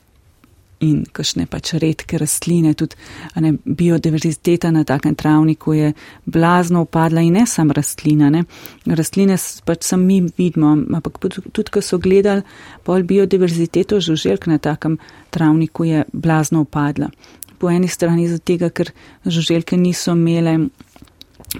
in 0.80 1.04
kakšne 1.12 1.46
pač 1.50 1.74
redke 1.80 2.18
rastline, 2.18 2.74
tudi 2.74 2.96
ne, 3.40 3.54
biodiverziteta 3.64 4.70
na 4.74 4.84
takem 4.84 5.14
travniku 5.14 5.74
je 5.74 5.92
blazno 6.26 6.82
upadla 6.82 7.20
in 7.20 7.38
ne 7.38 7.46
sam 7.46 7.70
rastlina. 7.70 8.30
Ne. 8.30 8.44
Rastline 8.86 9.36
pač 9.64 9.84
sam 9.86 10.06
mi 10.06 10.20
vidimo, 10.22 10.74
ampak 10.96 11.20
tudi, 11.22 11.70
ko 11.70 11.82
so 11.82 11.98
gledali 11.98 12.42
pol 12.84 13.02
biodiverziteto 13.02 14.00
žuželk 14.00 14.46
na 14.50 14.58
takem 14.58 14.98
travniku 15.30 15.84
je 15.84 16.04
blazno 16.12 16.64
upadla. 16.66 17.10
Po 17.58 17.70
eni 17.70 17.88
strani 17.88 18.28
zato, 18.28 18.70
ker 18.70 18.90
žuželke 19.24 19.76
niso 19.76 20.12
imele 20.12 20.58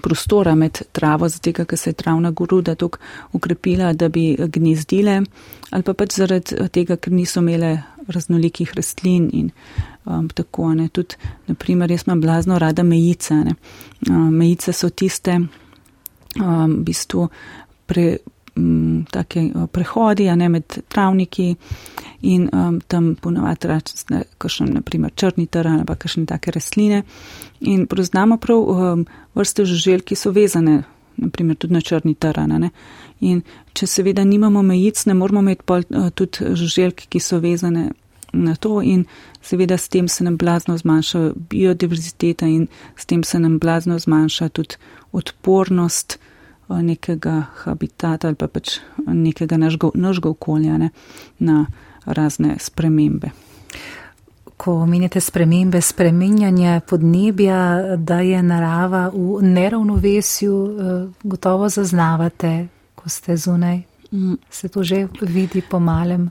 prostora 0.03 0.55
med 0.55 0.83
travo, 0.93 1.29
zato 1.29 1.53
ker 1.53 1.79
se 1.79 1.91
je 1.91 1.95
travna 1.95 2.31
goruda 2.31 2.75
tako 2.75 2.99
ukrepila, 3.33 3.93
da 3.93 4.09
bi 4.09 4.35
gnezdile, 4.39 5.23
ali 5.71 5.83
pa 5.83 5.95
pač 5.95 6.19
zaradi 6.19 6.69
tega, 6.73 6.97
ker 6.97 7.13
niso 7.13 7.41
imele 7.41 7.77
raznolikih 8.09 8.73
rastlin 8.77 9.31
in 9.33 9.51
um, 10.05 10.29
tako 10.29 10.75
ne. 10.75 10.89
Tudi, 10.89 11.17
naprimer, 11.47 11.91
jaz 11.91 12.07
imam 12.07 12.21
blazno 12.21 12.59
rada 12.59 12.83
mejice. 12.83 13.35
Ne. 13.35 13.55
Um, 14.11 14.35
mejice 14.35 14.73
so 14.73 14.91
tiste, 14.91 15.39
um, 16.41 16.77
v 16.77 16.85
bistvu, 16.85 17.29
pre, 17.87 18.17
um, 18.57 19.05
take 19.11 19.51
uh, 19.55 19.67
prehodi, 19.67 20.29
ne 20.37 20.49
med 20.49 20.79
travniki 20.89 21.55
in 22.23 22.49
um, 22.53 22.81
tam 22.81 23.15
ponovadi 23.21 23.69
račne, 23.69 24.23
kakšen, 24.39 24.73
naprimer, 24.79 25.13
črni 25.17 25.47
trn 25.47 25.79
ali 25.79 25.87
pa 25.87 25.95
kakšne 25.95 26.27
take 26.27 26.51
rastline. 26.51 27.03
In 27.61 27.87
poznamo 27.87 28.37
prav 28.37 28.59
um, 28.59 29.07
vrste 29.35 29.65
žužel, 29.65 30.01
ki 30.01 30.17
so 30.17 30.33
vezane, 30.33 30.83
naprimer, 31.17 31.57
tudi 31.57 31.75
na 31.75 31.81
črni 31.81 32.15
trn. 32.15 32.71
In 33.25 33.43
če 33.73 33.89
seveda 33.89 34.25
nimamo 34.25 34.63
mejic, 34.63 35.07
ne 35.09 35.15
moramo 35.17 35.41
imeti 35.45 35.65
pol, 35.67 35.85
uh, 35.91 36.11
tudi 36.15 36.55
žuželk, 36.59 37.07
ki 37.09 37.21
so 37.21 37.41
vezane 37.43 37.91
na 38.35 38.55
to 38.55 38.83
in 38.83 39.05
seveda 39.43 39.79
s 39.79 39.89
tem 39.89 40.09
se 40.09 40.25
nam 40.25 40.37
blazno 40.37 40.77
zmanjša 40.79 41.33
biodiverziteta 41.37 42.47
in 42.47 42.67
s 42.97 43.07
tem 43.07 43.23
se 43.25 43.39
nam 43.39 43.59
blazno 43.59 43.99
zmanjša 43.99 44.49
tudi 44.49 44.77
odpornost 45.13 46.19
uh, 46.19 46.83
nekega 46.83 47.43
habitata 47.65 48.29
ali 48.29 48.37
pa 48.37 48.49
pač 48.49 48.79
nekega 49.07 49.57
našega 49.95 50.29
okolja 50.29 50.79
ne, 50.79 50.91
na 51.39 51.67
razne 52.07 52.57
spremembe. 52.59 53.31
Ko 54.57 54.73
omenjate 54.85 55.21
spremembe, 55.21 55.81
spremenjanje 55.81 56.81
podnebja, 56.89 57.97
da 57.97 58.21
je 58.21 58.43
narava 58.43 59.09
v 59.15 59.43
neravnovesju, 59.43 60.55
uh, 60.55 61.11
gotovo 61.23 61.69
zaznavate, 61.69 62.69
ko 63.05 63.13
ste 63.13 63.37
zunaj. 63.37 63.83
Mm. 64.13 64.39
Se 64.51 64.69
to 64.69 64.83
že 64.83 65.09
vidi 65.21 65.61
po 65.61 65.81
malem? 65.81 66.31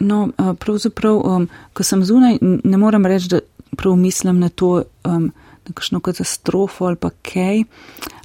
No, 0.00 0.28
pravzaprav, 0.36 1.20
um, 1.24 1.48
ko 1.72 1.84
sem 1.84 2.04
zunaj, 2.04 2.38
ne 2.40 2.76
morem 2.76 3.06
reči, 3.06 3.28
da 3.28 3.40
prav 3.76 3.96
mislim 3.96 4.40
na 4.40 4.48
to, 4.48 4.82
um, 5.04 5.32
na 5.66 5.74
kakšno 5.74 6.00
katastrofo 6.00 6.84
ali 6.84 6.96
pa 6.96 7.10
kaj, 7.22 7.64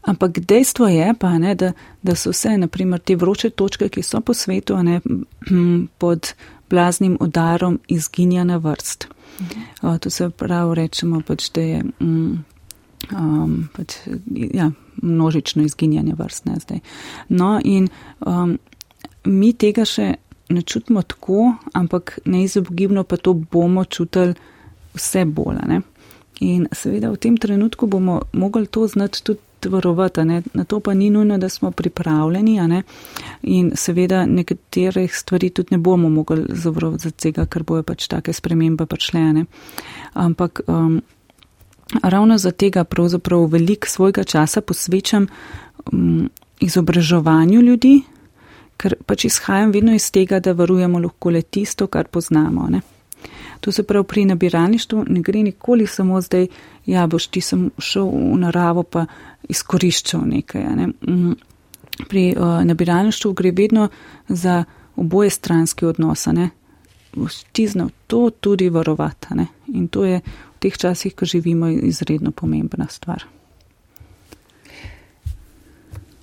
ampak 0.07 0.39
dejstvo 0.39 0.87
je 0.87 1.13
pa, 1.19 1.37
ne, 1.39 1.55
da, 1.55 1.71
da 2.01 2.15
so 2.15 2.31
vse, 2.31 2.57
naprimer, 2.57 2.99
te 2.99 3.15
vroče 3.15 3.49
točke, 3.49 3.89
ki 3.89 4.03
so 4.03 4.21
po 4.21 4.33
svetu, 4.33 4.77
ne, 4.83 4.99
pod 5.97 6.33
blaznim 6.69 7.17
udarom 7.19 7.79
izginjanja 7.87 8.57
vrst. 8.57 9.07
Mhm. 9.41 9.61
Uh, 9.81 9.97
to 9.97 10.09
se 10.09 10.29
pravi, 10.29 10.75
rečemo 10.75 11.21
pač, 11.27 11.49
da 11.51 11.61
je. 11.61 11.83
Um, 11.99 12.45
Um, 13.09 13.69
pač, 13.73 13.97
ja, 14.53 14.71
množično 15.01 15.63
izginjanje 15.63 16.13
vrst 16.17 16.45
ne 16.45 16.59
zdaj. 16.59 16.79
No, 17.29 17.59
in 17.63 17.89
um, 18.19 18.57
mi 19.25 19.53
tega 19.53 19.85
še 19.85 20.13
ne 20.51 20.61
čutimo 20.61 21.01
tako, 21.01 21.53
ampak 21.73 22.19
neizogibno 22.25 23.03
pa 23.03 23.17
to 23.17 23.33
bomo 23.33 23.85
čutili 23.85 24.33
vse 24.93 25.25
bolj. 25.25 25.63
Ne? 25.67 25.81
In 26.41 26.67
seveda 26.71 27.11
v 27.11 27.17
tem 27.21 27.37
trenutku 27.37 27.87
bomo 27.87 28.21
mogli 28.33 28.67
to 28.67 28.87
znati 28.87 29.23
tudi 29.23 29.39
varovati, 29.69 30.21
na 30.53 30.63
to 30.67 30.79
pa 30.79 30.93
ni 30.93 31.09
nujno, 31.09 31.37
da 31.37 31.49
smo 31.49 31.71
pripravljeni. 31.71 32.83
In 33.41 33.71
seveda 33.75 34.25
nekaterih 34.25 35.15
stvari 35.15 35.49
tudi 35.49 35.67
ne 35.71 35.77
bomo 35.77 36.09
mogli 36.09 36.45
zavarovati 36.49 37.03
za 37.03 37.11
tega, 37.11 37.45
ker 37.45 37.63
bojo 37.63 37.83
pač 37.83 38.07
take 38.07 38.33
spremembe 38.33 38.85
prišle. 38.85 39.45
Ampak 40.13 40.61
um, 40.67 41.01
ravno 42.03 42.37
za 42.37 42.51
tega 42.51 42.83
pravzaprav 42.83 43.45
velik 43.45 43.85
svojega 43.85 44.23
časa 44.23 44.61
posvečam 44.61 45.27
um, 45.91 46.29
izobraževanju 46.59 47.61
ljudi, 47.61 48.01
ker 48.77 48.95
pač 49.05 49.25
izhajam 49.25 49.71
vedno 49.71 49.93
iz 49.95 50.11
tega, 50.11 50.39
da 50.39 50.53
varujemo 50.53 50.99
lahko 50.99 51.29
le 51.29 51.41
tisto, 51.41 51.87
kar 51.87 52.07
poznamo. 52.07 52.67
Ne? 52.69 52.81
To 53.61 53.71
se 53.71 53.83
pravi, 53.83 54.05
pri 54.07 54.25
nabiralništvu 54.25 55.05
ne 55.07 55.21
gre 55.21 55.43
nikoli 55.43 55.87
samo 55.87 56.21
zdaj, 56.21 56.47
ja, 56.85 57.07
boš 57.07 57.27
ti 57.27 57.41
sem 57.41 57.69
šel 57.77 58.09
v 58.09 58.39
naravo 58.41 58.83
pa 58.83 59.05
izkoriščal 59.49 60.21
nekaj. 60.25 60.65
Ne? 60.75 60.87
Mm, 60.87 61.35
pri 62.09 62.31
uh, 62.37 62.63
nabiralništvu 62.65 63.33
gre 63.33 63.51
vedno 63.51 63.89
za 64.27 64.63
oboje 64.95 65.29
stranski 65.29 65.85
odnos, 65.85 66.25
ne? 66.25 66.49
Boš 67.15 67.43
ti 67.51 67.67
znal 67.67 67.89
to 68.07 68.29
tudi 68.29 68.69
varovati. 68.69 69.35
Ne? 69.35 69.47
In 69.67 69.87
to 69.87 70.05
je 70.05 70.21
v 70.21 70.59
teh 70.59 70.77
časih, 70.77 71.15
ko 71.15 71.25
živimo, 71.25 71.67
izredno 71.67 72.31
pomembna 72.31 72.87
stvar. 72.89 73.25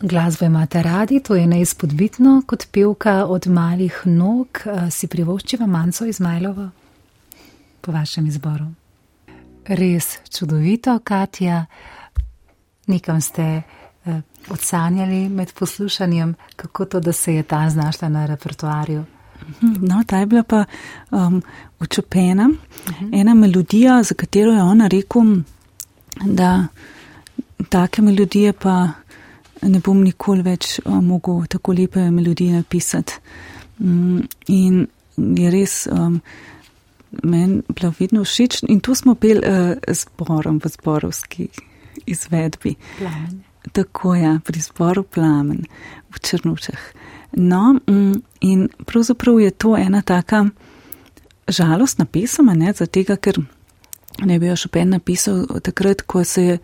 Glasbo 0.01 0.47
imate 0.47 0.83
radi, 0.83 1.21
to 1.21 1.35
je 1.35 1.47
neizpodbitno, 1.47 2.43
kot 2.47 2.67
pevka 2.73 3.27
od 3.27 3.47
malih 3.47 4.03
nog, 4.05 4.49
eh, 4.65 4.91
si 4.91 5.07
privoščiva 5.07 5.67
manjco 5.67 6.07
Izmajlovo 6.07 6.71
po 7.81 7.93
vašem 7.93 8.27
izboru. 8.27 8.67
Res 9.67 10.19
čudovito, 10.39 10.99
Katja. 11.05 11.67
Nekam 12.87 13.21
ste 13.21 13.43
eh, 13.43 14.21
odsanjali 14.51 15.29
med 15.29 15.53
poslušanjem, 15.53 16.35
kako 16.57 16.85
to, 16.85 17.01
da 17.01 17.13
se 17.13 17.35
je 17.35 17.43
ta 17.43 17.71
znašla 17.71 18.09
na 18.09 18.27
repertoarju. 18.27 19.05
No, 19.61 20.03
ta 20.07 20.19
je 20.19 20.27
bila 20.27 20.43
pa 20.43 20.65
um, 21.11 21.43
očepena, 21.81 22.49
uh 22.49 22.95
-huh. 23.01 23.21
ena 23.21 23.35
melodija, 23.35 24.03
za 24.03 24.15
katero 24.15 24.53
je 24.53 24.63
ona 24.63 24.87
rekel, 24.89 25.23
da 26.25 26.67
take 27.69 28.03
melodije 28.03 28.53
pa 28.53 28.89
ne 29.63 29.81
bom 29.85 30.03
nikoli 30.03 30.43
več 30.43 30.81
uh, 30.85 31.03
mogel 31.03 31.47
tako 31.47 31.73
lepe 31.73 32.11
melodije 32.11 32.53
napisati. 32.53 33.13
Um, 33.79 34.29
in 34.47 34.87
je 35.17 35.51
res 35.51 35.87
um, 35.91 36.21
meni 37.23 37.63
bila 37.69 37.93
vedno 37.99 38.25
všeč 38.25 38.63
in 38.69 38.81
tu 38.81 38.95
smo 38.95 39.15
pel 39.15 39.39
uh, 39.39 39.75
zborom 39.89 40.61
v 40.65 40.69
zborovski 40.69 41.49
izvedbi. 42.07 42.75
Plamen. 42.99 43.43
Tako 43.73 44.15
je, 44.15 44.23
ja, 44.23 44.39
pri 44.45 44.61
zboru 44.61 45.03
plamen 45.03 45.65
v 46.11 46.21
Črnučah. 46.21 46.81
No, 47.33 47.79
um, 47.87 48.23
in 48.41 48.69
pravzaprav 48.87 49.41
je 49.41 49.51
to 49.51 49.77
ena 49.77 50.03
taka 50.03 50.47
žalostna 51.49 52.05
pesem, 52.05 52.47
ne, 52.47 52.73
zato 52.73 53.17
ker 53.17 53.39
ne 54.25 54.39
bi 54.39 54.47
jo 54.47 54.57
Chopin 54.57 54.91
napisal 54.91 55.47
takrat, 55.63 56.03
ko 56.03 56.25
se 56.25 56.43
je 56.43 56.59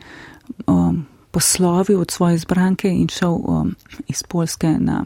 um, 0.66 1.06
poslovil 1.30 2.00
od 2.00 2.10
svoje 2.10 2.38
zbranke 2.38 2.88
in 2.88 3.08
šel 3.08 3.38
um, 3.44 3.74
iz 4.06 4.22
Polske 4.22 4.76
na, 4.78 5.04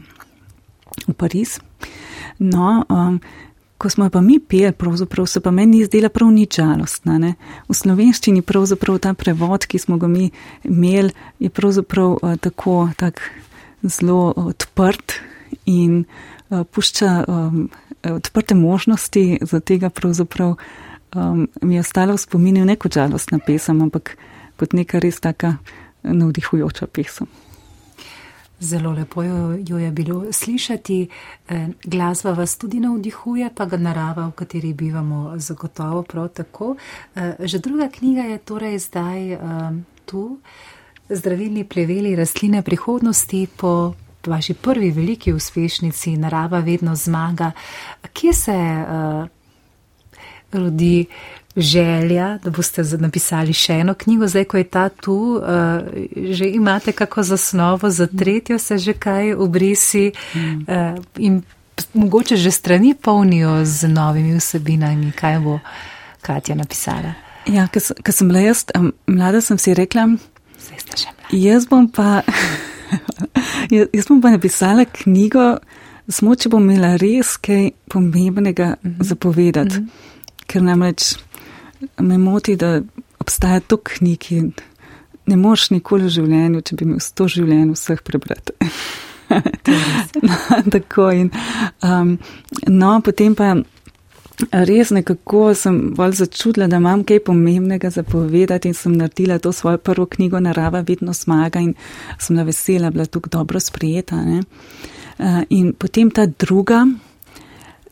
v 1.07 1.13
Pariz. 1.13 1.59
No, 2.39 2.85
um, 2.89 3.19
ko 3.77 3.89
smo 3.89 4.05
jo 4.05 4.09
pa 4.09 4.21
mi 4.21 4.39
peli, 4.39 4.71
pravzaprav 4.71 5.27
se 5.27 5.39
pa 5.39 5.51
meni 5.51 5.85
zdela 5.85 6.09
prav 6.09 6.31
nič 6.31 6.59
žalostna. 6.59 7.17
Ne? 7.17 7.33
V 7.69 7.75
slovenščini 7.75 8.41
pravzaprav 8.41 8.99
ta 8.99 9.13
prevod, 9.13 9.65
ki 9.65 9.79
smo 9.79 9.97
ga 9.97 10.07
mi 10.07 10.31
imeli, 10.63 11.13
je 11.39 11.49
pravzaprav 11.49 12.17
uh, 12.17 12.35
tako 12.41 12.89
tak 12.97 13.21
zelo 13.83 14.33
odprt 14.35 15.19
in 15.69 16.03
uh, 16.03 16.63
pušča 16.65 17.11
um, 17.27 17.69
odprte 18.03 18.55
možnosti 18.55 19.39
za 19.41 19.59
tega 19.59 19.89
pravzaprav 19.89 20.55
um, 21.15 21.47
mi 21.61 21.75
je 21.75 21.85
ostalo 21.85 22.15
v 22.17 22.23
spominju 22.25 22.65
ne 22.65 22.75
kot 22.75 22.93
žalostna 22.93 23.39
pesem, 23.45 23.81
ampak 23.81 24.17
kot 24.57 24.73
neka 24.73 24.99
res 24.99 25.19
taka 25.19 25.57
navdihujoča 26.03 26.87
pesem. 26.87 27.27
Zelo 28.59 28.91
lepo 28.91 29.23
jo, 29.23 29.55
jo 29.67 29.77
je 29.79 29.91
bilo 29.91 30.25
slišati, 30.31 31.07
eh, 31.47 31.67
glasba 31.83 32.33
vas 32.35 32.57
tudi 32.57 32.79
navdihuje, 32.79 33.49
pa 33.55 33.65
ga 33.65 33.77
narava, 33.77 34.27
v 34.27 34.35
kateri 34.35 34.73
bivamo, 34.73 35.39
zagotovo 35.39 36.03
prav 36.03 36.27
tako. 36.27 36.75
Eh, 37.15 37.35
že 37.39 37.59
druga 37.59 37.87
knjiga 37.89 38.21
je 38.21 38.37
torej 38.37 38.79
zdaj 38.79 39.31
eh, 39.31 39.39
tu, 40.05 40.39
Zdravilni 41.09 41.63
pleveli 41.65 42.13
rastline 42.15 42.61
prihodnosti 42.61 43.47
po 43.57 43.95
vaši 44.27 44.53
prvi 44.53 44.91
veliki 44.91 45.33
uspešnici, 45.33 46.17
narava 46.17 46.59
vedno 46.59 46.95
zmaga. 46.95 47.51
Kje 48.13 48.33
se 48.33 48.57
rodi 50.51 51.05
želja, 51.55 52.37
da 52.43 52.49
boste 52.49 52.83
napisali 52.97 53.53
še 53.53 53.79
eno 53.83 53.93
knjigo, 53.93 54.27
zdaj, 54.27 54.45
ko 54.45 54.57
je 54.57 54.63
ta 54.63 54.89
tu, 54.89 55.15
uh, 55.37 55.45
že 56.15 56.49
imate 56.49 56.91
kako 56.91 57.23
zasnovo 57.23 57.89
za 57.89 58.07
tretjo, 58.07 58.59
se 58.59 58.77
že 58.77 58.93
kaj 58.93 59.33
obrisi 59.33 60.11
uh, 60.11 60.99
in 61.17 61.41
mogoče 61.93 62.35
že 62.37 62.51
strani 62.51 62.93
polnijo 63.01 63.65
z 63.65 63.87
novimi 63.87 64.37
vsebinami, 64.37 65.11
kaj 65.11 65.39
bo 65.39 65.59
Katja 66.21 66.55
napisala. 66.55 67.13
Ja, 67.47 67.67
ko 68.05 68.11
sem 68.11 68.27
bila 68.27 68.39
jaz, 68.39 68.65
mlada 69.07 69.41
sem 69.41 69.57
si 69.57 69.73
rekla, 69.73 70.09
jaz 71.31 71.65
bom 71.65 71.87
pa, 71.91 72.21
jaz 73.95 74.07
bom 74.07 74.21
pa 74.21 74.31
napisala 74.33 74.85
knjigo, 74.85 75.57
samo 76.09 76.35
če 76.35 76.49
bom 76.49 76.63
imela 76.63 76.95
res 76.97 77.37
kaj 77.37 77.71
pomembnega 77.89 78.75
mm 78.75 78.89
-hmm. 78.89 79.03
zapovedati. 79.03 79.79
Mm 79.79 79.85
-hmm 79.85 80.09
ker 80.49 80.65
namreč 80.65 81.13
me 82.01 82.17
moti, 82.17 82.57
da 82.59 82.79
obstaja 83.21 83.59
to 83.59 83.77
knjig 83.77 84.31
in 84.35 84.51
ne 85.29 85.37
moš 85.37 85.69
nikoli 85.75 86.07
v 86.07 86.15
življenju, 86.17 86.63
če 86.65 86.77
bi 86.77 86.87
imel 86.87 87.01
sto 87.03 87.27
življenj 87.29 87.75
vseh 87.75 88.01
prebrati. 88.05 88.55
no, 90.27 90.37
tako 90.73 91.11
in, 91.13 91.29
um, 91.85 92.15
no, 92.65 92.93
potem 93.05 93.35
pa 93.37 93.53
res 94.51 94.91
nekako 94.95 95.53
sem 95.55 95.77
bolj 95.95 96.21
začudila, 96.21 96.67
da 96.67 96.79
imam 96.79 97.03
kaj 97.03 97.19
pomembnega 97.27 97.89
zapovedati 97.89 98.69
in 98.71 98.73
sem 98.73 98.95
naredila 98.95 99.39
to 99.39 99.51
svojo 99.51 99.77
prvo 99.77 100.05
knjigo 100.05 100.39
Narava 100.39 100.81
vedno 100.87 101.13
zmaga 101.13 101.59
in 101.59 101.73
sem 102.19 102.35
na 102.35 102.43
vesela 102.43 102.91
bila 102.91 103.05
tukaj 103.05 103.29
dobro 103.31 103.59
sprijeta. 103.59 104.15
Uh, 105.19 105.41
in 105.49 105.73
potem 105.73 106.11
ta 106.11 106.25
druga, 106.25 106.85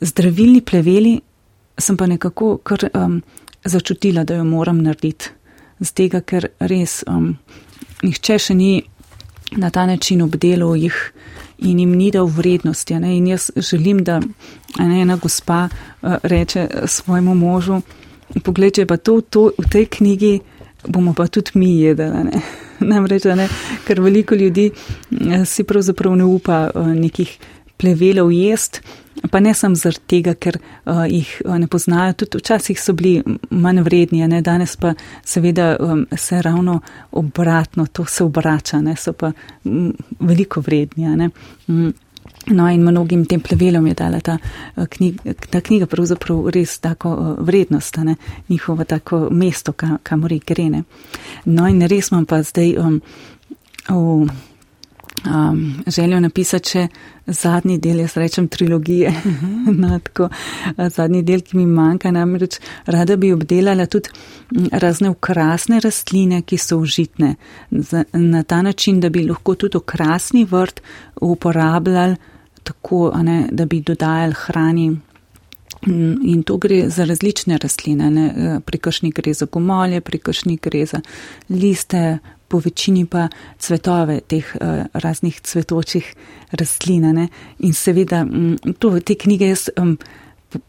zdravilni 0.02 0.62
pleveli, 0.62 1.20
sem 1.78 1.98
pa 1.98 2.08
nekako 2.08 2.58
kar 2.58 2.90
um, 2.94 3.22
začutila, 3.66 4.24
da 4.24 4.36
jo 4.36 4.44
moram 4.44 4.82
narediti. 4.82 5.30
Z 5.80 5.94
tega, 5.94 6.22
ker 6.22 6.48
res 6.60 7.04
um, 7.08 7.36
nihče 8.04 8.40
še 8.40 8.56
ni 8.56 8.82
na 9.58 9.70
ta 9.70 9.86
način 9.86 10.22
obdelal 10.22 10.76
jih 10.76 10.96
in 11.58 11.80
jim 11.80 11.96
ni 11.96 12.12
dal 12.12 12.28
vrednosti. 12.28 13.00
Ne? 13.00 13.18
In 13.18 13.28
jaz 13.28 13.50
želim, 13.56 14.04
da 14.04 14.20
ne, 14.80 15.02
ena 15.02 15.16
gospa 15.16 15.68
uh, 15.70 16.16
reče 16.24 16.68
svojemu 16.86 17.36
možu, 17.36 17.82
pogled, 18.44 18.76
če 18.76 18.86
pa 18.86 18.98
to, 18.98 19.22
to 19.22 19.50
v 19.58 19.70
tej 19.72 19.86
knjigi 19.98 20.40
bomo 20.88 21.14
pa 21.14 21.28
tudi 21.28 21.52
mi 21.56 21.80
jedeli. 21.80 22.42
Namreč, 22.90 23.26
ne? 23.36 23.48
ker 23.88 24.02
veliko 24.02 24.36
ljudi 24.36 24.70
uh, 24.72 25.46
si 25.46 25.64
pravzaprav 25.64 26.16
ne 26.16 26.26
upa 26.26 26.68
uh, 26.76 26.88
nekih 26.88 27.38
plevelov 27.78 28.32
jest. 28.32 28.82
Pa 29.32 29.40
ne 29.40 29.54
samo 29.54 29.76
zaradi 29.76 30.06
tega, 30.08 30.34
ker 30.38 30.60
uh, 30.86 31.06
jih 31.10 31.30
uh, 31.46 31.56
ne 31.58 31.68
poznajo, 31.68 32.14
tudi 32.14 32.38
včasih 32.38 32.78
so 32.80 32.94
bili 32.94 33.24
manj 33.50 33.82
vredni, 33.82 34.22
ne? 34.30 34.42
danes 34.46 34.76
pa 34.78 34.94
seveda 35.26 35.76
um, 35.80 36.06
se 36.18 36.42
ravno 36.42 36.80
obratno, 37.12 37.88
to 37.88 38.06
se 38.06 38.24
obrača, 38.24 38.82
ne? 38.82 38.96
so 38.96 39.14
pa 39.14 39.32
um, 39.64 39.94
veliko 40.20 40.62
vredni. 40.62 41.30
Um, 41.68 41.94
no 42.48 42.70
in 42.70 42.84
mnogim 42.86 43.26
tem 43.26 43.42
plevelom 43.42 43.88
je 43.88 43.94
dala 43.94 44.20
ta, 44.22 44.38
uh, 44.76 44.86
knjiga, 44.86 45.34
ta 45.50 45.62
knjiga 45.62 45.90
pravzaprav 45.90 46.52
res 46.54 46.78
tako 46.80 47.16
vrednost, 47.40 47.98
ne? 47.98 48.16
njihovo 48.50 48.84
tako 48.84 49.28
mesto, 49.32 49.74
ka, 49.74 49.98
kamor 50.04 50.32
jih 50.32 50.46
grene. 50.46 50.84
No 51.46 51.68
in 51.68 51.82
res 51.82 52.12
imam 52.12 52.26
pa 52.26 52.44
zdaj. 52.44 52.78
Um, 52.78 53.02
v, 53.90 54.28
um, 55.28 55.84
željo 55.88 56.20
napisati 56.20 56.70
še 56.70 56.88
zadnji 57.28 57.78
del, 57.78 58.00
jaz 58.00 58.18
rečem 58.18 58.48
trilogije, 58.48 59.10
uh 59.26 59.26
-huh. 59.26 59.80
no, 59.80 60.00
tako, 60.00 60.30
zadnji 60.96 61.22
del, 61.24 61.42
ki 61.42 61.58
mi 61.58 61.66
manjka, 61.66 62.12
namreč 62.12 62.60
rada 62.86 63.16
bi 63.16 63.34
obdelala 63.34 63.86
tudi 63.86 64.10
razne 64.72 65.10
ukrasne 65.10 65.80
rastline, 65.80 66.42
ki 66.42 66.58
so 66.58 66.78
užitne, 66.78 67.36
za, 67.72 68.04
na 68.14 68.44
ta 68.44 68.62
način, 68.62 69.00
da 69.00 69.10
bi 69.10 69.28
lahko 69.28 69.56
tudi 69.56 69.78
okrasni 69.78 70.46
vrt 70.46 70.82
uporabljali 71.22 72.16
tako, 72.64 73.12
ne, 73.24 73.48
da 73.52 73.66
bi 73.66 73.82
dodajali 73.82 74.34
hrani. 74.38 74.98
In 75.86 76.42
to 76.44 76.58
gre 76.58 76.90
za 76.90 77.06
različne 77.06 77.60
rastline, 77.62 78.10
ne? 78.12 78.26
pri 78.66 78.78
kakšni 78.78 79.12
gre 79.12 79.34
za 79.34 79.46
gomolje, 79.46 80.02
pri 80.02 80.18
kakšni 80.20 80.58
gre 80.62 80.86
za 80.86 81.02
liste, 81.50 82.18
po 82.48 82.60
večini 82.60 83.06
pa 83.06 83.28
cvetove 83.60 84.20
teh 84.28 84.56
uh, 84.56 84.86
raznih 84.94 85.42
cvetočih 85.42 86.14
rastlin. 86.52 87.10
Ne? 87.16 87.28
In 87.60 87.74
seveda 87.74 88.24
m, 88.24 88.56
to, 88.80 89.00
te 89.00 89.16
knjige 89.16 89.52
jaz 89.52 89.68
um, 89.78 89.98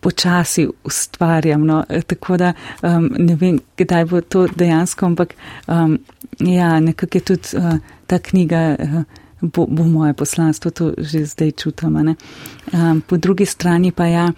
počasi 0.01 0.67
ustvarjam, 0.85 1.67
no? 1.67 1.85
Eh, 1.89 2.03
tako 2.03 2.37
da 2.37 2.53
um, 2.83 3.09
ne 3.19 3.37
vem, 3.39 3.61
kdaj 3.79 4.05
bo 4.05 4.21
to 4.21 4.49
dejansko, 4.57 5.07
ampak 5.07 5.35
um, 5.67 5.99
ja, 6.41 6.81
nekako 6.81 7.19
je 7.19 7.25
tudi 7.25 7.57
uh, 7.57 7.79
ta 8.07 8.19
knjiga. 8.19 8.77
Uh, 8.79 9.03
Bo, 9.41 9.67
bo 9.67 9.85
moje 9.85 10.15
poslanstvo, 10.19 10.71
to 10.71 10.93
že 10.99 11.27
zdaj 11.27 11.51
čutim. 11.51 11.97
Um, 11.97 13.01
po 13.07 13.17
drugi 13.17 13.47
strani 13.47 13.93
pa 13.93 14.07
ja, 14.07 14.33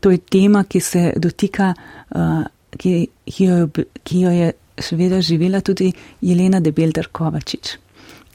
to 0.00 0.10
je 0.10 0.18
tema, 0.18 0.64
ki 0.64 0.80
se 0.80 1.12
dotika, 1.16 1.74
uh, 2.14 2.46
ki, 2.78 3.08
ki, 3.26 3.44
jo, 3.44 3.68
ki 4.02 4.20
jo 4.20 4.30
je 4.30 4.52
seveda 4.78 5.20
živela 5.20 5.60
tudi 5.60 5.92
Jelena 6.20 6.60
Debelder 6.60 7.08
Kovačič. 7.12 7.78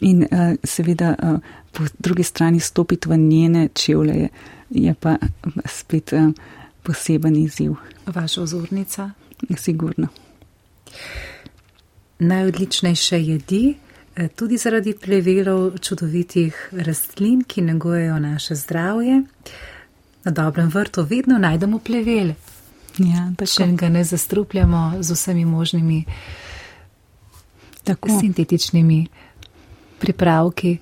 In 0.02 0.24
uh, 0.24 0.56
seveda 0.64 1.16
uh, 1.16 1.40
po 1.72 1.84
drugi 2.00 2.24
strani 2.24 2.60
stopiti 2.60 3.10
v 3.10 3.18
njene 3.18 3.70
čevlje 3.74 4.14
je, 4.14 4.30
je 4.70 4.94
pa 4.94 5.16
spet 5.66 6.14
uh, 6.14 6.32
poseben 6.84 7.36
izziv. 7.36 7.76
Vaša 8.06 8.42
ozornica? 8.42 9.12
Sigurno. 9.58 10.08
Najodličnejše 12.20 13.20
jedi, 13.24 13.76
tudi 14.28 14.58
zaradi 14.58 14.94
plevelov 14.94 15.78
čudovitih 15.80 16.70
rastlin, 16.72 17.44
ki 17.44 17.62
negujejo 17.62 18.20
naše 18.20 18.56
zdravje. 18.56 19.24
Na 20.24 20.32
dobrem 20.32 20.70
vrtu 20.70 21.04
vedno 21.04 21.38
najdemo 21.38 21.80
plevele. 21.80 22.36
Ja, 22.98 23.32
Še 23.46 23.68
ga 23.72 23.90
ne 23.90 24.04
zastrupljamo 24.04 24.98
z 25.00 25.12
vsemi 25.12 25.46
možnimi 25.46 26.04
tako. 27.84 28.10
sintetičnimi 28.20 29.08
pripravki. 30.00 30.78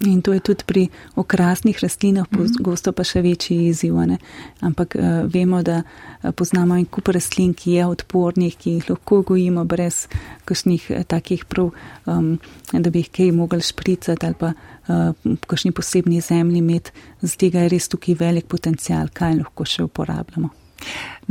In 0.00 0.22
to 0.22 0.32
je 0.32 0.40
tudi 0.40 0.64
pri 0.64 0.88
okrasnih 1.16 1.78
rastlinah, 1.82 2.26
mm 2.30 2.38
-hmm. 2.38 2.62
gosto 2.62 2.92
pa 2.92 3.04
še 3.04 3.20
večji 3.22 3.66
izziv. 3.68 3.94
Ne? 3.94 4.18
Ampak 4.60 4.94
uh, 4.94 5.32
vemo, 5.32 5.62
da 5.62 5.82
uh, 5.82 6.30
poznamo 6.30 6.74
en 6.74 6.84
kup 6.84 7.08
rastlin, 7.08 7.54
ki 7.54 7.72
je 7.72 7.86
odpornih, 7.86 8.56
ki 8.56 8.70
jih 8.70 8.90
lahko 8.90 9.22
gojimo 9.22 9.64
brez 9.64 10.08
kakšnih 10.44 10.90
uh, 10.90 11.02
takih 11.04 11.44
prav, 11.44 11.70
um, 12.06 12.38
da 12.72 12.90
bi 12.90 12.98
jih 12.98 13.10
kaj 13.10 13.32
mogli 13.32 13.60
špricati 13.60 14.26
ali 14.26 14.34
pa 14.34 14.52
uh, 14.88 15.14
kakšni 15.46 15.72
posebni 15.72 16.20
zemlji 16.20 16.58
imeti. 16.58 16.90
Z 17.22 17.36
tega 17.36 17.60
je 17.60 17.68
res 17.68 17.88
tukaj 17.88 18.14
velik 18.14 18.46
potencial, 18.46 19.08
kaj 19.12 19.34
lahko 19.34 19.64
še 19.64 19.82
uporabljamo. 19.82 20.59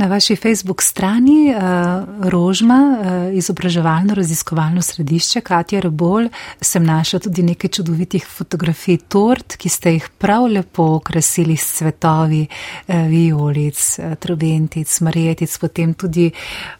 Na 0.00 0.06
vaši 0.06 0.36
Facebook 0.36 0.82
strani 0.82 1.52
uh, 1.52 2.30
Rožma, 2.30 2.78
uh, 3.00 3.36
izobraževalno 3.36 4.14
raziskovalno 4.14 4.82
središče 4.82 5.40
Katja 5.40 5.80
Rebol, 5.80 6.28
sem 6.60 6.84
našla 6.84 7.20
tudi 7.20 7.42
nekaj 7.42 7.70
čudovitih 7.70 8.26
fotografij 8.26 8.96
tort, 9.08 9.56
ki 9.60 9.68
ste 9.68 9.92
jih 9.98 10.08
prav 10.18 10.46
lepo 10.48 10.86
okrasili 10.94 11.56
s 11.56 11.76
cvetovi, 11.78 12.46
uh, 12.46 12.94
vijolic, 13.08 13.98
uh, 13.98 14.14
trobentic, 14.16 15.00
marjetic, 15.00 15.58
potem 15.58 15.94
tudi 15.94 16.30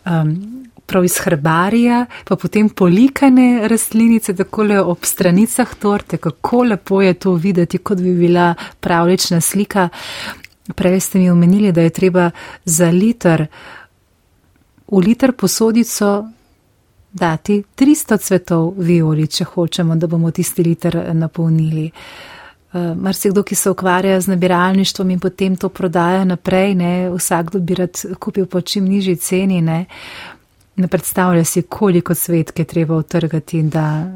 um, 0.06 0.34
prav 0.90 1.04
iz 1.04 1.20
herbarija, 1.22 2.06
pa 2.24 2.36
potem 2.36 2.68
polikane 2.68 3.68
rastlinice, 3.68 4.34
tako 4.36 4.64
le 4.66 4.80
ob 4.80 5.04
stranicah 5.06 5.74
torte, 5.78 6.18
kako 6.18 6.64
lepo 6.72 7.02
je 7.02 7.14
to 7.14 7.34
videti, 7.34 7.78
kot 7.78 8.00
bi 8.02 8.14
bila 8.14 8.54
pravlična 8.80 9.40
slika. 9.40 9.88
Prej 10.74 11.00
ste 11.00 11.18
mi 11.18 11.30
omenili, 11.30 11.72
da 11.72 11.80
je 11.80 11.90
treba 11.90 12.30
za 12.64 12.90
liter, 12.90 13.46
v 14.90 14.98
liter 14.98 15.32
posodico 15.32 16.24
dati 17.12 17.62
300 17.76 18.18
cvetov 18.18 18.74
violi, 18.78 19.26
če 19.26 19.44
hočemo, 19.44 19.96
da 19.96 20.06
bomo 20.06 20.30
tisti 20.30 20.62
liter 20.62 21.00
napolnili. 21.14 21.86
Uh, 21.86 22.40
Mar 22.72 23.14
se 23.14 23.30
kdo, 23.30 23.42
ki 23.42 23.54
se 23.54 23.70
ukvarja 23.70 24.20
z 24.20 24.26
nabiralništvom 24.30 25.10
in 25.10 25.20
potem 25.20 25.56
to 25.56 25.68
prodaja 25.68 26.24
naprej, 26.24 26.74
ne, 26.74 27.10
vsakdo 27.10 27.58
bi 27.58 27.74
rad 27.74 28.02
kupil 28.18 28.46
po 28.46 28.60
čim 28.60 28.84
nižji 28.84 29.16
ceni, 29.16 29.60
ne, 29.60 29.84
ne 30.76 30.88
predstavlja 30.88 31.44
si, 31.44 31.62
koliko 31.62 32.14
cvetke 32.14 32.64
treba 32.64 32.96
utrgati, 32.96 33.62
da 33.62 34.06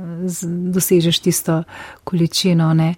dosežeš 0.70 1.18
tisto 1.18 1.62
količino, 2.05 2.74
ne. 2.74 2.94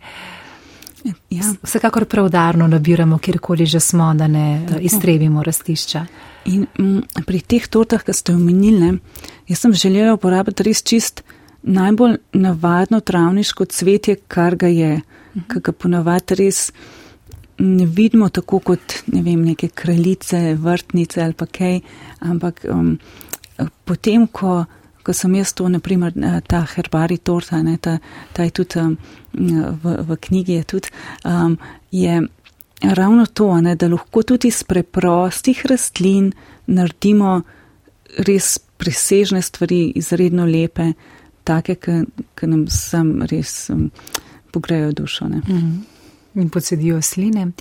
Ja. 1.31 1.55
Vsekakor 1.63 2.05
preudarno 2.05 2.67
nabiramo, 2.69 3.19
kjerkoli 3.19 3.67
že 3.67 3.81
smo, 3.81 4.15
da 4.15 4.29
ne 4.29 4.65
Tako. 4.69 4.81
iztrebimo 4.81 5.43
rastišča. 5.43 6.07
In 6.45 6.67
m, 6.79 7.03
pri 7.27 7.41
teh 7.41 7.67
tortah, 7.69 8.03
ki 8.05 8.13
ste 8.13 8.35
omenili, 8.35 8.99
jaz 9.49 9.65
sem 9.65 9.73
želela 9.75 10.15
uporabiti 10.15 10.63
res 10.63 10.83
čist 10.83 11.23
najbolj 11.63 12.17
navadno 12.33 13.01
travniško 13.01 13.65
cvetje, 13.65 14.17
kar 14.29 14.57
ga 14.57 14.67
je, 14.67 14.93
uh 14.95 15.43
-huh. 15.43 15.53
ki 15.53 15.61
ga 15.61 15.73
ponavadi 15.73 16.35
res 16.35 16.73
ne 17.59 17.87
vidimo 17.87 18.29
tako 18.29 18.59
kot, 18.59 18.95
ne 19.07 19.23
vem, 19.23 19.45
neke 19.45 19.69
kraljice, 19.69 20.55
vrtnice 20.55 21.23
ali 21.23 21.33
pa 21.33 21.47
kaj, 21.47 21.81
ampak 22.21 22.65
um, 22.71 22.99
potem, 23.85 24.27
ko 24.27 24.65
ko 25.07 25.15
sem 25.15 25.35
jaz 25.39 25.53
to, 25.55 25.69
naprimer, 25.71 26.13
eh, 26.19 26.41
ta 26.43 26.65
herbari 26.67 27.19
torta, 27.19 27.63
ne, 27.63 27.77
ta, 27.79 27.99
ta 28.35 28.43
je 28.43 28.51
tudi 28.51 28.81
um, 28.83 28.97
v, 29.33 29.97
v 30.09 30.17
knjigi, 30.21 30.59
je 30.59 30.65
tudi, 30.75 30.91
um, 31.25 31.55
je 31.95 32.23
ravno 32.83 33.27
to, 33.27 33.53
ne, 33.63 33.77
da 33.79 33.89
lahko 33.89 34.25
tudi 34.27 34.51
iz 34.51 34.65
preprostih 34.67 35.63
rastlin 35.71 36.33
naredimo 36.67 37.43
res 38.27 38.57
presežne 38.77 39.43
stvari, 39.43 39.93
izredno 39.95 40.47
lepe, 40.47 40.93
take, 41.47 41.77
ki 41.79 42.49
nam 42.51 42.67
sam 42.67 43.23
res 43.31 43.69
um, 43.71 43.91
pogrejo 44.51 44.91
dušo. 44.93 45.29
Ne. 45.29 45.37
Mm 45.37 45.61
-hmm. 45.61 45.77
In 46.35 46.51
pocedijo 46.51 47.03
sline. 47.03 47.53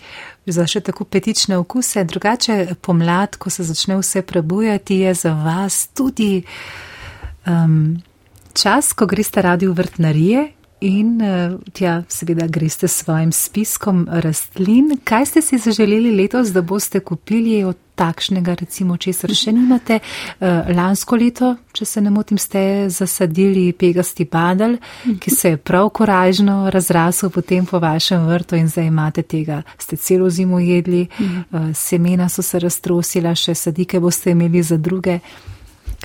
Za 0.46 0.68
še 0.68 0.82
tako 0.82 1.06
petične 1.06 1.58
okuse, 1.58 2.04
drugače 2.04 2.76
pomlad, 2.82 3.38
ko 3.38 3.50
se 3.50 3.64
začne 3.64 3.96
vse 3.98 4.22
prebujati, 4.22 4.96
je 4.96 5.14
za 5.14 5.34
vas 5.34 5.88
tudi 5.88 6.44
um, 7.48 8.02
čas, 8.54 8.94
ko 8.94 9.06
greste 9.06 9.42
radi 9.42 9.68
v 9.68 9.74
vrtnarije 9.74 10.52
in 10.82 11.22
uh, 11.22 11.56
tja 11.74 12.04
seveda 12.10 12.48
greste 12.48 12.88
s 12.88 13.04
svojim 13.04 13.32
spiskom 13.32 14.08
rastlin. 14.12 14.98
Kaj 15.04 15.26
ste 15.26 15.42
si 15.42 15.58
zaželeli 15.58 16.12
letos, 16.16 16.52
da 16.54 16.62
boste 16.62 17.00
kupili 17.00 17.64
od 17.64 17.78
takšnega, 17.96 18.54
recimo, 18.60 18.98
česar 18.98 19.32
še 19.34 19.54
nimate? 19.56 20.00
Uh, 20.40 20.68
lansko 20.76 21.16
leto, 21.16 21.54
če 21.74 21.86
se 21.86 22.04
ne 22.04 22.12
motim, 22.12 22.38
ste 22.38 22.90
zasadili 22.92 23.72
pegasti 23.74 24.28
badal, 24.32 24.76
ki 25.20 25.32
se 25.32 25.56
je 25.56 25.58
prav 25.58 25.90
koražno 25.96 26.70
razrasel 26.70 27.32
potem 27.32 27.66
po 27.66 27.80
vašem 27.80 28.28
vrtu 28.28 28.60
in 28.60 28.68
zdaj 28.68 28.92
imate 28.92 29.24
tega. 29.24 29.64
Ste 29.80 29.96
celo 29.96 30.30
zimo 30.30 30.60
jedli, 30.60 31.08
uh, 31.08 31.72
semena 31.74 32.30
so 32.30 32.44
se 32.44 32.60
raztrosila, 32.60 33.36
še 33.36 33.56
sadike 33.56 34.00
boste 34.00 34.36
imeli 34.36 34.64
za 34.64 34.78
druge. 34.78 35.22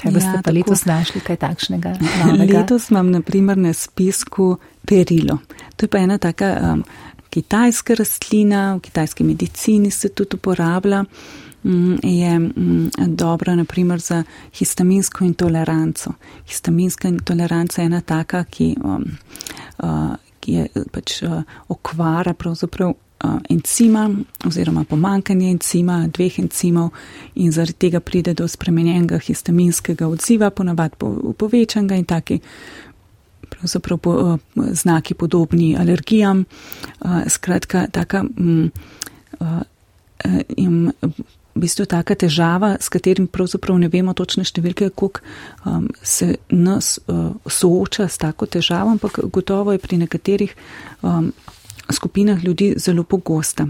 Kaj 0.01 0.12
boste 0.12 0.32
ja, 0.32 0.40
pa 0.44 0.53
letos 0.55 0.84
našli, 0.88 1.20
kaj 1.20 1.36
takšnega? 1.36 1.94
Novega? 2.01 2.46
Letos 2.59 2.90
imam 2.90 3.11
naprimer 3.12 3.59
na 3.59 3.72
spisku 3.72 4.55
perilo. 4.86 5.38
To 5.76 5.84
je 5.84 5.90
pa 5.92 5.98
ena 5.98 6.18
taka 6.18 6.55
um, 6.62 6.84
kitajska 7.30 7.94
rastlina, 7.94 8.74
v 8.76 8.80
kitajski 8.80 9.24
medicini 9.24 9.90
se 9.90 10.09
tudi 10.09 10.40
uporablja. 10.40 11.05
Um, 11.64 11.98
je 12.03 12.36
um, 12.36 12.90
dobra 13.07 13.55
naprimer 13.57 14.01
za 14.01 14.22
histaminsko 14.57 15.24
intoleranco. 15.24 16.12
Histaminska 16.48 17.09
intoleranca 17.09 17.82
je 17.82 17.86
ena 17.86 18.01
taka, 18.01 18.44
ki, 18.44 18.76
um, 18.84 19.05
uh, 19.82 20.16
ki 20.40 20.53
je 20.53 20.86
pač 20.92 21.22
uh, 21.22 21.42
okvara 21.68 22.34
pravzaprav 22.34 22.94
encima 23.49 24.11
oziroma 24.47 24.85
pomankanje 24.85 25.51
encima, 25.51 26.09
dveh 26.09 26.39
encimov 26.39 26.91
in 27.35 27.53
zaradi 27.53 27.79
tega 27.79 28.01
pride 28.01 28.35
do 28.35 28.49
spremenjenega 28.49 29.18
histaminskega 29.18 30.09
odziva, 30.09 30.51
ponavadi 30.51 30.97
po, 30.99 31.33
povečanega 31.39 31.95
in 31.95 32.05
taki 32.05 32.41
pravzaprav 33.51 33.99
po, 33.99 34.39
znaki 34.55 35.14
podobni 35.14 35.77
alergijam. 35.77 36.45
Skratka, 37.27 37.87
taka 37.93 38.25
m, 38.39 38.71
m, 40.57 40.93
v 41.55 41.61
bistvu 41.61 41.85
taka 41.91 42.14
težava, 42.14 42.77
s 42.81 42.89
katerim 42.89 43.27
pravzaprav 43.27 43.79
ne 43.83 43.91
vemo 43.93 44.14
točne 44.16 44.45
številke, 44.47 44.91
koliko 44.95 45.21
um, 45.66 45.89
se 46.03 46.37
nas 46.55 46.99
uh, 47.11 47.33
sooča 47.45 48.07
s 48.09 48.21
tako 48.23 48.47
težavo, 48.47 48.95
ampak 48.95 49.18
gotovo 49.33 49.75
je 49.75 49.83
pri 49.83 49.99
nekaterih 50.05 50.55
um, 51.03 51.33
skupinah 51.93 52.45
ljudi 52.45 52.74
zelo 52.76 53.03
pogosta. 53.03 53.66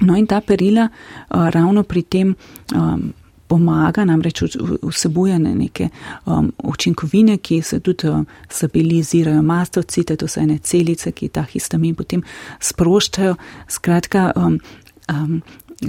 No 0.00 0.16
in 0.16 0.26
ta 0.26 0.40
perila 0.40 0.88
uh, 0.88 1.48
ravno 1.50 1.82
pri 1.82 2.02
tem 2.02 2.34
um, 2.74 3.12
pomaga, 3.50 4.04
namreč 4.04 4.42
vsebuje 4.82 5.38
neke 5.38 5.88
um, 6.26 6.52
učinkovine, 6.58 7.38
ki 7.38 7.62
se 7.62 7.80
tudi 7.80 8.08
uh, 8.08 8.22
stabilizirajo 8.48 9.42
mastovcite, 9.42 10.16
to 10.16 10.28
so 10.28 10.40
ene 10.40 10.58
celice, 10.58 11.12
ki 11.12 11.28
ta 11.28 11.42
histamin 11.42 11.94
potem 11.98 12.22
sproščajo. 12.60 13.34
Skratka, 13.68 14.30
um, 14.36 14.60
um, 15.10 15.42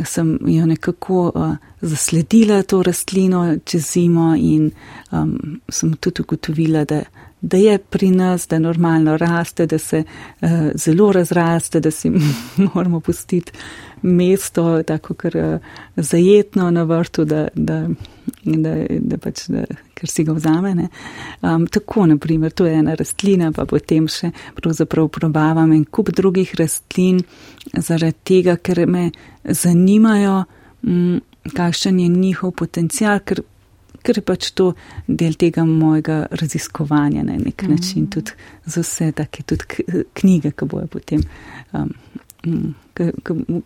sem 0.05 0.37
jo 0.47 0.65
nekako 0.65 1.31
uh, 1.35 1.55
zasledila 1.81 2.63
to 2.63 2.83
rastlino 2.83 3.57
čez 3.65 3.91
zimo 3.91 4.35
in 4.35 4.71
um, 5.11 5.59
sem 5.69 5.93
tudi 5.93 6.21
ugotovila, 6.21 6.85
da 6.85 7.01
da 7.41 7.57
je 7.57 7.77
pri 7.77 8.11
nas, 8.11 8.47
da 8.47 8.59
normalno 8.59 9.17
raste, 9.17 9.65
da 9.65 9.77
se 9.77 10.03
uh, 10.41 10.49
zelo 10.75 11.11
razraste, 11.11 11.79
da 11.79 11.91
si 11.91 12.11
moramo 12.73 12.99
pustiti 12.99 13.51
mesto, 14.01 14.83
tako 14.87 15.13
kar 15.13 15.37
uh, 15.37 15.73
zajetno 15.95 16.71
na 16.71 16.83
vrtu, 16.83 17.25
da, 17.25 17.47
da, 17.55 17.87
da, 18.43 18.75
da 18.99 19.17
pač, 19.21 19.45
da, 19.51 19.65
ker 19.97 20.09
si 20.09 20.25
ga 20.27 20.35
vzame. 20.37 20.87
Um, 21.41 21.67
tako, 21.67 22.05
naprimer, 22.11 22.51
to 22.51 22.65
je 22.65 22.79
ena 22.79 22.95
rastlina, 22.99 23.51
pa 23.55 23.65
potem 23.69 24.07
še 24.11 24.31
pravzaprav 24.57 25.11
probavam 25.13 25.73
en 25.75 25.85
kup 25.85 26.13
drugih 26.15 26.55
rastlin, 26.59 27.21
zaradi 27.77 28.17
tega, 28.23 28.57
ker 28.57 28.85
me 28.87 29.09
zanimajo, 29.45 30.43
um, 30.87 31.21
kakšen 31.55 31.99
je 31.99 32.09
njihov 32.09 32.55
potencial, 32.57 33.21
ker 33.25 33.43
ker 34.01 34.17
je 34.17 34.25
pač 34.25 34.51
to 34.57 34.71
del 35.07 35.35
tega 35.39 35.63
mojega 35.67 36.25
raziskovanja 36.31 37.23
na 37.23 37.37
nek 37.37 37.63
mm. 37.63 37.71
način, 37.71 38.07
tudi 38.09 38.33
za 38.65 38.81
vse 38.81 39.11
take 39.17 39.43
tudi 39.43 39.85
knjige, 40.13 40.51
ki 40.51 40.65
bojo 40.65 40.87
potem. 40.91 41.23
Um, 41.71 41.93
mm, 42.45 42.73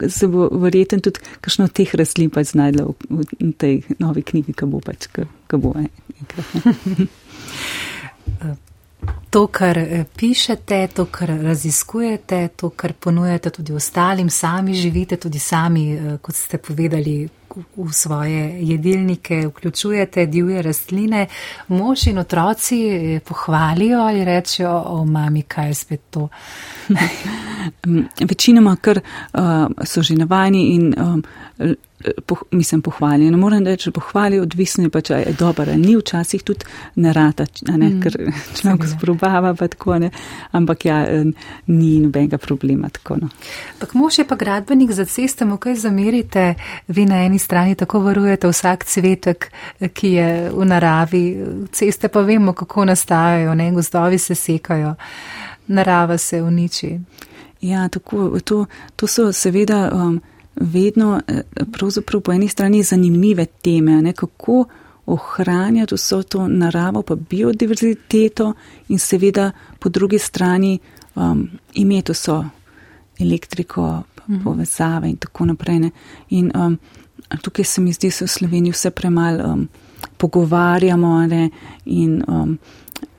Se 0.07 0.27
bo 0.31 0.47
verjetno 0.61 0.99
tudi 1.03 1.19
kakšno 1.41 1.67
teh 1.67 1.91
rastlin 1.97 2.29
pač 2.31 2.53
znajdla 2.53 2.85
v, 2.85 2.93
v 3.09 3.51
tej 3.57 3.81
novi 3.99 4.21
knjigi, 4.23 4.53
ki 4.53 4.69
bo 4.69 4.79
pač, 4.85 5.09
ki 5.11 5.57
bo 5.59 5.73
enkrat. 5.81 6.47
To, 9.29 9.47
kar 9.47 9.77
eh, 9.77 10.05
pišete, 10.17 10.87
to, 10.95 11.05
kar 11.11 11.29
raziskujete, 11.29 12.47
to, 12.55 12.69
kar 12.69 12.93
ponujate 12.93 13.49
tudi 13.49 13.73
ostalim, 13.73 14.29
sami 14.29 14.73
živite, 14.73 15.17
tudi 15.17 15.39
sami, 15.39 15.91
eh, 15.93 16.17
kot 16.21 16.35
ste 16.35 16.57
povedali, 16.57 17.27
v 17.75 17.93
svoje 17.93 18.57
jedilnike 18.61 19.47
vključujete 19.47 20.25
divje 20.25 20.61
rastline, 20.61 21.27
mož 21.67 22.07
in 22.07 22.17
otroci 22.17 23.19
pohvalijo 23.27 23.99
ali 23.99 24.25
rečejo, 24.25 24.83
o 24.85 25.05
mami, 25.05 25.41
kaj 25.41 25.67
je 25.67 25.73
spet 25.73 26.01
to? 26.09 26.27
Večinoma, 28.29 28.75
ker 28.75 29.01
uh, 29.33 29.41
so 29.83 30.01
že 30.01 30.15
navajeni 30.15 30.63
in 30.75 30.93
um, 30.97 31.23
poh, 32.25 32.43
mislim, 32.51 32.81
pohvalijo. 32.81 33.31
Ne 33.31 33.37
morem 33.37 33.65
reči, 33.65 33.91
pohvalijo, 33.91 34.41
odvisno 34.43 34.83
je 34.83 34.89
pač, 34.89 35.09
je 35.09 35.35
dobro. 35.39 35.75
Ni 35.75 35.95
včasih 35.97 36.43
tudi 36.43 36.65
narata, 36.95 37.45
ne, 37.67 37.89
mm, 37.89 38.01
ker 38.01 38.17
človek 38.61 38.87
sprobava, 38.97 39.53
pa 39.55 39.67
tako 39.67 39.99
ne. 39.99 40.09
Ampak 40.51 40.85
ja, 40.85 41.05
ni 41.67 41.99
nobenega 41.99 42.37
problema. 42.37 42.89
Tako, 42.89 43.17
no. 43.21 43.29
Pak 43.79 43.93
mož 43.93 44.19
je 44.19 44.27
pa 44.27 44.35
gradbenik 44.35 44.91
za 44.91 45.05
ceste, 45.05 45.45
mu 45.45 45.57
kaj 45.57 45.75
zamerite? 45.75 46.53
Vi 46.87 47.05
na 47.05 47.23
eni 47.25 47.39
strani 47.45 47.75
tako 47.77 48.01
varujete 48.05 48.49
vsak 48.49 48.85
cvetek, 48.89 49.49
ki 49.93 50.11
je 50.17 50.29
v 50.49 50.65
naravi. 50.65 51.23
Ceste 51.71 52.09
pa 52.09 52.25
vemo, 52.25 52.53
kako 52.53 52.85
nastajajo, 52.89 53.55
ne, 53.55 53.71
gozdovi 53.71 54.17
se 54.17 54.35
sekajo, 54.35 54.95
narava 55.67 56.17
se 56.17 56.41
uniči. 56.41 56.95
Ja, 57.61 57.87
tako, 57.89 58.39
to, 58.43 58.65
to 58.95 59.07
so 59.07 59.31
seveda. 59.33 59.89
Um, 59.93 60.21
vedno 60.55 61.21
eh, 61.27 61.41
pravzaprav 61.71 62.21
po 62.21 62.31
eni 62.31 62.47
strani 62.47 62.83
zanimive 62.83 63.45
teme, 63.45 64.01
ne, 64.01 64.13
kako 64.13 64.65
ohranjati 65.05 65.95
vso 65.95 66.23
to 66.23 66.47
naravo, 66.47 67.01
pa 67.01 67.15
biodiverziteto 67.15 68.53
in 68.87 68.99
seveda 68.99 69.51
po 69.79 69.89
drugi 69.89 70.19
strani 70.19 70.79
um, 71.15 71.49
imeti 71.73 72.11
vso 72.11 72.45
elektriko, 73.19 74.03
mhm. 74.27 74.43
povezave 74.43 75.09
in 75.09 75.17
tako 75.17 75.45
naprej. 75.45 75.79
Ne. 75.79 75.91
In 76.29 76.51
um, 76.55 76.77
tukaj 77.41 77.65
se 77.65 77.81
mi 77.81 77.93
zdi, 77.93 78.07
da 78.07 78.11
se 78.11 78.25
v 78.25 78.27
Sloveniji 78.27 78.71
vse 78.71 78.91
premalo 78.91 79.53
um, 79.53 79.67
pogovarjamo 80.17 81.27
ne, 81.27 81.49
in 81.85 82.23
um, 82.27 82.57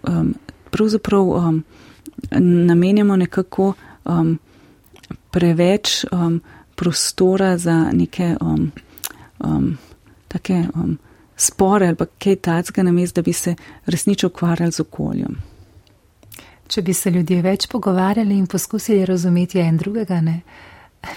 um, 0.02 0.34
pravzaprav 0.70 1.22
um, 1.22 1.64
namenjamo 2.40 3.16
nekako 3.16 3.72
um, 4.04 4.38
preveč 5.30 6.04
um, 6.12 6.40
prostora 6.74 7.58
za 7.58 7.90
neke 7.92 8.36
um, 8.40 8.72
um, 9.38 9.78
take 10.28 10.64
um, 10.74 10.98
spore 11.36 11.86
ali 11.86 11.96
kaj 12.18 12.36
tacga, 12.36 12.82
namest, 12.82 13.14
da 13.14 13.22
bi 13.22 13.32
se 13.32 13.54
resnično 13.86 14.26
ukvarjali 14.26 14.72
z 14.72 14.80
okoljem. 14.80 15.36
Če 16.68 16.82
bi 16.82 16.94
se 16.94 17.10
ljudje 17.10 17.42
več 17.42 17.68
pogovarjali 17.70 18.38
in 18.38 18.46
poskusili 18.46 19.04
razumeti 19.06 19.58
en 19.58 19.76
drugega, 19.76 20.20
ne, 20.20 20.40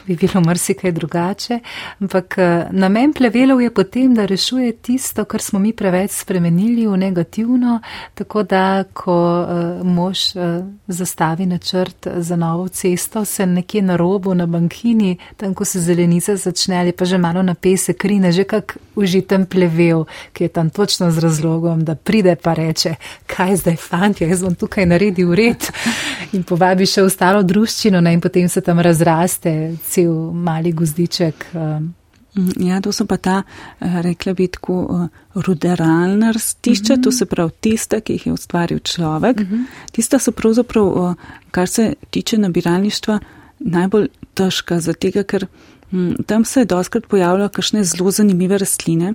bi 0.07 0.15
bilo 0.15 0.41
marsikaj 0.41 0.91
drugače, 0.91 1.59
ampak 1.99 2.37
eh, 2.37 2.67
namen 2.71 3.13
plevelov 3.13 3.61
je 3.61 3.73
potem, 3.73 4.13
da 4.13 4.25
rešuje 4.25 4.71
tisto, 4.71 5.25
kar 5.25 5.41
smo 5.41 5.59
mi 5.59 5.73
preveč 5.73 6.11
spremenili 6.11 6.87
v 6.87 6.97
negativno, 6.97 7.79
tako 8.13 8.43
da, 8.43 8.83
ko 8.93 9.15
uh, 9.41 9.85
mož 9.85 10.19
uh, 10.35 10.65
zastavi 10.87 11.45
načrt 11.45 12.07
za 12.17 12.35
novo 12.35 12.67
cesto, 12.67 13.25
se 13.25 13.45
nekje 13.45 13.81
na 13.81 13.95
robu, 13.95 14.33
na 14.33 14.45
bankini, 14.45 15.17
tam, 15.37 15.53
ko 15.53 15.65
se 15.65 15.79
zelenica 15.79 16.35
začne 16.35 16.79
ali 16.79 16.91
pa 16.91 17.05
že 17.05 17.17
malo 17.17 17.43
na 17.43 17.53
pese 17.53 17.93
krine, 17.93 18.31
že 18.31 18.43
kak 18.43 18.77
užitem 18.95 19.45
plevel, 19.45 20.05
ki 20.33 20.43
je 20.43 20.49
tam 20.49 20.69
točno 20.69 21.11
z 21.11 21.17
razlogom, 21.19 21.83
da 21.85 21.95
pride 21.95 22.35
pa 22.35 22.53
reče, 22.53 22.95
kaj 23.27 23.55
zdaj, 23.55 23.75
fantje, 23.75 24.27
jaz 24.29 24.43
bom 24.43 24.55
tukaj 24.55 24.85
naredil 24.85 25.33
red. 25.35 25.69
In 26.33 26.43
povabi 26.43 26.85
še 26.85 27.03
ostalo 27.03 27.43
druščino 27.43 28.01
ne, 28.01 28.13
in 28.13 28.21
potem 28.21 28.49
se 28.49 28.61
tam 28.61 28.79
razraste 28.79 29.75
cel 29.88 30.14
mali 30.34 30.72
gozdiček. 30.72 31.45
Um. 31.53 31.93
Ja, 32.61 32.77
to 32.81 32.91
so 32.93 33.06
pa 33.10 33.18
ta, 33.18 33.43
eh, 33.81 34.01
rekla 34.01 34.34
bi, 34.34 34.47
tako 34.47 34.73
uh, 34.85 35.07
ruderalna 35.35 36.31
rastišča, 36.31 36.93
uh 36.93 36.99
-huh. 36.99 37.03
to 37.03 37.11
se 37.11 37.26
pravi 37.26 37.51
tista, 37.60 38.01
ki 38.01 38.14
jih 38.14 38.27
je 38.27 38.34
ustvaril 38.34 38.80
človek. 38.80 39.38
Uh 39.38 39.43
mhm. 39.43 39.56
-huh. 39.56 39.91
Tista 39.91 40.19
so 40.19 40.31
pravzaprav, 40.31 41.15
kar 41.51 41.68
se 41.68 41.93
tiče 42.10 42.38
nabiralništva, 42.38 43.19
najbolj 43.60 44.07
težka, 44.34 44.80
zato 44.80 45.11
ker 45.23 45.47
hm, 45.91 46.23
tam 46.26 46.45
se 46.45 46.65
doskrat 46.65 47.07
pojavljajo 47.07 47.49
kakšne 47.49 47.84
zelo 47.84 48.11
zanimive 48.11 48.57
rastline, 48.57 49.14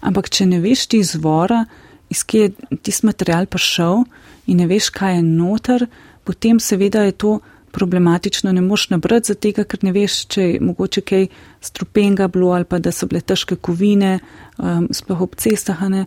ampak 0.00 0.30
če 0.30 0.46
ne 0.46 0.60
veš 0.60 0.86
ti 0.86 0.98
izvora, 0.98 1.64
iz 2.10 2.24
kje 2.24 2.42
je 2.42 2.78
tisti 2.82 3.06
material 3.06 3.46
prišel 3.46 4.04
in 4.46 4.56
ne 4.56 4.66
veš, 4.66 4.90
kaj 4.90 5.16
je 5.16 5.22
noter, 5.22 5.86
potem 6.24 6.60
seveda 6.60 7.02
je 7.02 7.12
to 7.12 7.38
problematično 7.74 8.52
ne 8.52 8.62
moš 8.62 8.88
nabrati, 8.90 9.32
zato 9.32 9.52
ker 9.52 9.82
ne 9.82 9.92
veš, 9.92 10.18
če 10.30 10.42
je 10.42 10.60
mogoče 10.62 11.02
kaj 11.02 11.26
strupenga 11.60 12.28
bilo 12.28 12.52
ali 12.54 12.64
pa 12.64 12.78
da 12.78 12.92
so 12.94 13.08
bile 13.10 13.20
težke 13.20 13.56
kovine, 13.56 14.18
um, 14.58 14.88
sploh 14.94 15.26
ob 15.26 15.34
cestah. 15.36 15.82
Uh, 15.82 16.06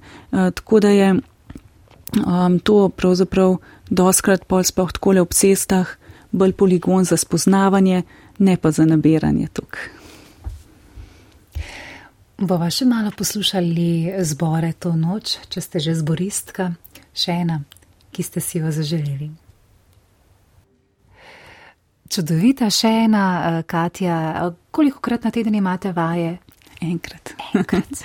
tako 0.55 0.79
da 0.79 0.93
je 0.95 1.09
um, 1.13 2.59
to 2.59 2.89
pravzaprav 2.89 3.57
doskrat 3.89 4.47
pol 4.47 4.63
sploh 4.63 4.91
takole 4.95 5.21
ob 5.21 5.35
cestah 5.35 5.97
bolj 6.31 6.53
poligon 6.53 7.05
za 7.05 7.17
spoznavanje, 7.17 8.03
ne 8.37 8.57
pa 8.57 8.71
za 8.71 8.85
nabiranje 8.85 9.47
tukaj. 9.53 9.93
Bova 12.37 12.69
še 12.69 12.85
malo 12.85 13.09
poslušali 13.17 14.13
zbore 14.21 14.69
to 14.77 14.93
noč, 14.93 15.39
če 15.49 15.61
ste 15.61 15.81
že 15.81 15.95
zboristka, 15.97 16.69
še 17.17 17.33
ena, 17.33 17.63
ki 18.13 18.23
ste 18.23 18.43
si 18.45 18.61
jo 18.61 18.69
zaželeli. 18.71 19.31
Čudovita 22.09 22.69
še 22.69 22.87
ena, 22.87 23.23
eh, 23.59 23.63
Katja. 23.63 24.51
Koliko 24.71 24.99
krat 24.99 25.23
na 25.23 25.31
teden 25.31 25.55
imate 25.55 25.91
vaje? 25.91 26.37
Enkrat. 26.81 27.33
Enkrat. 27.53 28.03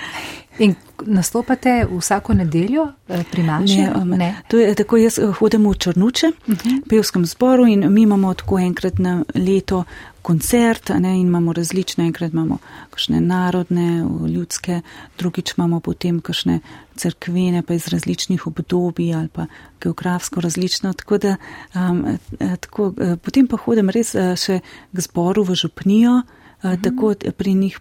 In 0.59 0.75
nastopate 1.05 1.87
vsako 1.97 2.33
nedeljo 2.33 2.91
eh, 3.07 3.23
pri 3.31 3.43
naši? 3.43 3.77
Ne, 3.77 3.93
um, 3.95 4.09
ne. 4.09 4.35
To 4.47 4.57
je 4.57 4.75
tako, 4.75 4.97
jaz 4.97 5.19
eh, 5.19 5.31
hodim 5.39 5.69
v 5.69 5.75
Črnuče, 5.75 6.27
uh 6.27 6.49
mhm. 6.49 6.69
-huh. 6.69 6.89
pevskem 6.89 7.25
zboru 7.25 7.65
in 7.67 7.93
mi 7.93 8.01
imamo 8.01 8.33
tako 8.33 8.59
enkrat 8.59 8.99
na 8.99 9.23
leto 9.35 9.83
koncert 10.21 10.89
ne, 10.99 11.19
in 11.19 11.27
imamo 11.27 11.53
različne, 11.53 12.05
enkrat 12.05 12.33
imamo 12.33 12.57
kakšne 12.89 13.21
narodne, 13.21 14.05
ljudske, 14.27 14.81
drugič 15.17 15.53
imamo 15.57 15.79
potem 15.79 16.21
kakšne 16.21 16.59
crkvene, 16.95 17.61
pa 17.61 17.73
iz 17.73 17.87
različnih 17.87 18.47
obdobij 18.47 19.13
ali 19.13 19.27
pa 19.27 19.45
geografsko 19.81 20.41
različno. 20.41 20.93
Tako 20.93 21.17
da, 21.17 21.35
um, 21.75 22.17
tako, 22.59 22.93
potem 23.23 23.47
pa 23.47 23.57
hodim 23.57 23.89
res 23.89 24.15
še 24.35 24.59
k 24.91 24.99
zboru 24.99 25.43
v 25.43 25.55
Župnijo, 25.55 26.21
uh 26.63 26.71
-huh. 26.71 26.83
tako 26.83 27.13
pri 27.37 27.53
njih, 27.53 27.79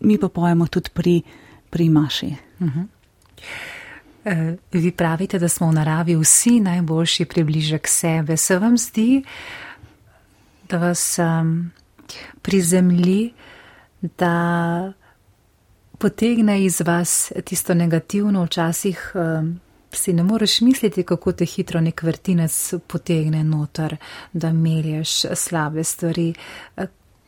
mi 0.00 0.18
pa 0.18 0.28
pojemo 0.28 0.66
tudi 0.66 0.90
pri 0.94 1.22
pri 1.72 1.88
Maši. 1.88 2.34
Uh 2.60 2.68
-huh. 2.68 2.86
uh, 4.24 4.58
vi 4.72 4.90
pravite, 4.90 5.38
da 5.38 5.48
smo 5.48 5.68
v 5.68 5.72
naravi 5.72 6.16
vsi 6.16 6.60
najboljši 6.60 7.24
približek 7.24 7.88
sebe. 7.88 8.36
Se 8.36 8.58
vam 8.58 8.78
zdi, 8.78 9.24
da 10.68 10.78
vas 10.78 11.18
um, 11.18 11.70
prizemlji, 12.42 13.32
da 14.00 14.92
potegne 15.98 16.64
iz 16.64 16.80
vas 16.80 17.32
tisto 17.44 17.74
negativno, 17.74 18.44
včasih 18.44 19.12
um, 19.14 19.60
si 19.92 20.12
ne 20.12 20.22
moreš 20.22 20.60
misliti, 20.60 21.02
kako 21.02 21.32
te 21.32 21.44
hitro 21.44 21.80
nek 21.80 22.02
vrtinec 22.02 22.74
potegne 22.86 23.44
noter, 23.44 23.96
da 24.32 24.52
melješ 24.52 25.10
slabe 25.34 25.84
stvari. 25.84 26.34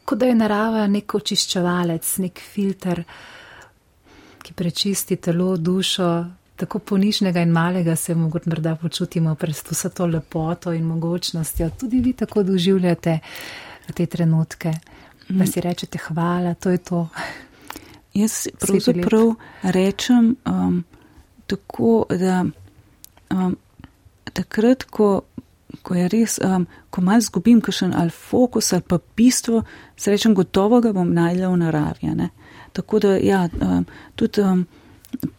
Kot 0.04 0.18
da 0.18 0.26
je 0.26 0.34
narava 0.36 0.86
nek 0.86 1.14
očiščevalec, 1.14 2.08
nek 2.24 2.40
filter. 2.52 3.04
Ki 4.44 4.52
prečisti 4.52 5.16
telo, 5.16 5.54
dušo, 5.56 6.08
tako 6.60 6.78
ponižnega 6.78 7.40
in 7.40 7.52
malega 7.52 7.96
se 7.96 8.14
morda 8.14 8.76
počutimo 8.76 9.34
pred 9.34 9.56
vso 9.70 9.88
to 9.88 10.06
lepoto 10.06 10.72
in 10.72 10.84
mogočnostjo. 10.84 11.70
Tudi 11.80 12.00
vi 12.00 12.12
tako 12.12 12.42
doživljate 12.42 13.18
te 13.94 14.06
trenutke, 14.06 14.72
da 15.28 15.46
si 15.46 15.60
rečete 15.60 15.98
hvala, 15.98 16.54
to 16.54 16.70
je 16.70 16.78
to. 16.78 17.08
Jaz 18.14 18.46
pravzaprav 18.60 19.34
rečem 19.62 20.36
um, 20.46 20.84
tako, 21.46 22.06
da 22.10 22.44
um, 23.30 23.56
takrat, 24.32 24.84
ko, 24.84 25.22
ko 25.82 25.94
je 25.94 26.08
res, 26.08 26.38
um, 26.44 26.66
ko 26.90 27.00
mal 27.00 27.20
zgubim 27.20 27.60
kakšen 27.60 27.94
ali 27.96 28.10
fokus 28.10 28.72
ali 28.72 28.82
pa 28.82 28.98
bistvo, 29.16 29.62
se 29.96 30.10
rečem 30.10 30.34
gotovo 30.34 30.80
ga 30.80 30.92
bom 30.92 31.12
najdel 31.14 31.52
v 31.52 31.56
naravi. 31.56 32.14
Ne? 32.14 32.28
Tako 32.72 32.98
da, 32.98 33.16
ja, 33.16 33.48
um, 33.60 33.86
tudi 34.14 34.42
um, 34.42 34.66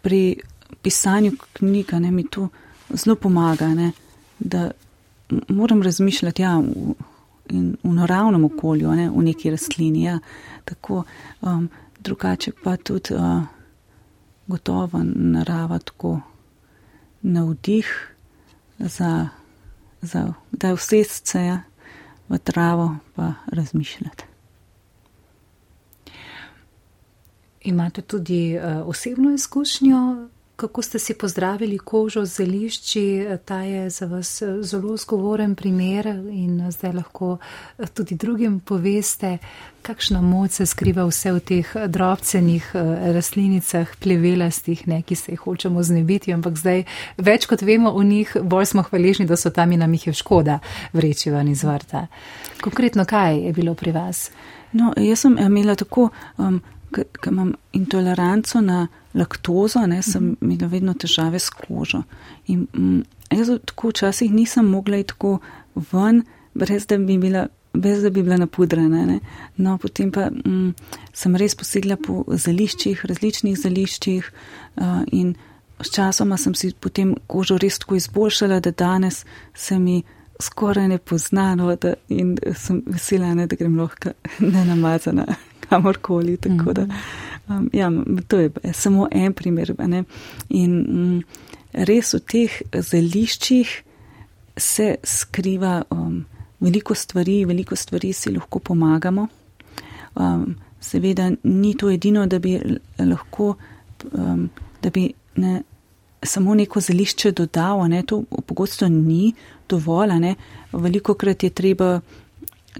pri 0.01 0.35
pisanju 0.81 1.31
knjiga 1.53 1.99
ne, 1.99 2.11
mi 2.11 2.27
to 2.27 2.47
zelo 2.93 3.15
pomaga, 3.15 3.67
ne, 3.67 3.91
da 4.39 4.71
moram 5.47 5.83
razmišljati 5.83 6.41
ja, 6.41 6.57
v, 6.59 6.93
v 7.83 7.93
naravnem 7.93 8.45
okolju, 8.45 8.91
ne, 8.95 9.09
v 9.09 9.23
neki 9.23 9.51
rastlini. 9.51 10.03
Ja, 10.03 10.19
tako, 10.65 11.03
um, 11.41 11.69
drugače 11.99 12.51
pa 12.63 12.77
tudi 12.77 13.15
uh, 13.15 13.41
gotovo 14.47 15.01
narava 15.03 15.79
tako 15.79 16.19
navdih 17.21 18.11
za, 18.79 19.27
za 20.05 20.33
da 20.51 20.73
vse 20.73 21.03
se 21.03 21.45
ja, 21.45 21.61
v 22.29 22.37
travo 22.37 22.95
pa 23.15 23.33
razmišljati. 23.47 24.23
Imate 27.61 28.01
tudi 28.01 28.57
uh, 28.57 28.87
osebno 28.87 29.33
izkušnjo, 29.33 30.27
kako 30.55 30.81
ste 30.81 30.99
si 30.99 31.13
pozdravili 31.13 31.77
kožo 31.77 32.25
z 32.25 32.35
zelišči. 32.35 33.27
Ta 33.45 33.61
je 33.61 33.89
za 33.89 34.05
vas 34.05 34.41
eh, 34.41 34.63
zelo 34.63 34.97
zgovoren 34.97 35.55
primer 35.55 36.07
in 36.31 36.71
zdaj 36.71 36.93
lahko 36.93 37.37
eh, 37.77 37.87
tudi 37.87 38.15
drugim 38.15 38.59
poveste, 38.59 39.37
kakšna 39.81 40.21
moč 40.21 40.51
se 40.51 40.65
skriva 40.65 41.05
vse 41.05 41.31
v 41.31 41.39
teh 41.39 41.73
drobcenih 41.87 42.71
rastlinicah, 43.13 43.95
plevelastih, 43.99 44.87
ne, 44.87 45.01
ki 45.01 45.15
se 45.15 45.31
jih 45.31 45.39
hočemo 45.39 45.83
znebiti, 45.83 46.33
ampak 46.33 46.57
zdaj 46.57 46.83
več 47.17 47.45
kot 47.45 47.61
vemo 47.61 47.91
o 47.91 48.03
njih, 48.03 48.37
bolj 48.41 48.65
smo 48.65 48.83
hvaležni, 48.83 49.25
da 49.25 49.37
so 49.37 49.49
tam 49.49 49.71
in 49.71 49.79
nam 49.79 49.93
jih 49.93 50.07
je 50.07 50.13
škoda 50.13 50.59
vreči 50.93 51.29
ven 51.29 51.53
iz 51.53 51.63
vrta. 51.63 52.07
Konkretno, 52.61 53.05
kaj 53.05 53.45
je 53.45 53.53
bilo 53.53 53.75
pri 53.75 53.91
vas? 53.91 54.31
No, 54.73 54.93
jaz 54.97 55.19
sem 55.19 55.37
imela 55.37 55.75
tako. 55.75 56.09
Um, 56.37 56.61
ker 56.95 57.31
imam 57.31 57.53
intoleranco 57.73 58.61
na 58.61 58.87
laktozo, 59.15 59.85
ne, 59.87 60.01
sem 60.01 60.23
mhm. 60.23 60.37
imela 60.41 60.67
vedno 60.71 60.93
težave 60.93 61.39
s 61.39 61.49
kožo. 61.49 62.03
In 62.47 62.67
mm, 62.73 63.03
jaz 63.31 63.51
tako 63.65 63.89
včasih 63.93 64.31
nisem 64.33 64.65
mogla 64.65 64.97
iti 64.97 65.13
tako 65.13 65.39
ven, 65.91 66.23
brez 66.53 66.85
da 66.87 66.97
bi 66.97 67.17
bila 67.17 67.47
brez 67.75 68.03
da 68.03 68.09
bi 68.09 68.23
bila 68.23 68.37
napudrana. 68.37 69.05
Ne. 69.05 69.19
No, 69.57 69.77
potem 69.77 70.11
pa 70.11 70.29
mm, 70.29 70.73
sem 71.13 71.35
res 71.35 71.55
posedla 71.55 71.97
po 71.99 72.23
zališčih, 72.27 73.05
različnih 73.05 73.57
zališčih 73.59 74.31
uh, 74.31 75.01
in 75.11 75.35
s 75.79 75.91
časoma 75.91 76.37
sem 76.37 76.55
si 76.55 76.71
potem 76.79 77.15
kožo 77.27 77.57
res 77.59 77.79
tako 77.79 77.97
izboljšala, 77.99 78.59
da 78.59 78.71
danes 78.71 79.25
se 79.53 79.79
mi 79.79 80.01
skoraj 80.39 80.87
ne 80.87 80.97
poznano 80.97 81.75
in 82.09 82.35
sem 82.55 82.81
vesela, 82.85 83.33
ne, 83.35 83.47
da 83.47 83.55
grem 83.55 83.77
lahko 83.79 84.15
ne 84.53 84.65
namazana 84.65 85.25
kamorkoli. 85.69 86.37
Tako 86.37 86.73
da, 86.73 86.87
um, 87.49 87.69
ja, 87.73 87.91
to 88.27 88.39
je 88.39 88.51
samo 88.73 89.07
en 89.11 89.33
primer. 89.33 89.73
Ne. 89.87 90.03
In 90.49 90.71
um, 90.79 91.23
res 91.73 92.13
v 92.13 92.19
teh 92.19 92.61
zališčih 92.71 93.73
se 94.57 94.95
skriva 95.03 95.83
um, 95.91 96.25
veliko 96.59 96.95
stvari, 96.95 97.43
veliko 97.45 97.75
stvari 97.75 98.13
si 98.13 98.31
lahko 98.31 98.59
pomagamo. 98.59 99.27
Um, 100.15 100.55
seveda 100.79 101.31
ni 101.43 101.73
to 101.77 101.89
edino, 101.89 102.25
da 102.25 102.39
bi 102.39 102.55
lahko, 102.99 103.55
um, 104.13 104.49
da 104.81 104.89
bi 104.89 105.09
ne, 105.35 105.61
samo 106.25 106.55
neko 106.55 106.79
zališče 106.79 107.31
dodal, 107.31 107.87
ne, 107.89 108.03
to 108.03 108.23
pogosto 108.45 108.87
ni 108.89 109.33
dovolj, 109.69 110.15
ne, 110.19 110.35
veliko 110.71 111.13
krat 111.13 111.43
je 111.43 111.49
treba, 111.49 111.99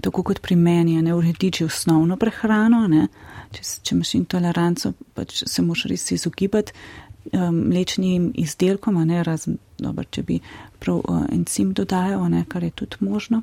tako 0.00 0.22
kot 0.22 0.40
pri 0.42 0.56
meni, 0.56 1.02
ne, 1.02 1.14
urediti 1.14 1.64
osnovno 1.64 2.16
prehrano, 2.16 2.86
ne, 2.88 3.06
če, 3.56 3.64
če 3.82 3.96
imaš 3.96 4.14
intoleranco, 4.20 4.92
pač 5.16 5.42
se 5.48 5.64
moš 5.64 5.86
res 5.90 6.10
izogibati 6.14 6.76
um, 7.32 7.62
mlečnim 7.70 8.30
izdelkom, 8.34 9.00
ne, 9.08 9.22
razen, 9.24 9.58
dobro, 9.78 10.04
če 10.10 10.22
bi 10.26 10.38
prav 10.82 11.02
uh, 11.02 11.24
encim 11.32 11.72
dodajal, 11.76 12.28
ne, 12.32 12.44
kar 12.48 12.64
je 12.64 12.70
tudi 12.82 12.96
možno. 13.00 13.42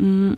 Um, 0.00 0.36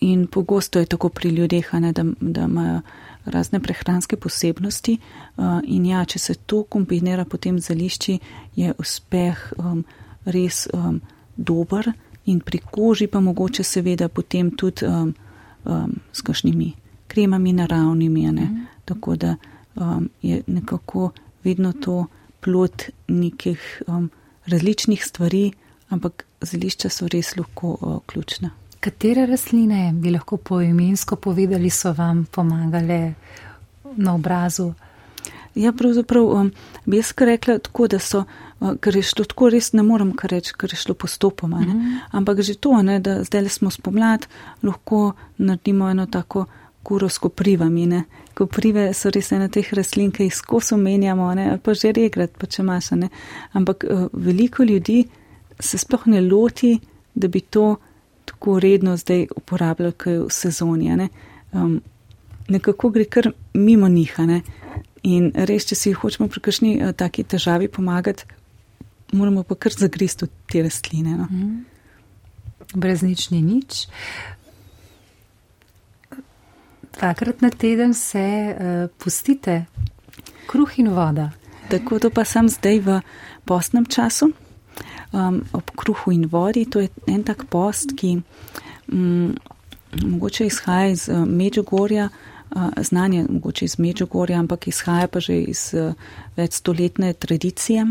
in 0.00 0.26
pogosto 0.26 0.80
je 0.82 0.90
tako 0.90 1.08
pri 1.08 1.30
ljudeh, 1.30 1.68
ne, 1.80 1.92
da, 1.92 2.04
da 2.20 2.48
imajo 2.50 2.80
razne 3.24 3.60
prehranske 3.62 4.16
posebnosti 4.16 4.96
uh, 4.98 5.60
in 5.62 5.86
ja, 5.86 6.04
če 6.04 6.18
se 6.18 6.34
to 6.34 6.64
kombinira 6.64 7.24
potem 7.24 7.60
z 7.60 7.70
zališči, 7.70 8.18
je 8.58 8.74
uspeh 8.78 9.52
um, 9.58 9.84
res 10.24 10.66
um, 10.74 11.00
dober 11.36 11.92
in 12.26 12.40
pri 12.40 12.58
koži 12.58 13.06
pa 13.06 13.20
mogoče 13.20 13.62
seveda 13.62 14.08
potem 14.08 14.50
tudi 14.56 14.86
um, 14.86 15.14
um, 15.64 15.94
s 16.12 16.22
kakšnimi 16.22 16.72
kremami 17.12 17.52
naravnimi, 17.52 18.26
ne, 18.32 18.48
mm. 18.48 18.66
tako 18.84 19.16
da 19.16 19.36
um, 19.74 20.08
je 20.22 20.42
nekako 20.46 21.10
vedno 21.44 21.72
to 21.72 22.06
plot 22.40 22.82
nekih 23.08 23.82
um, 23.86 24.10
različnih 24.46 25.04
stvari, 25.04 25.52
ampak 25.88 26.24
zelišča 26.40 26.88
so 26.88 27.08
res 27.08 27.36
lahko 27.36 27.76
uh, 27.80 27.98
ključna. 28.06 28.50
Katere 28.82 29.26
rastline 29.26 29.92
bi 29.94 30.10
lahko 30.10 30.36
poimensko 30.36 31.16
povedali, 31.16 31.70
so 31.70 31.92
vam 31.92 32.24
pomagale 32.24 33.14
na 33.96 34.14
obrazu? 34.14 34.72
Ja, 35.54 35.72
pravzaprav 35.72 36.24
um, 36.24 36.50
bi 36.86 36.96
jaz 36.96 37.12
rekla 37.18 37.58
tako, 37.58 37.86
da 37.86 37.98
so, 37.98 38.24
uh, 38.60 38.72
ker 38.80 38.96
je 38.96 39.02
šlo 39.06 39.24
tako, 39.28 39.50
res 39.52 39.72
ne 39.76 39.84
morem 39.86 40.14
kar 40.16 40.32
reči, 40.34 40.56
ker 40.58 40.72
je 40.72 40.80
šlo 40.80 40.94
postopoma. 40.94 41.60
Mm 41.60 41.66
-hmm. 41.66 41.98
Ampak 42.10 42.40
že 42.40 42.54
to, 42.54 42.82
ne, 42.82 42.98
da 43.00 43.22
zdaj 43.24 43.48
smo 43.48 43.70
spomlad, 43.70 44.26
lahko 44.62 45.12
naredimo 45.38 45.90
eno 45.90 46.06
tako 46.06 46.46
kuro 46.82 47.08
s 47.08 47.18
koprivami. 47.18 47.86
Ne. 47.86 48.04
Koprive 48.34 48.92
so 48.94 49.10
res 49.10 49.32
ena 49.32 49.48
teh 49.52 49.68
rastlin, 49.76 50.10
ki 50.12 50.26
jih 50.26 50.34
skozi 50.34 50.74
omenjamo, 50.74 51.28
ne, 51.38 51.50
ali 51.52 51.60
pa 51.62 51.74
že 51.74 51.92
regrat, 51.96 52.34
pa 52.38 52.46
če 52.46 52.62
imaš. 52.62 52.92
Ne. 52.98 53.10
Ampak 53.52 53.84
uh, 53.84 54.06
veliko 54.12 54.64
ljudi 54.64 55.04
se 55.60 55.78
sploh 55.78 56.06
ne 56.06 56.20
loti, 56.20 56.78
da 57.14 57.28
bi 57.28 57.40
to 57.40 57.76
tako 58.24 58.58
redno 58.60 58.96
zdaj 58.96 59.26
uporabljali, 59.36 59.96
kaj 59.96 60.18
v 60.24 60.30
sezoni. 60.32 60.90
Ne. 60.96 61.08
Um, 61.52 61.80
nekako 62.48 62.90
gre 62.90 63.04
kar 63.04 63.32
mimo 63.54 63.88
njih. 63.88 64.16
In 65.02 65.32
res, 65.34 65.66
če 65.66 65.74
si 65.74 65.92
hočemo 65.92 66.28
pri 66.30 66.40
kakšni 66.40 66.76
uh, 66.78 66.94
taki 66.96 67.24
težavi 67.24 67.68
pomagati, 67.68 68.24
moramo 69.12 69.42
pa 69.42 69.54
kar 69.54 69.74
zagristi 69.76 70.28
te 70.48 70.62
rastline. 70.62 71.16
No. 71.18 71.28
Mm. 71.30 71.64
Brez 72.74 73.02
nič 73.04 73.28
ni 73.30 73.42
nič. 73.42 73.86
Dvakrat 76.98 77.40
na 77.40 77.50
teden 77.50 77.94
se 77.94 78.24
uh, 78.54 78.90
pustite, 78.98 79.64
kruh 80.46 80.78
in 80.78 80.88
voda. 80.88 81.30
Tako 81.70 81.98
to 81.98 82.10
pa 82.10 82.24
sem 82.24 82.48
zdaj 82.48 82.80
v 82.84 83.00
postnem 83.44 83.86
času, 83.86 84.32
um, 85.12 85.40
ob 85.52 85.70
kruhu 85.76 86.12
in 86.12 86.26
vodi. 86.28 86.64
To 86.64 86.80
je 86.80 86.88
en 87.06 87.22
tak 87.24 87.46
post, 87.48 87.96
ki 87.96 88.20
um, 88.92 89.32
mogoče 90.02 90.46
izhaja 90.46 90.90
iz 90.92 91.08
uh, 91.08 91.24
Međugorja, 91.28 92.08
uh, 92.08 92.68
znanje 92.76 93.26
mogoče 93.28 93.64
iz 93.64 93.78
Međugorja, 93.78 94.38
ampak 94.38 94.68
izhaja 94.68 95.08
pa 95.08 95.20
že 95.20 95.38
iz 95.40 95.74
uh, 95.74 95.94
več 96.36 96.60
stoletne 96.60 97.12
tradicije. 97.12 97.86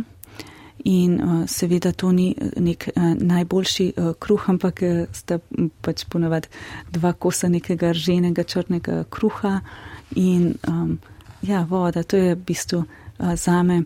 In 0.86 1.22
uh, 1.22 1.48
seveda 1.48 1.91
to 1.91 2.12
ni 2.12 2.36
nek 2.58 2.88
uh, 2.90 3.14
najboljši 3.14 3.94
uh, 3.98 4.14
kruh, 4.20 4.49
ampak 4.49 4.82
uh, 4.82 5.03
sta 5.14 5.38
pač 5.82 6.06
ponavad 6.10 6.48
dva 6.91 7.14
kosa 7.14 7.49
nekega 7.49 7.91
rženega 7.94 8.44
črnega 8.44 9.03
kruha 9.10 9.60
in 10.16 10.56
um, 10.68 10.98
ja, 11.41 11.66
voda. 11.70 12.03
To 12.03 12.18
je 12.18 12.36
v 12.36 12.41
bistvu 12.45 12.82
uh, 12.82 13.36
zame 13.36 13.84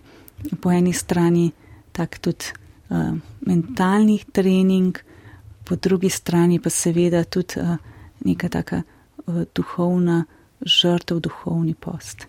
po 0.61 0.71
eni 0.71 0.93
strani 0.93 1.51
tak 1.91 2.19
tudi 2.19 2.45
uh, 2.89 3.15
mentalni 3.47 4.19
trening, 4.31 4.97
po 5.63 5.75
drugi 5.75 6.09
strani 6.09 6.59
pa 6.59 6.69
seveda 6.69 7.23
tudi 7.23 7.59
uh, 7.59 7.75
neka 8.25 8.49
taka 8.49 8.81
uh, 9.25 9.43
duhovna 9.55 10.23
žrtev, 10.61 11.19
duhovni 11.19 11.75
post. 11.75 12.27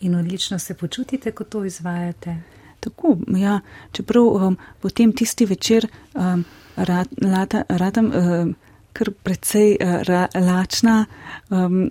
In 0.00 0.14
odlično 0.14 0.58
se 0.58 0.74
počutite, 0.74 1.32
ko 1.32 1.44
to 1.44 1.64
izvajate? 1.64 2.36
Tako, 2.84 3.16
ja, 3.40 3.60
čeprav 3.92 4.26
um, 4.28 4.56
potem 4.82 5.12
tisti 5.16 5.46
večer 5.48 5.86
um, 6.14 6.44
radam 6.76 8.10
um, 8.12 8.54
kar 8.92 9.10
precej 9.22 9.76
uh, 9.80 10.02
ra, 10.04 10.26
lačna, 10.34 11.04
um, 11.50 11.90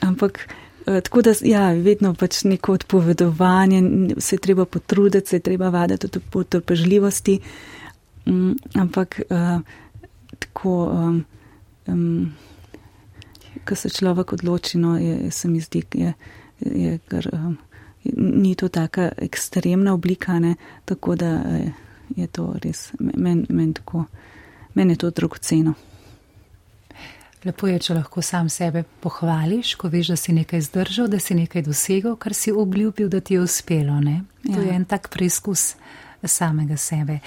ampak 0.00 0.40
uh, 0.86 1.00
tako 1.04 1.22
da, 1.22 1.34
ja, 1.44 1.66
vedno 1.72 2.14
pač 2.14 2.44
neko 2.44 2.78
odpovedovanje, 2.80 3.82
se 4.18 4.36
treba 4.36 4.64
potruditi, 4.64 5.36
se 5.36 5.40
treba 5.40 5.68
vaditi 5.68 6.08
tudi 6.08 6.24
po 6.30 6.44
trpežljivosti, 6.44 7.38
um, 8.26 8.56
ampak 8.74 9.20
uh, 9.28 9.60
tako. 10.38 10.78
Um, 10.86 11.24
um, 11.86 12.32
ko 13.64 13.74
se 13.74 13.90
človek 13.90 14.32
odloči, 14.32 14.78
no, 14.78 14.96
je, 14.98 15.30
se 15.30 15.48
mi 15.48 15.60
zdi, 15.60 15.82
je, 15.94 16.12
je 16.60 16.98
kar, 17.08 17.28
um, 17.32 17.56
ni 18.04 18.54
to 18.54 18.68
taka 18.68 19.12
ekstremna 19.16 19.94
oblika, 19.94 20.38
ne, 20.38 20.54
tako 20.84 21.16
da 21.16 21.26
je, 21.26 21.72
je 22.16 22.26
to 22.26 22.54
res, 22.62 22.90
meni 22.98 23.46
men 23.48 23.74
men 24.74 24.90
je 24.90 24.96
to 24.96 25.10
dragoceno. 25.10 25.74
Lepo 27.44 27.66
je, 27.66 27.78
če 27.82 27.96
lahko 27.96 28.22
sam 28.22 28.48
sebe 28.52 28.84
pohvališ, 29.02 29.74
ko 29.74 29.88
veš, 29.90 30.12
da 30.12 30.16
si 30.16 30.32
nekaj 30.32 30.60
zdržal, 30.62 31.08
da 31.10 31.18
si 31.18 31.34
nekaj 31.34 31.64
dosegel, 31.66 32.14
kar 32.16 32.34
si 32.38 32.52
obljubil, 32.54 33.08
da 33.10 33.20
ti 33.20 33.34
je 33.34 33.40
uspelo. 33.42 33.98
Ne? 34.00 34.20
To 34.46 34.60
ja. 34.60 34.68
je 34.68 34.76
en 34.76 34.84
tak 34.86 35.10
preizkus 35.10 35.72
samega 36.22 36.76
sebe. 36.78 37.18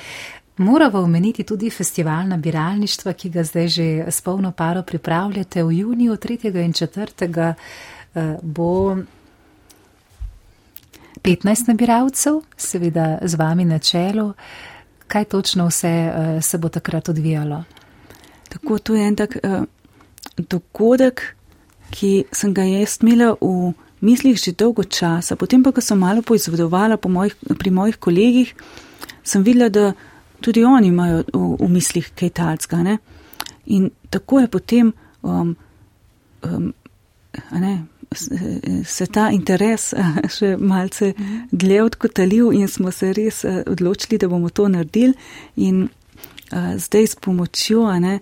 Moramo 0.58 1.02
omeniti 1.04 1.44
tudi 1.44 1.70
festival 1.70 2.30
nabiralništva, 2.32 3.14
ki 3.14 3.30
ga 3.30 3.44
zdaj 3.44 3.68
že 3.68 3.88
s 4.08 4.22
polno 4.24 4.54
paro 4.56 4.84
pripravljate 4.88 5.64
v 5.64 5.80
juniju 5.82 6.16
3. 6.16 6.64
in 6.64 6.74
4. 6.74 7.54
Eh, 8.16 8.38
bo 8.42 8.96
15 11.26 11.68
nabiralcev, 11.68 12.44
seveda 12.58 13.18
z 13.22 13.36
vami 13.36 13.66
na 13.66 13.80
čelu. 13.80 14.34
Kaj 15.08 15.26
točno 15.26 15.68
vse 15.68 15.90
eh, 15.90 16.42
se 16.42 16.58
bo 16.58 16.70
takrat 16.70 17.10
odvijalo? 17.10 17.64
Tako, 18.50 18.78
to 18.80 18.96
je 18.96 19.08
en 19.08 19.16
tak 19.16 19.36
uh, 19.44 19.64
dogodek, 20.38 21.36
ki 21.90 22.26
sem 22.32 22.54
ga 22.54 22.64
jaz 22.64 23.00
imela 23.02 23.34
v 23.42 23.74
mislih 24.02 24.38
že 24.38 24.54
dolgo 24.54 24.84
časa. 24.84 25.36
Potem 25.36 25.64
pa, 25.64 25.72
ko 25.72 25.82
sem 25.82 26.00
malo 26.00 26.22
poizvedovala 26.22 26.98
po 26.98 27.10
mojih, 27.10 27.36
pri 27.60 27.72
mojih 27.72 27.98
kolegih, 27.98 28.54
sem 29.24 29.44
videla, 29.44 29.70
da 29.70 29.94
tudi 30.42 30.64
oni 30.64 30.88
imajo 30.88 31.24
v, 31.34 31.44
v 31.60 31.70
mislih 31.70 32.12
kaj 32.16 32.30
talskega. 32.30 32.98
In 33.66 33.90
tako 34.10 34.40
je 34.40 34.48
potem 34.48 34.94
um, 35.22 35.56
um, 36.44 36.74
ne, 37.52 37.74
se 38.86 39.06
ta 39.08 39.30
interes 39.32 39.94
še 40.38 40.56
malce 40.58 41.14
dlje 41.52 41.84
odkotalil 41.84 42.52
in 42.54 42.68
smo 42.68 42.92
se 42.92 43.14
res 43.14 43.44
uh, 43.44 43.62
odločili, 43.68 44.18
da 44.18 44.28
bomo 44.32 44.50
to 44.50 44.68
naredili. 44.68 45.14
In 45.56 45.88
zdaj 46.78 47.08
s 47.08 47.16
pomočjo 47.16 47.88
ne, 48.00 48.20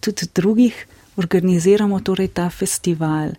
tudi 0.00 0.28
drugih 0.34 0.76
organiziramo 1.16 2.00
torej 2.00 2.28
ta 2.28 2.50
festival, 2.50 3.34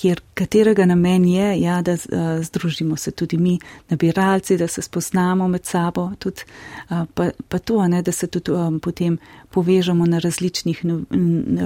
kjer, 0.00 0.20
katerega 0.34 0.86
namen 0.86 1.24
je, 1.28 1.60
ja, 1.60 1.82
da 1.82 1.92
uh, 1.92 2.44
združimo 2.44 2.96
se 2.96 3.10
tudi 3.10 3.38
mi, 3.38 3.58
nabiralci, 3.88 4.56
da 4.56 4.68
se 4.68 4.82
spoznamo 4.82 5.48
med 5.48 5.64
sabo, 5.64 6.10
tudi, 6.18 6.46
uh, 6.90 7.04
pa, 7.14 7.30
pa 7.48 7.58
to, 7.58 7.86
ne, 7.88 8.02
da 8.02 8.12
se 8.12 8.26
tudi 8.26 8.52
um, 8.52 8.80
potem 8.80 9.18
povežemo 9.50 10.06
na 10.06 10.18
različnih 10.18 10.82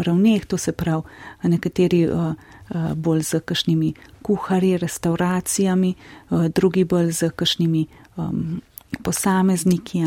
ravneh, 0.02 0.47
to 0.47 0.59
se 0.59 0.73
pravi, 0.73 1.02
nekateri 1.43 2.06
uh, 2.09 2.35
uh, 2.35 2.93
bolj 2.94 3.23
z 3.23 3.40
kakšnimi 3.40 3.94
kuharji, 4.23 4.77
restauracijami, 4.78 5.94
uh, 6.31 6.47
drugi 6.48 6.85
bolj 6.85 7.12
z 7.12 7.31
kakšnimi. 7.36 7.86
Um, 8.16 8.62
posamezniki, 9.02 10.05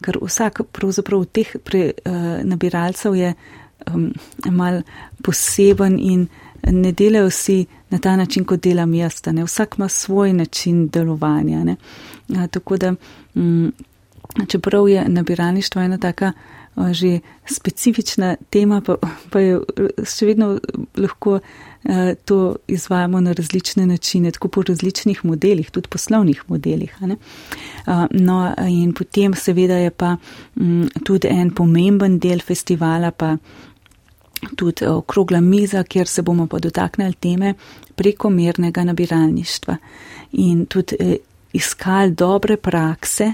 ker 0.00 0.16
vsak 0.22 0.62
pravzaprav 0.72 1.26
teh 1.36 1.50
pre, 1.64 1.82
uh, 1.92 2.40
nabiralcev 2.48 3.12
je 3.18 3.34
um, 3.92 4.06
mal 4.48 4.80
poseben 5.22 5.98
in 6.00 6.28
ne 6.70 6.92
delajo 6.92 7.26
vsi 7.26 7.66
na 7.90 7.98
ta 7.98 8.16
način, 8.16 8.44
kot 8.44 8.62
delam 8.62 8.94
jaz. 8.94 9.20
Ne? 9.26 9.44
Vsak 9.44 9.74
ima 9.78 9.88
svoj 9.88 10.32
način 10.32 10.88
delovanja. 10.88 11.76
A, 12.36 12.46
tako 12.46 12.76
da, 12.76 12.94
um, 13.34 13.72
čeprav 14.48 14.88
je 14.88 15.08
nabiralništvo 15.08 15.82
ena 15.82 15.98
taka 15.98 16.32
a, 16.74 16.92
že 16.92 17.18
specifična 17.46 18.36
tema, 18.50 18.80
pa, 18.80 18.96
pa 19.30 19.40
je 19.40 19.58
še 20.06 20.26
vedno 20.26 20.58
lahko 20.96 21.38
a, 21.38 22.14
to 22.24 22.56
izvajamo 22.68 23.20
na 23.20 23.32
različne 23.32 23.86
načine, 23.86 24.30
tako 24.30 24.48
po 24.48 24.62
različnih 24.62 25.24
modelih, 25.24 25.70
tudi 25.70 25.88
poslovnih 25.88 26.44
modelih. 26.48 26.96
A, 27.86 28.06
no, 28.10 28.54
in 28.68 28.94
potem 28.94 29.34
seveda 29.34 29.76
je 29.82 29.90
pa 29.90 30.16
m, 30.56 30.88
tudi 31.04 31.28
en 31.28 31.50
pomemben 31.50 32.18
del 32.18 32.40
festivala 32.40 33.10
pa 33.10 33.36
tudi 34.56 34.86
okrogla 34.86 35.40
miza, 35.40 35.82
kjer 35.84 36.06
se 36.06 36.22
bomo 36.22 36.46
pa 36.46 36.58
dotaknili 36.58 37.14
teme 37.14 37.54
prekomernega 37.94 38.84
nabiralništva 38.84 39.76
in 40.32 40.66
tudi 40.66 40.96
eh, 41.00 41.16
iskali 41.52 42.10
dobre 42.10 42.56
prakse, 42.56 43.32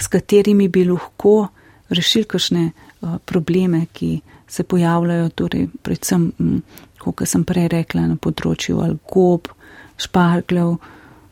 s 0.00 0.08
katerimi 0.08 0.68
bi 0.68 0.84
lahko 0.84 1.48
rešili 1.88 2.24
kakšne 2.24 2.64
eh, 2.66 3.18
probleme, 3.24 3.86
ki 3.92 4.20
se 4.48 4.62
pojavljajo, 4.62 5.28
torej 5.28 5.66
predvsem, 5.82 6.32
hm, 6.38 6.58
kot 6.98 7.22
sem 7.28 7.44
prej 7.44 7.68
rekla, 7.72 8.06
na 8.06 8.16
področju 8.16 8.80
algob, 8.84 9.48
špargljev, 9.96 10.74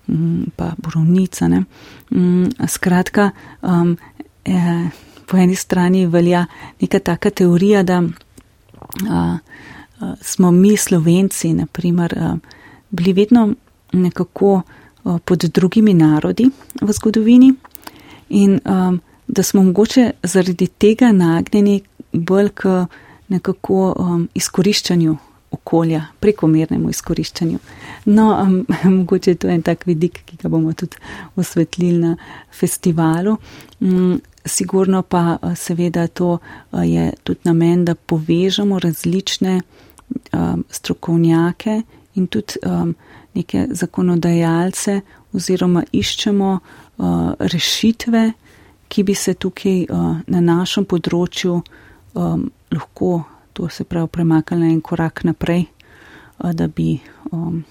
hm, 0.06 0.50
pa 0.56 0.72
borovnica. 0.78 1.48
Ne. 1.48 1.64
Hm, 2.10 2.66
skratka, 2.68 3.30
eh, 4.44 4.90
po 5.26 5.36
eni 5.36 5.56
strani 5.56 6.06
velja 6.06 6.46
neka 6.80 6.98
taka 6.98 7.30
teorija, 7.30 7.82
da 7.82 8.02
smo 10.20 10.50
mi 10.50 10.76
slovenci, 10.76 11.52
naprimer, 11.52 12.14
bili 12.90 13.12
vedno 13.12 13.54
nekako 13.92 14.62
pod 15.24 15.38
drugimi 15.38 15.94
narodi 15.94 16.50
v 16.80 16.92
zgodovini 16.92 17.54
in 18.28 18.60
da 19.26 19.42
smo 19.42 19.62
mogoče 19.62 20.10
zaradi 20.22 20.66
tega 20.66 21.12
nagnjeni 21.12 21.80
bolj 22.12 22.48
k 22.48 22.86
nekako 23.28 23.94
izkoriščanju 24.34 25.16
okolja, 25.50 26.04
prekomernemu 26.20 26.90
izkoriščanju. 26.90 27.58
No, 28.04 28.26
um, 28.42 28.66
mogoče 28.98 29.30
je 29.30 29.34
to 29.34 29.48
en 29.48 29.62
tak 29.66 29.86
vidik, 29.86 30.22
ki 30.26 30.38
ga 30.42 30.48
bomo 30.48 30.72
tudi 30.72 30.96
osvetlili 31.36 31.98
na 31.98 32.16
festivalu. 32.60 33.36
Um, 33.80 34.20
sigurno 34.44 35.02
pa 35.02 35.38
seveda 35.56 36.06
to 36.06 36.38
je 36.72 37.12
tudi 37.24 37.40
namen, 37.44 37.84
da 37.84 37.94
povežemo 37.94 38.78
različne 38.78 39.60
um, 40.32 40.64
strokovnjake 40.70 41.82
in 42.14 42.26
tudi 42.26 42.54
um, 42.66 42.94
neke 43.34 43.66
zakonodajalce 43.70 45.00
oziroma 45.32 45.82
iščemo 45.92 46.58
uh, 46.96 47.32
rešitve, 47.38 48.32
ki 48.88 49.02
bi 49.02 49.14
se 49.14 49.34
tukaj 49.34 49.84
uh, 49.88 50.16
na 50.26 50.40
našem 50.40 50.84
področju 50.84 51.60
um, 52.14 52.50
lahko, 52.74 53.22
to 53.52 53.68
se 53.68 53.84
pravi, 53.84 54.08
premaknili 54.08 54.72
en 54.72 54.80
korak 54.80 55.22
naprej, 55.24 55.68
uh, 56.38 56.50
da 56.52 56.66
bi 56.66 56.96
um, 57.30 57.62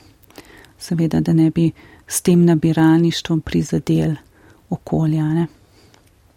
seveda, 0.79 1.19
da 1.19 1.33
ne 1.33 1.49
bi 1.51 1.71
s 2.07 2.21
tem 2.21 2.45
nabiralništvom 2.45 3.41
prizadel 3.41 4.15
okolja. 4.69 5.27
Ne? 5.33 5.47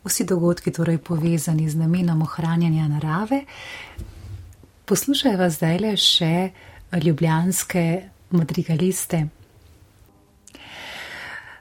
Vsi 0.02 0.24
dogodki 0.26 0.72
torej 0.74 0.98
povezani 0.98 1.68
z 1.70 1.78
namenom 1.78 2.22
ohranjanja 2.22 2.88
narave. 2.90 3.44
Poslušaj 4.84 5.36
vas 5.38 5.60
zdaj 5.60 5.78
le 5.78 5.92
še 5.96 6.32
ljubljanske 7.04 7.84
madrigaliste. 8.34 9.20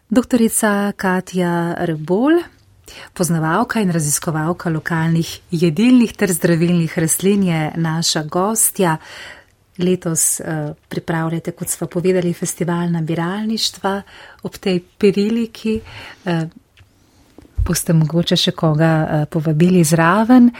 Doktorica 0.10 0.92
Katja 0.98 1.52
Rebol, 1.86 2.42
poznavalka 3.14 3.80
in 3.80 3.94
raziskovalka 3.94 4.74
lokalnih 4.74 5.30
jedilnih 5.52 6.16
ter 6.18 6.34
zdravilnih 6.34 6.98
rastlin 6.98 7.46
je 7.48 7.62
naša 7.78 8.24
gostja. 8.24 8.98
Letos 9.78 10.42
uh, 10.42 10.74
pripravljate, 10.90 11.54
kot 11.56 11.70
smo 11.70 11.88
povedali, 11.88 12.34
festival 12.34 12.90
nabiralništva 12.92 13.94
ob 14.44 14.58
tej 14.58 14.82
periliki. 14.98 15.78
Uh, 16.26 16.50
boste 17.66 17.94
mogoče 17.94 18.38
še 18.38 18.52
koga 18.52 18.92
uh, 19.02 19.26
povabili 19.32 19.84
zraven. 19.84 20.52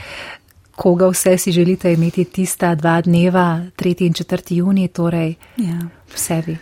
Koga 0.76 1.10
vse 1.12 1.38
si 1.38 1.52
želite 1.52 1.94
imeti 1.94 2.26
tista 2.26 2.76
dva 2.76 3.02
dneva, 3.02 3.62
3. 3.78 4.06
in 4.08 4.14
4. 4.14 4.56
juni, 4.56 4.88
torej 4.88 5.36
ja. 5.58 5.80
v 6.08 6.18
sebi? 6.20 6.58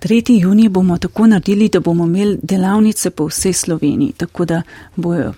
3. 0.00 0.40
juni 0.40 0.68
bomo 0.68 0.98
tako 0.98 1.26
naredili, 1.26 1.68
da 1.68 1.80
bomo 1.80 2.04
imeli 2.04 2.38
delavnice 2.42 3.10
po 3.10 3.26
vsej 3.28 3.52
Sloveniji, 3.52 4.12
tako 4.16 4.44
da 4.44 4.62
bojo 4.96 5.32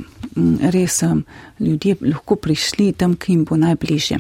res 0.73 1.03
um, 1.03 1.25
ljudje 1.61 1.97
lahko 2.01 2.37
prišli 2.37 2.93
tam, 2.93 3.17
ki 3.17 3.33
jim 3.33 3.45
bo 3.45 3.57
najbližje. 3.57 4.19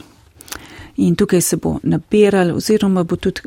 In 0.97 1.15
tukaj 1.17 1.41
se 1.41 1.57
bo 1.57 1.79
nabiralo, 1.83 2.57
oziroma 2.57 3.05
bo 3.05 3.17
tudi 3.17 3.41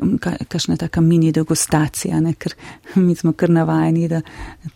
kakšna 0.48 0.76
taka 0.76 1.00
mini 1.00 1.32
degustacija, 1.32 2.20
ne? 2.20 2.34
ker 2.34 2.54
mi 3.06 3.14
smo 3.14 3.32
kar 3.32 3.50
navajeni, 3.50 4.08
da 4.08 4.20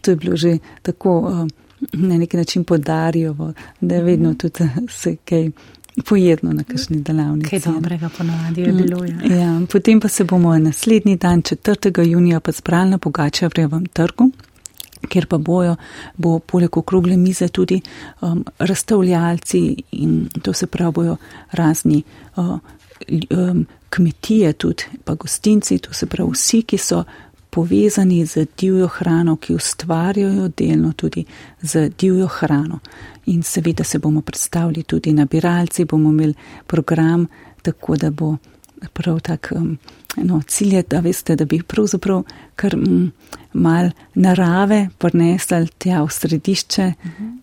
to 0.00 0.10
je 0.10 0.16
bilo 0.16 0.36
že 0.36 0.58
tako 0.82 1.18
uh, 1.18 1.48
na 1.92 2.18
nek 2.18 2.32
način 2.32 2.64
podarijo, 2.64 3.52
da 3.80 3.94
je 3.94 4.02
vedno 4.02 4.34
tudi 4.34 4.68
se 4.88 5.16
kaj 5.16 5.50
pojedno 6.06 6.52
na 6.52 6.64
kakšni 6.64 7.00
delavnici. 7.00 7.50
Kaj 7.50 7.60
dobrega 7.72 8.08
ponavadi 8.18 8.60
je 8.60 8.72
bilo. 8.72 9.04
Ja. 9.04 9.36
Ja, 9.36 9.60
potem 9.72 10.00
pa 10.00 10.08
se 10.08 10.24
bomo 10.24 10.58
naslednji 10.58 11.16
dan, 11.16 11.42
4. 11.42 12.06
junija, 12.06 12.40
pa 12.40 12.52
zbrali 12.52 12.90
na 12.90 12.98
Pogačevrjevem 12.98 13.86
trgu, 13.86 14.30
kjer 15.08 15.26
pa 15.26 15.38
bojo, 15.38 15.76
bo 16.16 16.38
poleg 16.38 16.76
okrogle 16.76 17.16
mize 17.16 17.48
tudi 17.48 17.80
um, 18.20 18.44
razstavljalci 18.58 19.76
in 19.92 20.28
to 20.42 20.52
se 20.52 20.66
pravi 20.66 20.92
bojo 20.92 21.16
razni 21.52 22.02
uh, 22.36 22.58
um, 23.30 23.66
kmetije 23.90 24.52
tudi, 24.52 24.84
pa 25.04 25.14
gostinci, 25.14 25.78
to 25.78 25.92
se 25.92 26.06
pravi 26.06 26.30
vsi, 26.32 26.62
ki 26.62 26.78
so 26.78 27.04
povezani 27.50 28.26
z 28.26 28.46
divjo 28.58 28.88
hrano, 28.88 29.36
ki 29.36 29.54
ustvarjajo 29.54 30.48
delno 30.56 30.92
tudi 30.92 31.24
z 31.62 31.90
divjo 31.98 32.26
hrano. 32.26 32.80
In 33.26 33.42
seveda 33.42 33.84
se 33.84 33.98
bomo 33.98 34.20
predstavili 34.20 34.82
tudi 34.82 35.12
nabiralci, 35.12 35.84
bomo 35.84 36.10
imeli 36.10 36.34
program, 36.66 37.26
tako 37.62 37.96
da 37.96 38.10
bo 38.10 38.36
prav 38.92 39.20
tak, 39.20 39.52
um, 39.56 39.78
no, 40.16 40.42
cilj 40.46 40.74
je, 40.74 40.82
da 40.82 41.00
veste, 41.00 41.36
da 41.36 41.44
bi 41.44 41.62
pravzaprav 41.62 42.22
kar 42.56 42.74
um, 42.74 43.12
mal 43.52 43.90
narave 44.14 44.88
prinesli 44.98 45.68
tja 45.78 46.02
v 46.02 46.10
središče 46.10 46.92
uh 47.04 47.10
-huh. 47.10 47.36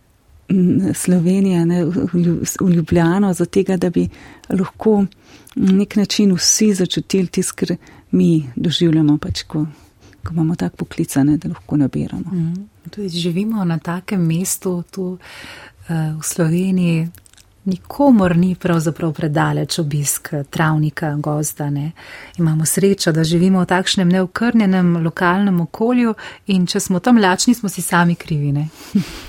Slovenije, 0.94 1.66
ne, 1.66 1.86
v 1.86 2.70
Ljubljano, 2.76 3.34
zato 3.34 3.78
da 3.78 3.90
bi 3.90 4.10
lahko 4.50 5.06
na 5.56 5.72
nek 5.72 5.96
način 5.96 6.36
vsi 6.36 6.74
začutili 6.74 7.28
tisto, 7.28 7.54
kar 7.56 7.78
mi 8.12 8.50
doživljamo 8.56 9.18
pač, 9.18 9.44
ko 9.44 9.66
ko 10.28 10.34
imamo 10.34 10.56
tako 10.56 10.84
poklicane, 10.84 11.38
da 11.38 11.50
lahko 11.50 11.78
nabiramo. 11.78 12.32
Mm. 12.32 12.68
Tudi 12.90 13.10
živimo 13.10 13.66
na 13.66 13.80
takem 13.80 14.26
mestu 14.26 14.84
tu 14.92 15.06
uh, 15.12 16.20
v 16.20 16.24
Sloveniji. 16.24 17.08
Nikomor 17.68 18.38
ni 18.38 18.56
pravzaprav 18.56 19.12
predaleč 19.14 19.80
obisk 19.80 20.30
travnika, 20.50 21.16
gozda. 21.16 21.70
Ne. 21.70 21.92
Imamo 22.38 22.66
srečo, 22.66 23.12
da 23.12 23.24
živimo 23.24 23.62
v 23.62 23.66
takšnem 23.66 24.10
neokrnjenem 24.10 24.98
lokalnem 25.04 25.62
okolju 25.62 26.14
in 26.48 26.68
če 26.68 26.80
smo 26.80 27.00
tam 27.00 27.20
lačni, 27.20 27.54
smo 27.54 27.70
si 27.70 27.82
sami 27.82 28.16
krivine. 28.16 28.68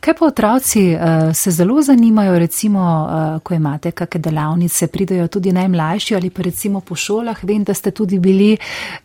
Kaj 0.00 0.14
pa 0.18 0.26
otroci 0.26 0.94
uh, 0.94 1.34
se 1.34 1.50
zelo 1.50 1.82
zanimajo, 1.82 2.38
recimo, 2.38 2.80
uh, 2.80 3.42
ko 3.42 3.54
imate 3.54 3.90
kakšne 3.90 4.20
delavnice, 4.20 4.86
pridajo 4.86 5.28
tudi 5.28 5.52
najmlajši 5.52 6.14
ali 6.14 6.30
pa 6.30 6.42
recimo 6.42 6.80
po 6.80 6.94
šolah. 6.94 7.44
Vem, 7.44 7.64
da 7.64 7.74
ste 7.74 7.90
tudi 7.90 8.18
bili 8.18 8.56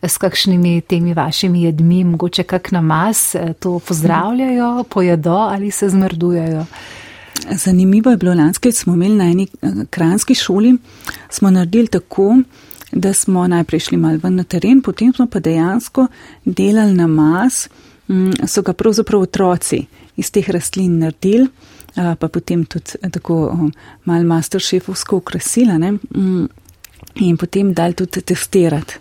s 0.02 0.18
kakšnimi 0.18 0.80
temi 0.80 1.14
vašimi 1.14 1.62
jedmi, 1.62 2.04
mogoče 2.04 2.42
kak 2.42 2.72
namaz, 2.72 3.34
uh, 3.34 3.52
to 3.52 3.78
pozdravljajo, 3.78 4.84
pojedo 4.90 5.34
ali 5.34 5.70
se 5.70 5.88
zmrdujejo. 5.88 6.64
Zanimivo 7.50 8.10
je 8.10 8.16
bilo 8.16 8.34
lansko, 8.34 8.72
smo 8.72 8.94
imeli 8.94 9.14
na 9.14 9.24
eni 9.24 9.46
kranski 9.90 10.34
šoli, 10.34 10.76
smo 11.30 11.50
naredili 11.50 11.86
tako, 11.86 12.38
da 12.92 13.12
smo 13.12 13.48
najprej 13.48 13.80
šli 13.80 13.96
mal 13.96 14.18
ven 14.22 14.34
na 14.34 14.44
teren, 14.44 14.80
potem 14.82 15.12
smo 15.12 15.26
pa 15.26 15.40
dejansko 15.40 16.06
delali 16.44 16.94
na 16.94 17.06
mas, 17.06 17.68
so 18.46 18.62
ga 18.62 18.72
pravzaprav 18.72 19.20
otroci 19.20 19.84
iz 20.16 20.30
teh 20.30 20.48
rastlin 20.50 20.98
naredili, 20.98 21.48
pa 21.94 22.28
potem 22.28 22.64
tudi 22.64 22.98
tako 23.12 23.70
mal 24.04 24.24
masterchefovsko 24.24 25.16
ukrasila 25.16 25.78
ne? 25.78 25.94
in 27.24 27.36
potem 27.36 27.72
dal 27.74 27.94
tudi 27.96 28.20
testirati 28.20 28.98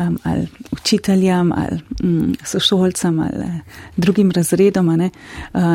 um, 0.00 0.18
ali 0.22 0.48
učiteljem, 0.72 1.52
ali 1.52 1.80
um, 2.02 2.34
sošolcem, 2.44 3.18
ali 3.20 3.44
uh, 3.44 3.54
drugim 3.96 4.30
razredom. 4.30 4.88
Uh, 4.88 5.10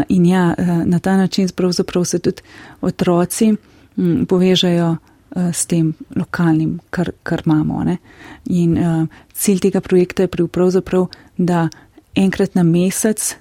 in 0.10 0.26
ja, 0.26 0.56
uh, 0.58 0.68
na 0.86 1.00
ta 1.00 1.18
način 1.18 1.48
se 1.48 2.20
tudi 2.20 2.42
otroci 2.82 3.56
um, 3.96 4.26
povežajo 4.26 4.92
uh, 4.92 5.54
s 5.54 5.66
tem 5.66 5.94
lokalnim, 6.16 6.80
kar, 6.90 7.12
kar 7.24 7.42
imamo. 7.46 7.84
Ne? 7.84 7.98
In 8.46 8.78
uh, 8.78 9.08
cilj 9.34 9.60
tega 9.60 9.82
projekta 9.82 10.24
je 10.24 10.48
pravzaprav, 10.48 11.08
da 11.38 11.70
enkrat 12.16 12.56
na 12.56 12.64
mesec 12.64 13.36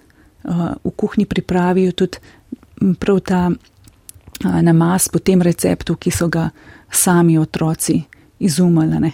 v 0.45 0.91
kuhinji 0.97 1.27
pripravijo 1.27 1.93
tudi 1.93 2.19
prav 3.01 3.21
ta 3.21 3.51
namaz 4.63 5.09
po 5.09 5.19
tem 5.19 5.43
receptu, 5.43 5.97
ki 5.97 6.11
so 6.11 6.29
ga 6.29 6.51
sami 6.91 7.39
otroci 7.39 8.03
izumljali 8.39 9.13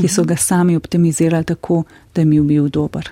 ki 0.00 0.08
so 0.08 0.24
ga 0.24 0.36
sami 0.36 0.76
optimizirali 0.76 1.44
tako, 1.44 1.82
da 2.14 2.22
jim 2.22 2.32
je 2.32 2.42
bil 2.42 2.68
dober. 2.68 3.10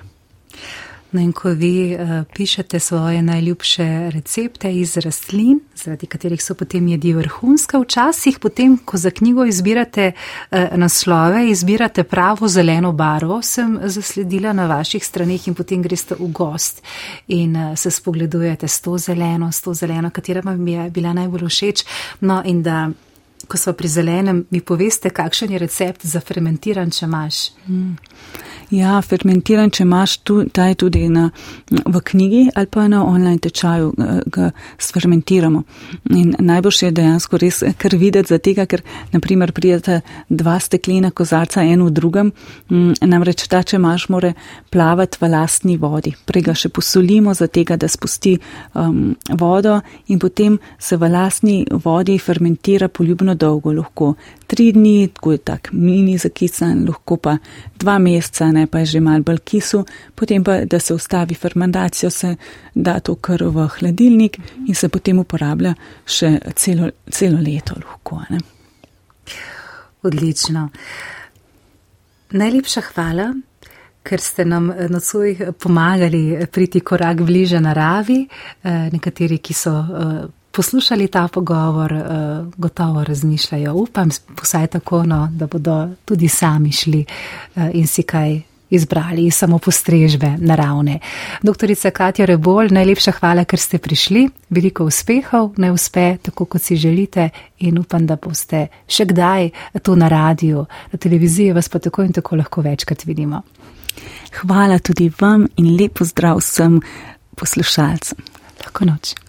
No 1.12 1.20
in 1.20 1.32
ko 1.32 1.50
vi 1.52 1.94
uh, 1.94 2.24
pišete 2.34 2.80
svoje 2.80 3.22
najljubše 3.22 4.10
recepte 4.10 4.72
iz 4.72 4.96
rastlin, 4.96 5.60
zaradi 5.76 6.06
katerih 6.06 6.42
so 6.42 6.54
potem 6.54 6.88
jedi 6.88 7.12
vrhunska, 7.12 7.78
včasih 7.78 8.38
potem, 8.38 8.78
ko 8.84 8.96
za 8.96 9.10
knjigo 9.10 9.44
izbirate 9.44 10.12
uh, 10.12 10.58
naslove, 10.76 11.50
izbirate 11.50 12.04
pravo 12.04 12.48
zeleno 12.48 12.92
barvo, 12.92 13.42
sem 13.42 13.78
zasledila 13.84 14.52
na 14.52 14.66
vaših 14.66 15.06
stranih 15.06 15.48
in 15.48 15.54
potem 15.54 15.82
greste 15.82 16.16
v 16.18 16.32
gost 16.32 16.82
in 17.28 17.56
uh, 17.56 17.76
se 17.76 17.90
spogledujete 17.90 18.68
s 18.68 18.80
to 18.80 18.98
zeleno, 18.98 19.52
s 19.52 19.62
to 19.62 19.74
zeleno, 19.74 20.10
katera 20.10 20.40
vam 20.44 20.68
je 20.68 20.90
bila 20.90 21.12
najbolj 21.12 21.48
všeč. 21.48 21.84
No 22.20 22.42
in 22.44 22.62
da 22.62 22.90
ko 23.48 23.58
smo 23.58 23.72
pri 23.72 23.88
zelenem, 23.88 24.44
mi 24.50 24.60
poveste, 24.60 25.10
kakšen 25.10 25.52
je 25.52 25.58
recept 25.58 26.06
za 26.06 26.20
fermentiran 26.20 26.90
čemaš? 26.90 27.50
Mm. 27.68 27.96
Ja, 28.72 29.02
fermentiran 29.02 29.70
čemaš, 29.70 30.16
tu, 30.16 30.44
ta 30.48 30.66
je 30.70 30.74
tudi 30.74 31.08
na, 31.08 31.30
v 31.70 32.00
knjigi 32.00 32.50
ali 32.54 32.66
pa 32.66 32.86
na 32.88 33.04
online 33.04 33.38
tečaju, 33.38 33.92
ga 34.26 34.50
sfermentiramo. 34.78 35.62
In 36.10 36.34
najboljše 36.38 36.86
je 36.86 36.94
dejansko 36.96 37.36
res 37.36 37.62
kar 37.78 37.96
videti 38.00 38.32
za 38.32 38.38
tega, 38.38 38.64
ker 38.66 38.80
naprimer 39.12 39.52
prijete 39.52 40.00
dva 40.28 40.56
steklena 40.60 41.10
kozarca 41.10 41.60
en 41.62 41.84
v 41.84 41.90
drugem, 41.90 42.32
mm, 42.70 42.94
namreč 43.02 43.44
ta 43.48 43.62
čemaš 43.62 44.08
more 44.08 44.32
plavati 44.70 45.18
v 45.20 45.28
lastni 45.28 45.76
vodi. 45.76 46.14
Prej 46.24 46.42
ga 46.42 46.54
še 46.54 46.72
posolimo 46.72 47.34
za 47.34 47.46
tega, 47.52 47.76
da 47.76 47.88
spusti 47.92 48.38
um, 48.72 49.12
vodo 49.28 49.80
in 50.08 50.18
potem 50.18 50.58
se 50.78 50.96
v 50.96 51.12
lastni 51.12 51.66
vodi 51.84 52.16
fermentira 52.18 52.88
poljubno 52.88 53.34
dolgo, 53.34 53.72
lahko 53.72 54.14
tri 54.52 54.66
dni, 54.72 55.08
tako 55.16 55.32
je 55.32 55.38
tak 55.38 55.70
mini 55.72 56.18
zakisan, 56.20 56.82
lahko 56.84 57.16
pa 57.16 57.38
dva 57.80 57.94
meseca, 57.98 58.50
ne 58.52 58.66
pa 58.68 58.82
je 58.82 58.90
že 58.90 59.00
mal 59.00 59.22
bolj 59.24 59.38
kisu, 59.48 59.80
potem 60.14 60.44
pa, 60.44 60.58
da 60.68 60.80
se 60.80 60.92
ustavi 60.94 61.34
fermentacijo, 61.34 62.10
se 62.10 62.34
da 62.74 62.98
to 63.00 63.14
kar 63.14 63.40
v 63.42 63.64
hladilnik 63.78 64.36
in 64.68 64.74
se 64.74 64.90
potem 64.92 65.22
uporablja 65.24 65.72
še 66.04 66.34
celo, 66.52 66.90
celo 67.08 67.40
leto 67.40 67.78
lahko. 67.80 68.20
Ne. 68.28 68.42
Odlično. 70.04 70.66
Najlepša 72.36 72.84
hvala, 72.90 73.30
ker 74.04 74.20
ste 74.20 74.44
nam 74.44 74.68
nocoj 74.68 75.54
pomagali 75.62 76.44
priti 76.52 76.84
korak 76.84 77.24
bliže 77.24 77.60
naravi, 77.60 78.20
eh, 78.28 78.88
nekateri, 78.92 79.40
ki 79.40 79.56
so 79.56 79.78
eh, 79.80 80.22
poslušali 80.52 81.08
ta 81.08 81.28
pogovor, 81.28 81.92
uh, 81.92 82.02
gotovo 82.56 83.04
razmišljajo, 83.04 83.74
upam, 83.74 84.08
vsaj 84.42 84.66
tako, 84.66 85.02
no, 85.02 85.28
da 85.32 85.46
bodo 85.46 85.88
tudi 86.04 86.28
sami 86.28 86.72
šli 86.72 87.04
uh, 87.04 87.70
in 87.72 87.86
si 87.86 88.02
kaj 88.02 88.40
izbrali 88.72 89.26
iz 89.26 89.34
samopostrežbe 89.34 90.36
naravne. 90.38 90.98
Doktorica 91.42 91.90
Katja 91.90 92.24
Rebol, 92.24 92.72
najlepša 92.72 93.12
hvala, 93.12 93.44
ker 93.44 93.60
ste 93.60 93.78
prišli. 93.78 94.24
Veliko 94.48 94.86
uspehov, 94.88 95.52
ne 95.60 95.72
uspe 95.72 96.16
tako, 96.22 96.44
kot 96.44 96.62
si 96.62 96.76
želite 96.76 97.28
in 97.58 97.78
upam, 97.78 98.06
da 98.06 98.16
boste 98.16 98.66
še 98.88 99.04
kdaj 99.12 99.50
tu 99.82 99.96
na 99.96 100.08
radiju, 100.08 100.64
na 100.92 100.98
televiziji 100.98 101.52
vas 101.52 101.68
pa 101.68 101.78
tako 101.84 102.06
in 102.08 102.16
tako 102.16 102.40
lahko 102.40 102.64
večkrat 102.64 103.04
vidimo. 103.04 103.42
Hvala 104.40 104.78
tudi 104.78 105.10
vam 105.20 105.44
in 105.56 105.74
lepo 105.76 106.08
zdrav 106.08 106.40
vsem 106.40 106.80
poslušalcem. 107.36 108.24
Lahko 108.64 108.88
noč. 108.88 109.21